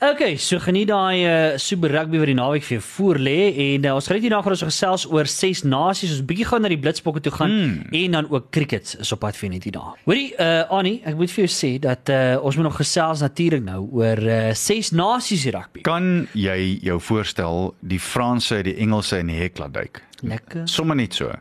Okay, 0.00 0.38
so 0.40 0.56
geniet 0.64 0.88
daai 0.88 1.26
uh, 1.28 1.58
Super 1.60 1.92
Rugby 1.92 2.16
wat 2.22 2.30
die 2.30 2.34
naweek 2.38 2.64
vir 2.64 2.78
jou 2.78 2.84
voor 2.86 3.18
lê 3.20 3.50
en 3.52 3.84
uh, 3.84 3.90
ons 3.98 4.06
gaan 4.08 4.16
net 4.16 4.24
hierna 4.24 4.38
gaan 4.40 4.54
ons 4.54 4.62
gesels 4.64 5.02
oor 5.12 5.28
ses 5.28 5.60
nasies. 5.60 6.14
Ons 6.14 6.22
bietjie 6.24 6.46
gaan 6.48 6.64
na 6.64 6.70
die 6.72 6.78
Blitsbokke 6.80 7.20
toe 7.26 7.32
gaan 7.34 7.52
mm. 7.52 7.74
en 7.98 8.16
dan 8.16 8.30
ook 8.32 8.46
cricket 8.56 8.94
is 9.04 9.12
op 9.12 9.20
pad 9.26 9.36
vir 9.36 9.52
net 9.52 9.66
hierna. 9.68 9.92
Hoorie, 10.06 10.30
uh, 10.40 10.62
Annie, 10.72 11.02
ek 11.04 11.20
moet 11.20 11.34
vir 11.34 11.44
jou 11.44 11.52
sê 11.52 11.74
dat 11.84 12.08
uh, 12.08 12.38
ons 12.40 12.56
moet 12.56 12.70
nog 12.70 12.80
gesels 12.80 13.20
natuurlik 13.26 13.66
nou 13.66 13.82
oor 14.00 14.24
uh, 14.24 14.38
ses 14.56 14.88
nasies 14.96 15.44
rugby. 15.52 15.84
Kan 15.84 16.08
jy 16.32 16.56
jou 16.88 16.96
voorstel 17.10 17.74
die 17.92 18.00
Franse, 18.00 18.62
die 18.64 18.78
Engelse 18.80 19.20
en 19.20 19.28
die 19.34 19.36
hek 19.42 19.60
laat 19.60 19.76
duik? 19.76 20.00
Lekker. 20.24 20.64
Sommige 20.64 21.02
net 21.02 21.20
so. 21.20 21.36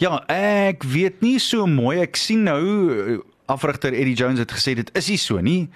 Ja, 0.00 0.16
ek 0.32 0.88
weet 0.88 1.20
nie 1.20 1.36
so 1.36 1.68
mooi. 1.68 1.98
Ek 2.00 2.16
sien 2.16 2.48
nou 2.48 3.20
afrigter 3.50 3.92
Eddie 3.92 4.14
Jones 4.16 4.38
het 4.38 4.52
gesê 4.54 4.74
dit 4.78 4.90
is 4.96 5.08
nie 5.10 5.18
so 5.18 5.40
nie. 5.40 5.68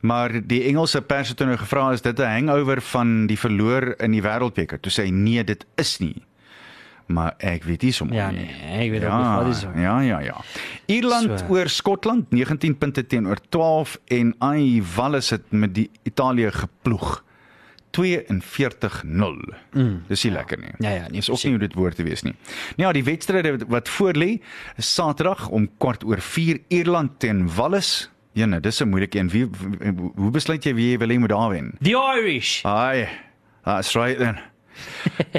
Maar 0.00 0.38
die 0.46 0.62
Engelse 0.70 1.00
pers 1.02 1.28
het 1.34 1.40
nou 1.42 1.56
gevra 1.58 1.90
is 1.92 2.02
dit 2.02 2.18
'n 2.18 2.22
hangover 2.48 2.80
van 2.82 3.26
die 3.26 3.38
verloor 3.38 3.94
in 3.98 4.12
die 4.12 4.22
wêreldbeker. 4.22 4.80
Toe 4.80 4.92
sê 4.92 5.04
hy 5.06 5.10
nee, 5.10 5.44
dit 5.44 5.66
is 5.76 5.98
nie. 5.98 6.22
Maar 7.08 7.34
ek 7.38 7.64
weet 7.64 7.82
nie 7.82 7.92
so 7.92 8.04
mooi 8.04 8.16
Ja, 8.18 8.30
nie. 8.30 8.38
nee, 8.44 8.84
ek 8.84 8.90
weet 8.90 9.04
ook 9.04 9.12
nie 9.18 9.36
wat 9.44 9.46
is 9.48 9.60
so. 9.60 9.70
Ja, 9.76 10.00
ja, 10.00 10.18
ja. 10.20 10.36
Ierland 10.86 11.38
So. 11.40 11.46
oor 11.48 11.68
Skotland 11.68 12.30
19 12.30 12.76
punte 12.78 13.06
teenoor 13.06 13.38
12 13.48 13.98
en 14.08 14.34
ai 14.38 14.82
Wallis 14.96 15.30
het 15.30 15.50
met 15.50 15.74
die 15.74 15.90
Italië 16.04 16.50
geploeg. 16.52 17.24
42-0. 17.90 19.54
Mm, 19.72 20.02
Dis 20.08 20.22
nie 20.24 20.32
ja. 20.32 20.38
lekker 20.38 20.58
nie. 20.58 20.72
Ja, 20.78 20.90
ja, 20.90 21.02
nie 21.08 21.20
Dis 21.20 21.30
ook 21.30 21.42
nie 21.44 21.52
hoe 21.52 21.58
dit 21.62 21.74
woord 21.74 21.96
te 21.96 22.02
wees 22.02 22.22
nie. 22.22 22.34
Nou 22.76 22.88
ja, 22.88 22.92
die 22.92 23.04
wedstryde 23.04 23.50
wat- 23.58 23.68
wat 23.68 23.88
voor 23.88 24.12
lê, 24.16 24.40
is 24.76 24.94
Saterdag 24.94 25.48
om 25.48 25.68
kwart 25.78 26.04
oor 26.04 26.20
4 26.20 26.58
Ierland 26.68 27.18
teen 27.20 27.48
Wallis. 27.54 28.10
Jene, 28.32 28.60
dis 28.60 28.80
'n 28.80 28.88
moeilike 28.88 29.18
een. 29.18 29.28
Wie, 29.30 29.46
wie 29.78 30.10
hoe 30.16 30.30
besluit 30.30 30.64
jy 30.64 30.74
wie 30.74 30.90
jy 30.90 30.98
wil 30.98 31.08
hê 31.08 31.18
moet 31.18 31.28
daar 31.28 31.48
wen? 31.48 31.74
The 31.82 31.90
Irish. 32.20 32.64
Ai. 32.64 33.08
That's 33.64 33.94
right 33.94 34.18
then. 34.18 34.38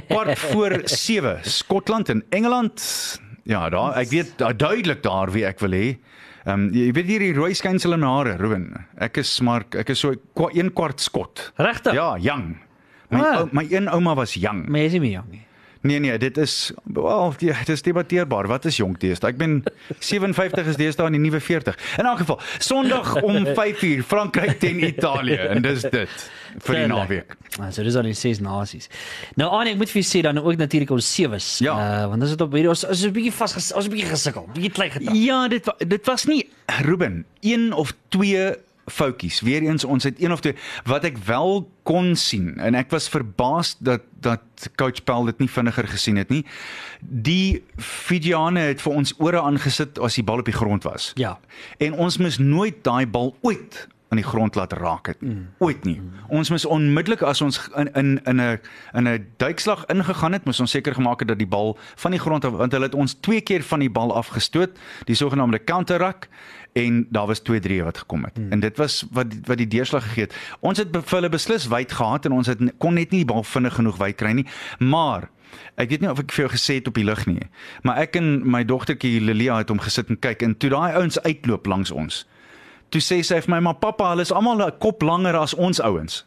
Kwart 0.08 0.40
voor 0.40 0.82
7 1.06 1.40
Skotland 1.42 2.10
en 2.10 2.24
Engeland. 2.30 3.22
Ja, 3.50 3.64
daar 3.74 3.98
ek 3.98 4.12
weet 4.14 4.34
da- 4.38 4.54
duidelik 4.54 5.02
daar 5.04 5.32
wie 5.34 5.46
ek 5.48 5.60
wil 5.64 5.74
hê. 5.74 5.88
Ehm 6.46 6.54
um, 6.54 6.70
jy 6.74 6.92
weet 6.96 7.06
hier 7.10 7.20
die 7.26 7.34
rooi 7.36 7.54
skynsel 7.58 7.94
in 7.98 8.00
my 8.04 8.08
hare, 8.08 8.38
Ruben. 8.40 8.70
Ek 9.02 9.18
is 9.18 9.32
maar 9.46 9.66
ek 9.78 9.90
is 9.90 10.00
so 10.06 10.14
kwa, 10.38 10.50
een 10.54 10.70
kwart 10.74 11.02
skot. 11.02 11.52
Regtig? 11.58 11.94
Ja, 11.98 12.14
young. 12.18 12.58
My 13.10 13.20
Ah. 13.20 13.40
ou, 13.42 13.50
my 13.52 13.66
een 13.70 13.90
ouma 13.90 14.14
was 14.16 14.34
young. 14.38 14.68
Maar 14.70 14.80
jy 14.80 14.86
is 14.86 15.00
nie 15.02 15.12
jong 15.18 15.30
nie. 15.32 15.42
Nee 15.82 16.00
nee, 16.00 16.18
dit 16.18 16.38
is 16.38 16.72
wel 16.84 17.34
ja, 17.38 17.58
dit 17.58 17.70
is 17.70 17.82
debatteerbaar. 17.82 18.48
Wat 18.48 18.66
is 18.66 18.78
jonk 18.78 19.00
deesdae? 19.00 19.32
Ek 19.32 19.38
ben 19.40 19.64
57 20.12 20.68
is 20.74 20.76
deesdae 20.80 21.08
in 21.08 21.16
die 21.16 21.22
nuwe 21.24 21.40
40. 21.40 21.78
In 21.98 22.06
elk 22.10 22.18
geval, 22.24 22.40
Sondag 22.60 23.14
om 23.22 23.48
5uur 23.62 24.04
Frankryk 24.04 24.60
teen 24.60 24.84
Italië 24.84 25.40
en 25.54 25.64
dis 25.64 25.86
dit 25.88 26.28
vir 26.66 26.76
die 26.82 26.88
naweek. 26.92 27.36
Ah, 27.60 27.70
so 27.72 27.84
dis 27.86 27.96
al 27.96 28.10
die 28.10 28.16
ses 28.18 28.42
nasies. 28.44 28.90
Nou 29.40 29.48
Annie, 29.56 29.78
ek 29.78 29.80
moet 29.80 29.92
vir 29.94 30.04
sê 30.04 30.24
dan 30.26 30.42
ook 30.42 30.60
natuurlik 30.60 30.92
ons 30.92 31.14
sewes. 31.16 31.48
Ja. 31.64 31.76
Uh, 31.78 32.06
want 32.12 32.28
ons 32.28 32.36
het 32.36 32.44
op 32.44 32.58
hierdie 32.58 32.72
ons 32.74 32.84
ons 32.84 33.00
is 33.00 33.08
'n 33.08 33.16
bietjie 33.16 33.36
vas 33.40 33.56
ons 33.56 33.86
'n 33.86 33.92
bietjie 33.94 34.10
gesukkel, 34.10 34.50
bietjie 34.54 34.72
klein 34.76 34.92
getrap. 34.92 35.16
Ja, 35.16 35.48
dit 35.48 35.64
dit 35.88 36.06
was 36.06 36.26
nie 36.26 36.50
Ruben, 36.84 37.26
een 37.40 37.72
of 37.74 37.94
twee 38.10 38.52
foutjies. 38.90 39.42
Weereens 39.46 39.84
ons 39.84 40.04
het 40.04 40.22
een 40.22 40.32
of 40.32 40.40
twee 40.40 40.56
wat 40.90 41.04
ek 41.08 41.18
wel 41.28 41.70
kon 41.84 42.16
sien 42.16 42.58
en 42.58 42.76
ek 42.76 42.92
was 42.94 43.10
verbaas 43.10 43.76
dat 43.80 44.06
dat 44.20 44.42
coach 44.76 45.04
Paul 45.08 45.30
dit 45.30 45.40
nie 45.40 45.50
vinniger 45.50 45.88
gesien 45.88 46.18
het 46.20 46.30
nie. 46.30 46.44
Die 47.00 47.64
Fijiane 47.78 48.60
het 48.60 48.82
vir 48.84 48.98
ons 49.00 49.14
ore 49.18 49.40
aangesit 49.42 50.00
as 50.04 50.20
die 50.20 50.26
bal 50.28 50.44
op 50.44 50.50
die 50.50 50.58
grond 50.58 50.84
was. 50.84 51.14
Ja. 51.16 51.38
En 51.80 51.96
ons 51.96 52.18
mis 52.20 52.38
nooit 52.38 52.84
daai 52.84 53.08
bal 53.08 53.36
ooit 53.42 53.88
aan 54.10 54.18
die 54.18 54.26
grond 54.26 54.56
laat 54.56 54.74
raak 54.74 55.08
het. 55.08 55.22
Mm. 55.22 55.48
Ooit 55.58 55.84
nie. 55.84 56.00
Mm. 56.02 56.12
Ons 56.28 56.50
mis 56.50 56.66
onmiddellik 56.66 57.22
as 57.22 57.42
ons 57.42 57.60
in 57.76 57.94
in 57.94 58.10
in 58.24 58.42
'n 58.42 58.60
in 58.94 59.08
'n 59.08 59.28
duikslag 59.38 59.86
ingegaan 59.86 60.34
het, 60.34 60.46
moes 60.46 60.60
ons 60.60 60.72
seker 60.72 60.94
gemaak 60.94 61.20
het 61.20 61.28
dat 61.28 61.38
die 61.38 61.48
bal 61.48 61.78
van 61.96 62.12
die 62.12 62.20
grond 62.20 62.46
af 62.46 62.52
want 62.52 62.72
hulle 62.72 62.86
het 62.86 62.96
ons 62.96 63.14
twee 63.14 63.42
keer 63.42 63.64
van 63.64 63.80
die 63.80 63.90
bal 63.90 64.16
afgestoot, 64.16 64.70
die 65.06 65.16
sogenaamde 65.16 65.64
counter-ruck 65.64 66.28
en 66.74 67.08
daar 67.10 67.28
was 67.28 67.42
2-3 67.42 67.84
wat 67.84 67.98
gekom 67.98 68.24
het. 68.24 68.38
Mm. 68.38 68.52
En 68.52 68.60
dit 68.60 68.78
was 68.78 69.06
wat 69.12 69.28
wat 69.46 69.58
die 69.58 69.68
deurslag 69.68 70.04
gegee 70.04 70.24
het. 70.24 70.36
Ons 70.60 70.78
het 70.78 70.88
vir 70.92 71.18
hulle 71.18 71.30
beslis 71.30 71.68
wyd 71.68 71.92
gehad 71.92 72.26
en 72.26 72.32
ons 72.32 72.48
het 72.48 72.58
kon 72.78 72.94
net 72.94 73.12
nie 73.12 73.26
die 73.26 73.34
bal 73.34 73.44
vinnig 73.44 73.74
genoeg 73.74 73.98
wyd 73.98 74.16
kry 74.16 74.32
nie. 74.32 74.48
Maar 74.80 75.30
Ek 75.80 75.90
weet 75.90 76.02
nie 76.02 76.10
of 76.12 76.20
ek 76.20 76.34
vir 76.36 76.46
jou 76.46 76.52
gesê 76.54 76.76
het 76.78 76.88
op 76.88 76.98
die 77.00 77.06
lug 77.08 77.26
nie, 77.26 77.42
maar 77.82 77.98
ek 77.98 78.16
en 78.20 78.28
my 78.46 78.64
dogtertjie 78.64 79.22
Lilia 79.24 79.58
het 79.58 79.72
hom 79.74 79.80
gesit 79.82 80.12
en 80.14 80.20
kyk 80.22 80.44
en 80.46 80.58
toe 80.58 80.70
daai 80.70 80.94
ouens 80.94 81.18
uitloop 81.26 81.66
langs 81.66 81.92
ons. 81.92 82.26
Toe 82.90 83.02
sê 83.02 83.22
sy 83.24 83.42
vir 83.42 83.50
my, 83.50 83.60
"Maar 83.60 83.76
pappa, 83.76 84.10
hulle 84.10 84.22
is 84.22 84.32
almal 84.32 84.62
'n 84.68 84.78
kop 84.80 85.02
langer 85.02 85.36
as 85.36 85.54
ons 85.54 85.80
ouens." 85.82 86.26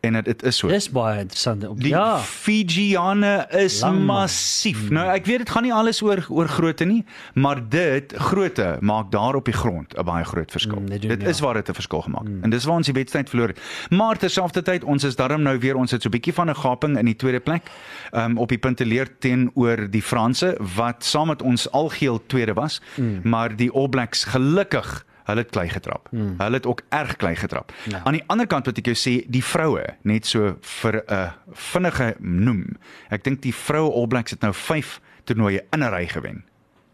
en 0.00 0.12
dit 0.12 0.24
dit 0.24 0.42
is 0.42 0.56
so. 0.56 0.68
Dis 0.70 0.86
baie 0.94 1.18
interessant. 1.24 1.64
Op, 1.68 1.80
Die 1.80 1.88
ja. 1.88 2.18
Fijiane 2.18 3.46
is 3.50 3.80
Lang, 3.80 4.04
massief. 4.06 4.84
Nou 4.94 5.04
ek 5.10 5.26
weet 5.26 5.42
dit 5.44 5.50
gaan 5.50 5.66
nie 5.66 5.72
alles 5.74 6.00
oor 6.04 6.22
oor 6.30 6.48
grootte 6.48 6.86
nie, 6.88 7.00
maar 7.34 7.60
dit 7.68 8.12
grootte 8.30 8.76
maak 8.80 9.10
daar 9.14 9.34
op 9.38 9.44
die 9.50 9.54
grond 9.56 9.94
'n 9.98 10.04
baie 10.04 10.24
groot 10.24 10.50
verskil. 10.50 10.80
Mm, 10.80 10.88
dit 10.88 11.00
doen, 11.02 11.10
dit 11.10 11.22
ja. 11.22 11.28
is 11.28 11.40
waar 11.40 11.54
dit 11.54 11.68
'n 11.68 11.74
verskil 11.74 12.02
gemaak 12.02 12.26
het. 12.26 12.42
En 12.42 12.50
dis 12.50 12.64
waar 12.64 12.76
ons 12.76 12.86
die 12.86 12.94
wedstryd 12.94 13.28
verloor 13.28 13.48
het. 13.48 13.60
Maar 13.90 14.16
terselfdertyd 14.18 14.84
ons 14.84 15.04
is 15.04 15.16
darm 15.16 15.42
nou 15.42 15.58
weer 15.58 15.76
ons 15.76 15.90
het 15.90 16.02
so 16.02 16.08
'n 16.08 16.12
bietjie 16.12 16.34
van 16.34 16.48
'n 16.50 16.54
gaping 16.54 16.98
in 16.98 17.04
die 17.04 17.16
tweede 17.16 17.40
plek. 17.40 17.70
Um 18.12 18.38
op 18.38 18.48
die 18.48 18.58
punteleer 18.58 19.18
teenoor 19.18 19.90
die 19.90 20.02
Franse 20.02 20.56
wat 20.76 21.04
saam 21.04 21.26
met 21.28 21.42
ons 21.42 21.70
algeheel 21.70 22.22
tweede 22.26 22.52
was, 22.54 22.80
Mm. 22.96 23.20
maar 23.24 23.56
die 23.56 23.70
All 23.72 23.88
Blacks 23.88 24.24
gelukkig 24.24 25.04
Hulle 25.28 25.44
het 25.44 25.50
klei 25.52 25.68
getrap. 25.68 26.08
Mm. 26.10 26.34
Hulle 26.40 26.56
het 26.56 26.66
ook 26.66 26.82
erg 26.88 27.16
klei 27.20 27.34
getrap. 27.36 27.72
Ja. 27.84 28.00
Aan 28.04 28.16
die 28.16 28.24
ander 28.32 28.48
kant 28.48 28.66
wat 28.66 28.78
ek 28.80 28.88
jou 28.88 28.96
sê, 28.96 29.18
die 29.28 29.44
vroue, 29.44 29.84
net 30.08 30.26
so 30.26 30.54
vir 30.80 31.02
'n 31.04 31.12
uh, 31.12 31.32
vinnige 31.52 32.14
noem. 32.18 32.78
Ek 33.12 33.24
dink 33.24 33.42
die 33.44 33.54
vroue 33.54 33.92
All 33.92 34.08
Blacks 34.08 34.32
het 34.32 34.40
nou 34.40 34.54
5 34.54 35.00
toernooie 35.28 35.64
in 35.72 35.84
'n 35.84 35.92
ry 35.92 36.06
gewen. 36.08 36.44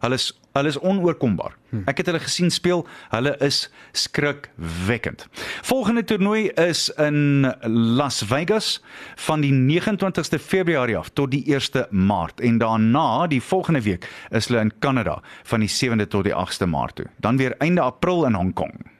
Hulle 0.03 0.19
is 0.19 0.33
hulle 0.55 0.71
is 0.71 0.79
onoorkombaar. 0.79 1.55
Ek 1.89 1.99
het 1.99 2.07
hulle 2.07 2.21
gesien 2.23 2.51
speel. 2.53 2.85
Hulle 3.11 3.35
is 3.43 3.65
skrikwekkend. 3.91 5.27
Volgende 5.67 6.05
toernooi 6.07 6.47
is 6.61 6.87
in 7.01 7.49
Las 7.97 8.21
Vegas 8.29 8.79
van 9.27 9.43
die 9.43 9.51
29ste 9.51 10.39
Februarie 10.39 10.97
af 10.97 11.11
tot 11.13 11.33
die 11.35 11.43
1ste 11.51 11.85
Maart 11.91 12.39
en 12.39 12.59
daarna 12.63 13.27
die 13.27 13.41
volgende 13.43 13.83
week 13.83 14.07
is 14.31 14.47
hulle 14.47 14.63
in 14.63 14.73
Kanada 14.79 15.19
van 15.43 15.65
die 15.65 15.71
7de 15.71 16.07
tot 16.07 16.27
die 16.27 16.35
8ste 16.35 16.69
Maart 16.69 16.95
toe. 16.95 17.09
Dan 17.19 17.37
weer 17.37 17.57
einde 17.59 17.81
April 17.81 18.25
in 18.25 18.39
Hong 18.39 18.53
Kong. 18.53 18.94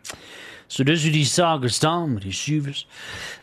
So 0.67 0.83
dis 0.83 1.03
hoe 1.05 1.11
die 1.13 1.25
sake 1.25 1.69
staan 1.69 2.13
met 2.13 2.23
die 2.25 2.33
suivers. 2.33 2.85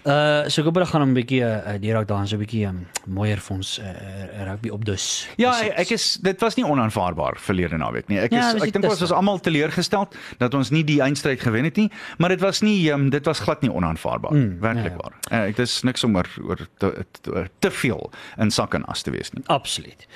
Uh 0.02 0.48
so 0.50 0.64
hulle 0.66 0.86
gaan 0.86 1.02
'n 1.06 1.14
bietjie 1.14 1.42
uh, 1.42 1.76
die 1.80 1.92
raak 1.92 2.08
daar 2.08 2.26
so 2.26 2.36
'n 2.36 2.42
bietjie 2.42 2.66
um, 2.66 2.86
mooier 3.06 3.38
vir 3.38 3.56
ons 3.56 3.78
uh, 3.78 4.44
rugby 4.48 4.68
op 4.68 4.84
dus. 4.84 5.28
Ja, 5.36 5.54
ek, 5.62 5.72
ek 5.78 5.90
is 5.90 6.18
dit 6.22 6.40
was 6.40 6.56
nie 6.56 6.64
onaanvaarbaar 6.66 7.38
verlede 7.38 7.78
naweek 7.78 8.08
nie. 8.08 8.18
Ek 8.18 8.32
Ja, 8.32 8.48
is 8.48 8.54
dis 8.54 8.62
ek 8.62 8.72
dink 8.72 8.84
ons 8.90 9.00
was 9.00 9.12
almal 9.12 9.38
teleurgestel 9.40 10.08
dat 10.38 10.54
ons 10.54 10.70
nie 10.70 10.84
die 10.84 11.00
eindstryd 11.00 11.40
gewen 11.40 11.64
het 11.64 11.76
nie, 11.76 11.90
maar 12.18 12.28
dit 12.28 12.40
was 12.40 12.60
nie 12.60 12.90
um, 12.90 13.10
dit 13.10 13.24
was 13.24 13.38
glad 13.38 13.62
nie 13.62 13.70
onaanvaarbaar. 13.70 14.34
Mm, 14.34 14.60
Werklik 14.60 14.92
ja, 14.92 14.98
ja. 14.98 15.02
waar. 15.02 15.14
Uh, 15.30 15.48
ek 15.48 15.56
dis 15.56 15.82
niks 15.82 16.04
om 16.04 16.16
oor 16.16 16.28
oor 16.42 16.66
te, 16.78 17.06
te, 17.20 17.46
te 17.58 17.70
veel 17.70 18.10
in 18.38 18.50
sak 18.50 18.74
en 18.74 18.84
as 18.84 19.02
te 19.02 19.10
wees 19.10 19.30
nie. 19.32 19.42
Absoluut. 19.46 20.06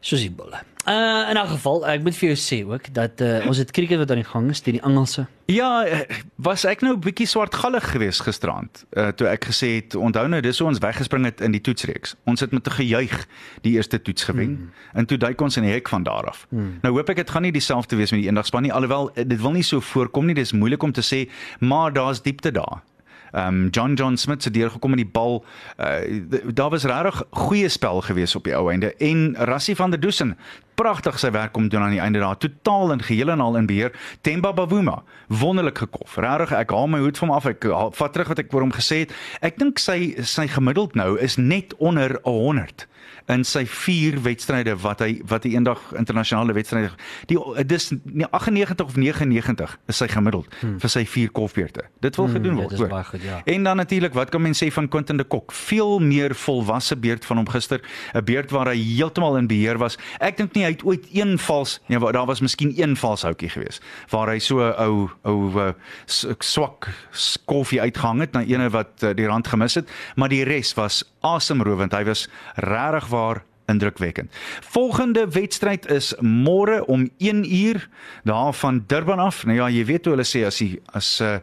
Soos 0.00 0.20
die 0.20 0.30
bulle. 0.30 0.64
Uh 0.86 1.28
in 1.30 1.36
'n 1.36 1.46
geval, 1.46 1.86
ek 1.86 2.02
moet 2.02 2.16
vir 2.16 2.28
jou 2.34 2.38
sê 2.38 2.66
ook 2.66 2.94
dat 2.94 3.20
uh, 3.20 3.46
ons 3.46 3.56
het 3.56 3.70
cricket 3.70 3.98
wat 3.98 4.10
aan 4.10 4.22
die 4.22 4.30
gang 4.30 4.50
is 4.50 4.60
teen 4.60 4.74
die 4.74 4.82
Engelse. 4.82 5.26
Ja, 5.46 5.84
eh, 5.84 6.00
was 6.34 6.64
ek 6.64 6.80
nou 6.80 6.94
'n 6.94 7.00
bietjie 7.00 7.26
swartgallig 7.26 7.90
geweest 7.90 8.20
gisterand. 8.20 8.84
Uh 8.92 9.08
toe 9.08 9.26
ek 9.26 9.44
gesê 9.44 9.66
het, 9.66 9.94
onthou 9.94 10.28
nou, 10.28 10.40
dis 10.40 10.58
hoe 10.58 10.68
ons 10.68 10.78
weggespring 10.78 11.24
het 11.24 11.40
in 11.40 11.50
die 11.50 11.60
toetsreeks. 11.60 12.14
Ons 12.24 12.40
het 12.40 12.52
met 12.52 12.66
'n 12.66 12.70
gejuig 12.70 13.26
die 13.60 13.72
eerste 13.72 14.02
toets 14.02 14.24
gewen 14.24 14.50
mm. 14.50 14.70
en 14.92 15.06
toe 15.06 15.18
duik 15.18 15.40
ons 15.40 15.56
in 15.56 15.62
die 15.62 15.72
hek 15.72 15.88
van 15.88 16.02
daar 16.02 16.26
af. 16.26 16.46
Mm. 16.48 16.78
Nou 16.82 16.94
hoop 16.94 17.08
ek 17.08 17.16
dit 17.16 17.30
gaan 17.30 17.42
nie 17.42 17.52
dieselfde 17.52 17.96
wees 17.96 18.10
met 18.10 18.20
die 18.20 18.28
eendagspan 18.28 18.62
nie, 18.62 18.72
alhoewel 18.72 19.10
dit 19.14 19.40
wil 19.40 19.52
nie 19.52 19.62
so 19.62 19.80
voorkom 19.80 20.26
nie. 20.26 20.34
Dis 20.34 20.52
moeilik 20.52 20.82
om 20.82 20.92
te 20.92 21.02
sê, 21.02 21.30
maar 21.58 21.92
daar's 21.92 22.22
diepte 22.22 22.50
daar. 22.50 22.82
Ehm 23.32 23.48
um, 23.48 23.68
John 23.68 23.94
John 23.94 24.16
Smith 24.16 24.42
se 24.42 24.50
deurgekom 24.50 24.90
in 24.90 24.96
die 24.96 25.10
bal. 25.12 25.44
Uh 25.78 26.22
daar 26.54 26.70
was 26.70 26.84
regtig 26.84 27.22
goeie 27.30 27.68
spel 27.68 28.00
gewees 28.00 28.36
op 28.36 28.44
die 28.44 28.54
ou 28.54 28.70
einde 28.70 28.94
en 28.96 29.36
Rassie 29.38 29.76
van 29.76 29.90
der 29.90 30.00
Dusen 30.00 30.36
pragtig 30.76 31.18
sy 31.18 31.30
werk 31.34 31.52
kom 31.56 31.68
doen 31.72 31.82
aan 31.82 31.94
die 31.96 32.00
einde 32.04 32.20
daar. 32.22 32.38
Totaal 32.38 32.92
en 32.92 33.02
geheel 33.02 33.32
en 33.34 33.40
al 33.40 33.56
in 33.56 33.66
beheer. 33.66 33.92
Temba 34.26 34.52
Bavuma 34.56 35.02
wonderlik 35.28 35.78
gekof. 35.82 36.16
Regtig 36.22 36.52
ek 36.58 36.70
haal 36.70 36.90
my 36.92 37.00
hoed 37.02 37.18
vir 37.18 37.26
hom 37.28 37.36
af. 37.36 37.46
Ek 37.50 37.64
haal- 37.64 37.92
vat 37.96 38.12
terug 38.12 38.28
wat 38.28 38.38
ek 38.44 38.52
oor 38.54 38.66
hom 38.66 38.72
gesê 38.76 39.04
het. 39.04 39.12
Ek 39.42 39.58
dink 39.58 39.78
sy 39.82 40.14
sy 40.22 40.46
gemiddeld 40.46 40.94
nou 40.94 41.16
is 41.18 41.36
net 41.36 41.74
onder 41.78 42.18
100 42.24 42.86
in 43.32 43.44
sy 43.44 43.64
vier 43.66 44.20
wedstryde 44.22 44.76
wat 44.82 45.00
hy 45.00 45.20
wat 45.26 45.44
hy 45.44 45.54
eendag 45.56 45.80
internasionale 45.98 46.52
wedstryde 46.56 46.90
die 47.26 47.38
dis 47.66 47.90
nie 48.04 48.26
98 48.30 48.86
of 48.86 48.96
99 48.96 49.78
is 49.86 50.00
sy 50.00 50.08
gemiddeld 50.10 50.46
hmm. 50.60 50.78
vir 50.82 50.92
sy 50.92 51.04
vier 51.08 51.32
kolfbeurte. 51.34 51.86
Dit 52.04 52.16
wil 52.20 52.28
gedoen 52.30 52.56
dit 52.56 52.62
word. 52.62 52.72
is 52.72 52.82
hoor. 52.82 52.92
baie 52.92 53.04
goed, 53.04 53.22
ja. 53.22 53.40
En 53.44 53.66
dan 53.66 53.76
natuurlik, 53.76 54.14
wat 54.14 54.30
kan 54.30 54.42
mens 54.42 54.62
sê 54.62 54.70
van 54.72 54.88
Quentin 54.88 55.16
de 55.16 55.24
Kok? 55.24 55.52
Veel 55.52 55.98
meer 55.98 56.34
volwasse 56.34 56.96
beerd 56.96 57.24
van 57.24 57.40
hom 57.42 57.48
gister, 57.48 57.80
'n 58.14 58.24
beerd 58.24 58.50
waar 58.50 58.70
hy 58.72 58.78
heeltemal 58.78 59.36
in 59.36 59.46
beheer 59.46 59.78
was. 59.78 59.98
Ek 60.20 60.36
dink 60.36 60.54
nie 60.54 60.64
hy 60.64 60.70
het 60.70 60.84
ooit 60.84 61.06
een 61.12 61.38
vals, 61.38 61.80
nee, 61.88 61.98
daar 61.98 62.26
was 62.26 62.40
miskien 62.40 62.72
een 62.76 62.96
valshoutjie 62.96 63.50
geweest 63.50 63.82
waar 64.10 64.28
hy 64.28 64.38
so 64.38 64.60
'n 64.60 64.74
ou 64.78 65.10
ou 65.24 65.74
s- 66.06 66.26
swak 66.38 66.88
koffie 67.44 67.80
uitgehang 67.80 68.20
het 68.20 68.32
na 68.32 68.42
ene 68.42 68.70
wat 68.70 69.02
uh, 69.02 69.14
die 69.14 69.26
rand 69.26 69.48
gemis 69.48 69.74
het, 69.74 69.88
maar 70.16 70.28
die 70.28 70.44
res 70.44 70.74
was 70.74 71.04
asemrowend. 71.20 71.92
Hy 71.92 72.04
was 72.04 72.28
regtig 72.54 73.08
waar 73.16 73.44
indrukwekkend. 73.66 74.32
Volgende 74.60 75.26
wedstryd 75.30 75.86
is 75.90 76.14
môre 76.20 76.84
om 76.86 77.08
1 77.18 77.54
uur 77.54 77.88
daar 78.24 78.52
van 78.52 78.84
Durban 78.86 79.18
af. 79.18 79.44
Nou 79.44 79.56
ja, 79.56 79.68
jy 79.68 79.84
weet 79.84 80.06
hoe 80.06 80.14
hulle 80.14 80.26
sê 80.26 80.44
as 80.46 80.60
die 80.62 80.78
as 80.94 81.08
uh, 81.24 81.36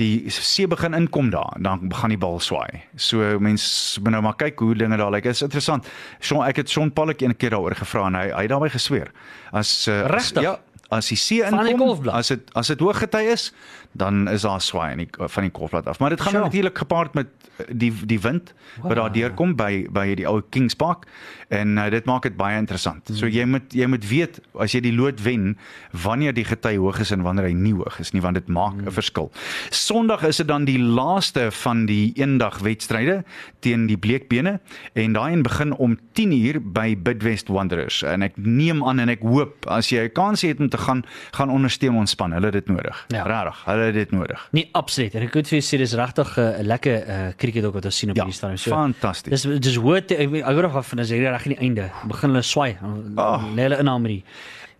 die 0.00 0.30
see 0.30 0.68
begin 0.70 0.94
inkom 0.94 1.32
daar, 1.34 1.56
dan 1.58 1.88
begin 1.90 2.14
die 2.14 2.20
bal 2.20 2.38
swaai. 2.40 2.84
So 2.96 3.38
mense 3.42 4.00
moet 4.02 4.14
nou 4.16 4.22
maar 4.28 4.38
kyk 4.38 4.62
hoe 4.62 4.74
dinge 4.78 4.98
daar 5.00 5.12
lyk. 5.14 5.26
Dit 5.26 5.38
is 5.38 5.46
interessant. 5.46 5.88
Sean, 6.20 6.44
ek 6.46 6.62
het 6.62 6.70
Sean 6.70 6.92
Pollock 6.92 7.24
een 7.24 7.36
keer 7.36 7.56
daaroor 7.56 7.76
gevra 7.82 8.06
en 8.10 8.20
hy 8.20 8.28
hy 8.34 8.46
het 8.46 8.54
daarby 8.54 8.70
gesweer. 8.74 9.10
As 9.52 9.74
uh, 9.88 10.04
Regtig? 10.10 10.46
ja, 10.46 10.58
as 10.94 11.08
die 11.12 11.18
see 11.20 11.42
inkom, 11.44 12.08
as 12.12 12.32
dit 12.32 12.50
as 12.54 12.70
dit 12.72 12.80
hoog 12.84 12.98
gety 13.02 13.24
is, 13.34 13.48
dan 13.94 14.24
is 14.28 14.42
daar 14.42 14.60
swaai 14.60 14.92
in 14.92 15.04
die 15.04 15.28
van 15.30 15.46
die 15.46 15.52
kolfblad 15.54 15.86
af. 15.90 15.98
Maar 16.02 16.10
dit 16.10 16.20
gaan 16.20 16.32
Sure. 16.34 16.44
natuurlik 16.44 16.78
gepaard 16.78 17.14
met 17.14 17.26
eh, 17.58 17.66
die 17.70 17.92
die 18.06 18.20
wind 18.20 18.54
wat 18.82 18.96
daar 18.98 19.12
deurkom 19.12 19.54
by 19.56 19.86
by 19.90 20.14
die 20.18 20.26
ou 20.26 20.40
Kings 20.50 20.74
Park 20.74 21.06
en 21.54 21.76
uh, 21.78 21.90
dit 21.90 22.04
maak 22.04 22.22
dit 22.26 22.36
baie 22.36 22.58
interessant. 22.58 23.10
So 23.14 23.28
jy 23.30 23.44
moet 23.46 23.72
jy 23.72 23.86
moet 23.86 24.08
weet 24.08 24.40
as 24.58 24.74
jy 24.74 24.80
die 24.80 24.92
lood 24.94 25.22
wen 25.22 25.56
wanneer 25.92 26.34
die 26.34 26.44
gety 26.44 26.74
hoog 26.76 26.98
is 27.04 27.12
en 27.14 27.22
wanneer 27.22 27.46
hy 27.46 27.54
nie 27.54 27.74
hoog 27.76 28.00
is 28.02 28.10
nie 28.12 28.22
want 28.24 28.34
dit 28.34 28.48
maak 28.48 28.74
'n 28.74 28.90
verskil. 28.90 29.30
Sondag 29.70 30.24
is 30.24 30.36
dit 30.42 30.48
dan 30.48 30.64
die 30.64 30.78
laaste 30.78 31.50
van 31.50 31.86
die 31.86 32.12
eendag 32.16 32.58
wedstryde 32.58 33.22
teen 33.60 33.86
die 33.86 33.96
Bleekbene 33.96 34.60
en 34.94 35.12
daai 35.12 35.32
een 35.32 35.42
begin 35.42 35.72
om 35.76 35.98
10uur 36.18 36.58
by 36.72 36.96
Bidwest 36.96 37.48
Wanderers 37.48 38.02
en 38.02 38.22
ek 38.22 38.32
neem 38.36 38.82
aan 38.84 38.98
en 38.98 39.08
ek 39.08 39.22
hoop 39.22 39.66
as 39.66 39.88
jy 39.90 40.04
'n 40.04 40.12
kans 40.12 40.42
het 40.42 40.58
om 40.60 40.68
te 40.68 40.78
gaan 40.84 41.02
gaan 41.34 41.50
ondersteun 41.50 41.96
ons 41.96 42.10
span. 42.14 42.32
Hulle 42.36 42.46
het 42.50 42.54
dit 42.58 42.66
nodig. 42.70 43.00
Ja. 43.14 43.22
Regtig, 43.28 43.62
hulle 43.64 43.84
het 43.90 43.94
dit 43.94 44.10
nodig. 44.14 44.48
Nee, 44.56 44.68
absoluut. 44.72 45.14
En 45.14 45.22
ek 45.26 45.34
moet 45.34 45.48
vir 45.48 45.58
jou 45.58 45.66
sê 45.66 45.78
dis 45.82 45.92
regtig 45.98 46.36
'n 46.36 46.40
uh, 46.40 46.62
lekker 46.72 46.96
uh, 47.06 47.28
cricket 47.36 47.64
ook 47.64 47.74
wat 47.80 47.84
ons 47.84 47.98
sien 47.98 48.10
op 48.10 48.16
Ja, 48.16 48.22
hierdie 48.22 48.38
stadium. 48.38 48.58
So 48.58 48.70
fantasties. 48.70 49.42
Dis 49.42 49.60
dis 49.60 49.76
hoor 49.76 49.96
ek 49.96 50.10
ek 50.20 50.44
hoor 50.44 50.62
nog 50.68 50.86
van 50.86 50.98
as 50.98 51.08
jy 51.10 51.18
reg 51.24 51.46
aan 51.46 51.54
die 51.56 51.60
einde 51.66 51.90
begin 52.08 52.28
hulle 52.30 52.42
swaai. 52.42 52.76
Oh. 53.16 53.42
Lê 53.54 53.62
hulle 53.68 53.78
in 53.78 54.02
met 54.02 54.10
die 54.10 54.24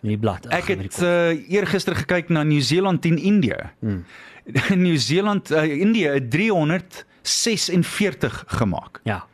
met 0.03 0.11
die 0.13 0.19
blad. 0.19 0.47
Ek 0.53 0.65
het 0.69 1.03
uh, 1.03 1.31
eergister 1.49 1.95
gekyk 1.97 2.29
na 2.29 2.43
Nieu-Seeland 2.45 3.01
teen 3.03 3.19
Indië. 3.19 3.57
Hmm. 3.81 4.05
Nieu-Seeland 4.85 5.51
uh, 5.51 5.65
Indië 5.65 6.09
het 6.09 6.31
346 6.31 8.45
gemaak. 8.47 9.01
ja. 9.05 9.25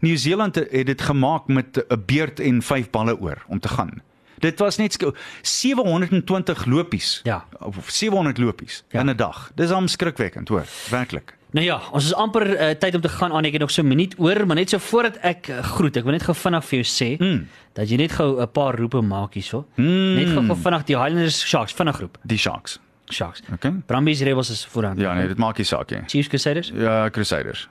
Nieu-Seeland 0.00 0.54
het 0.54 0.86
dit 0.86 1.02
gemaak 1.02 1.46
met 1.46 1.84
'n 1.88 2.02
beurt 2.06 2.40
en 2.40 2.62
5 2.62 2.90
balle 2.90 3.20
oor 3.20 3.44
om 3.48 3.60
te 3.60 3.68
gaan. 3.68 4.02
Dit 4.40 4.58
was 4.58 4.76
net 4.76 4.92
skou- 4.92 5.14
720 5.42 6.66
lopies. 6.66 7.20
Ja. 7.24 7.44
Of 7.58 7.76
700 7.90 8.38
lopies 8.38 8.84
Ja. 8.88 9.00
in 9.00 9.08
'n 9.10 9.16
dag. 9.16 9.50
Dis 9.54 9.70
am 9.70 9.86
skrikwekkend, 9.88 10.48
hoor. 10.48 10.64
Werklik. 10.90 11.34
Nou 11.52 11.66
ja, 11.66 11.80
ons 11.92 12.04
is 12.04 12.14
amper 12.14 12.46
uh, 12.60 12.70
tyd 12.78 12.94
om 12.94 13.00
te 13.00 13.08
gaan 13.08 13.32
aan. 13.32 13.44
Ek 13.44 13.52
het 13.52 13.60
nog 13.60 13.70
so 13.70 13.82
'n 13.82 13.88
minuut 13.88 14.14
oor, 14.18 14.46
maar 14.46 14.56
net 14.56 14.70
so 14.70 14.78
voordat 14.78 15.16
ek 15.22 15.48
uh, 15.48 15.58
groet, 15.62 15.96
ek 15.96 16.02
wil 16.04 16.12
net 16.12 16.22
gou 16.22 16.34
vinnig 16.36 16.64
vir 16.64 16.78
jou 16.82 16.84
sê 16.84 17.16
Mm. 17.18 17.48
dat 17.72 17.88
jy 17.88 17.96
net 17.96 18.12
gou 18.12 18.40
'n 18.40 18.48
paar 18.52 18.74
roepe 18.78 19.00
maak 19.00 19.34
hierso. 19.34 19.66
Mm. 19.76 20.14
Net 20.14 20.28
gou 20.28 20.56
vinnig 20.56 20.84
die 20.84 20.96
Highlanders 20.96 21.40
Sharks 21.48 21.72
vinnig 21.72 21.98
roep. 22.00 22.18
Die 22.24 22.38
Sharks. 22.38 22.78
Sharks. 23.08 23.42
Okay? 23.52 23.72
Brumbies 23.86 24.20
Rebels 24.22 24.50
is 24.50 24.64
vooraan. 24.66 24.96
Ja, 24.98 25.14
nee, 25.14 25.26
dit 25.28 25.36
maak 25.38 25.56
nie 25.56 25.66
saak 25.66 25.90
nie. 25.90 26.00
Chiefs 26.06 26.28
Crusaders. 26.28 26.70
Ja, 26.74 27.10
Crusaders. 27.10 27.68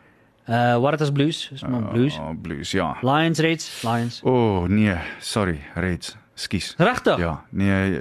Uh 0.50 0.78
Waratahs 0.82 1.12
Blues, 1.12 1.50
is 1.54 1.62
maar 1.62 1.82
Blues. 1.82 2.18
Oh, 2.18 2.32
blues, 2.42 2.72
ja. 2.72 2.98
Lions 3.02 3.40
Reds, 3.40 3.82
Lions. 3.84 4.22
O, 4.24 4.32
oh, 4.32 4.68
nee, 4.68 4.96
sorry, 5.20 5.60
Reds. 5.76 6.16
Skus. 6.40 6.72
Regtig? 6.80 7.20
Ja, 7.20 7.34
nee. 7.52 8.00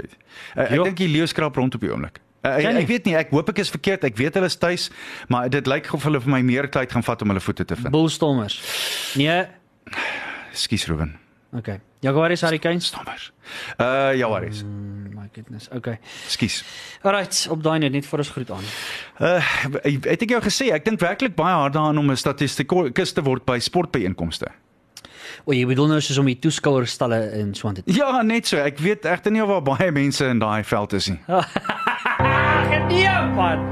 Uh, 0.55 0.63
ek 0.63 0.71
Jo. 0.79 0.85
dink 0.87 0.97
die 1.01 1.09
leeu 1.11 1.27
skraap 1.27 1.57
rond 1.59 1.75
op 1.75 1.83
die 1.83 1.91
oomblik. 1.91 2.21
Uh, 2.45 2.53
ek, 2.55 2.63
jy? 2.63 2.75
ek 2.85 2.87
weet 2.93 3.05
nie, 3.11 3.15
ek 3.19 3.31
hoop 3.35 3.49
ek 3.51 3.59
is 3.65 3.71
verkeerd. 3.75 4.05
Ek 4.07 4.17
weet 4.21 4.35
hulle 4.39 4.47
is 4.47 4.57
tuis, 4.63 4.91
maar 5.29 5.49
dit 5.51 5.67
lyk 5.67 5.91
of 5.97 6.05
hulle 6.07 6.21
vir 6.23 6.31
my 6.37 6.43
meer 6.47 6.69
tyd 6.71 6.93
gaan 6.95 7.03
vat 7.03 7.23
om 7.27 7.33
hulle 7.35 7.43
voete 7.43 7.65
te 7.67 7.75
vind. 7.77 7.91
Bullstormers. 7.91 8.61
Nee, 9.19 9.47
Skus 10.53 10.87
Ruben. 10.87 11.17
okay. 11.57 11.81
Jaguars 12.01 12.41
Hurricanes. 12.47 12.87
Stommers. 12.87 13.33
Uh 13.81 14.15
ja, 14.15 14.29
waar 14.31 14.45
is? 14.47 14.63
Mm, 14.63 15.15
my 15.17 15.27
goodness. 15.35 15.67
Okay. 15.75 15.99
Skus. 16.31 16.61
Alright, 17.03 17.49
op 17.51 17.63
daai 17.63 17.79
net 17.83 17.93
net 17.93 18.07
vir 18.07 18.19
ons 18.23 18.29
groet 18.31 18.51
aan. 18.55 18.63
Uh 19.19 19.43
het 20.07 20.23
ek 20.23 20.31
jou 20.31 20.41
gesê, 20.45 20.69
ek 20.77 20.85
dink 20.87 21.01
werklik 21.03 21.35
baie 21.35 21.57
hard 21.59 21.75
daaraan 21.75 21.99
om 21.99 22.11
'n 22.11 22.17
statistikus 22.17 23.13
te 23.13 23.23
word 23.27 23.43
by 23.45 23.59
sportbyeenkomste. 23.59 24.47
O, 25.45 25.53
jy 25.53 25.67
bedoel 25.69 25.89
nou 25.95 26.01
soos 26.05 26.19
om 26.19 26.27
die 26.27 26.39
toeskouerstalle 26.43 27.21
in 27.39 27.55
Swart 27.55 27.83
te 27.83 27.95
Ja, 27.95 28.23
net 28.23 28.47
so. 28.51 28.57
Ek 28.63 28.79
weet 28.83 29.05
egter 29.09 29.33
nie 29.35 29.43
of 29.45 29.49
daar 29.53 29.63
baie 29.63 29.91
mense 29.95 30.27
in 30.27 30.39
daai 30.43 30.65
veld 30.65 30.93
is 30.99 31.09
nie. 31.13 31.21
Nee, 32.89 33.09
man. 33.37 33.65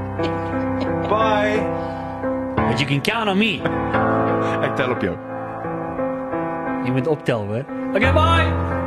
Bye. 1.09 1.59
But 2.69 2.79
you 2.79 2.85
can 2.87 3.01
count 3.01 3.29
on 3.29 3.37
me. 3.37 3.59
Ek 4.63 4.75
tel 4.75 4.91
op 4.91 5.01
jou. 5.01 5.15
Jy 6.85 6.91
moet 6.91 7.07
optel, 7.07 7.45
hoor. 7.49 7.65
Okay, 7.95 8.13
bye. 8.13 8.86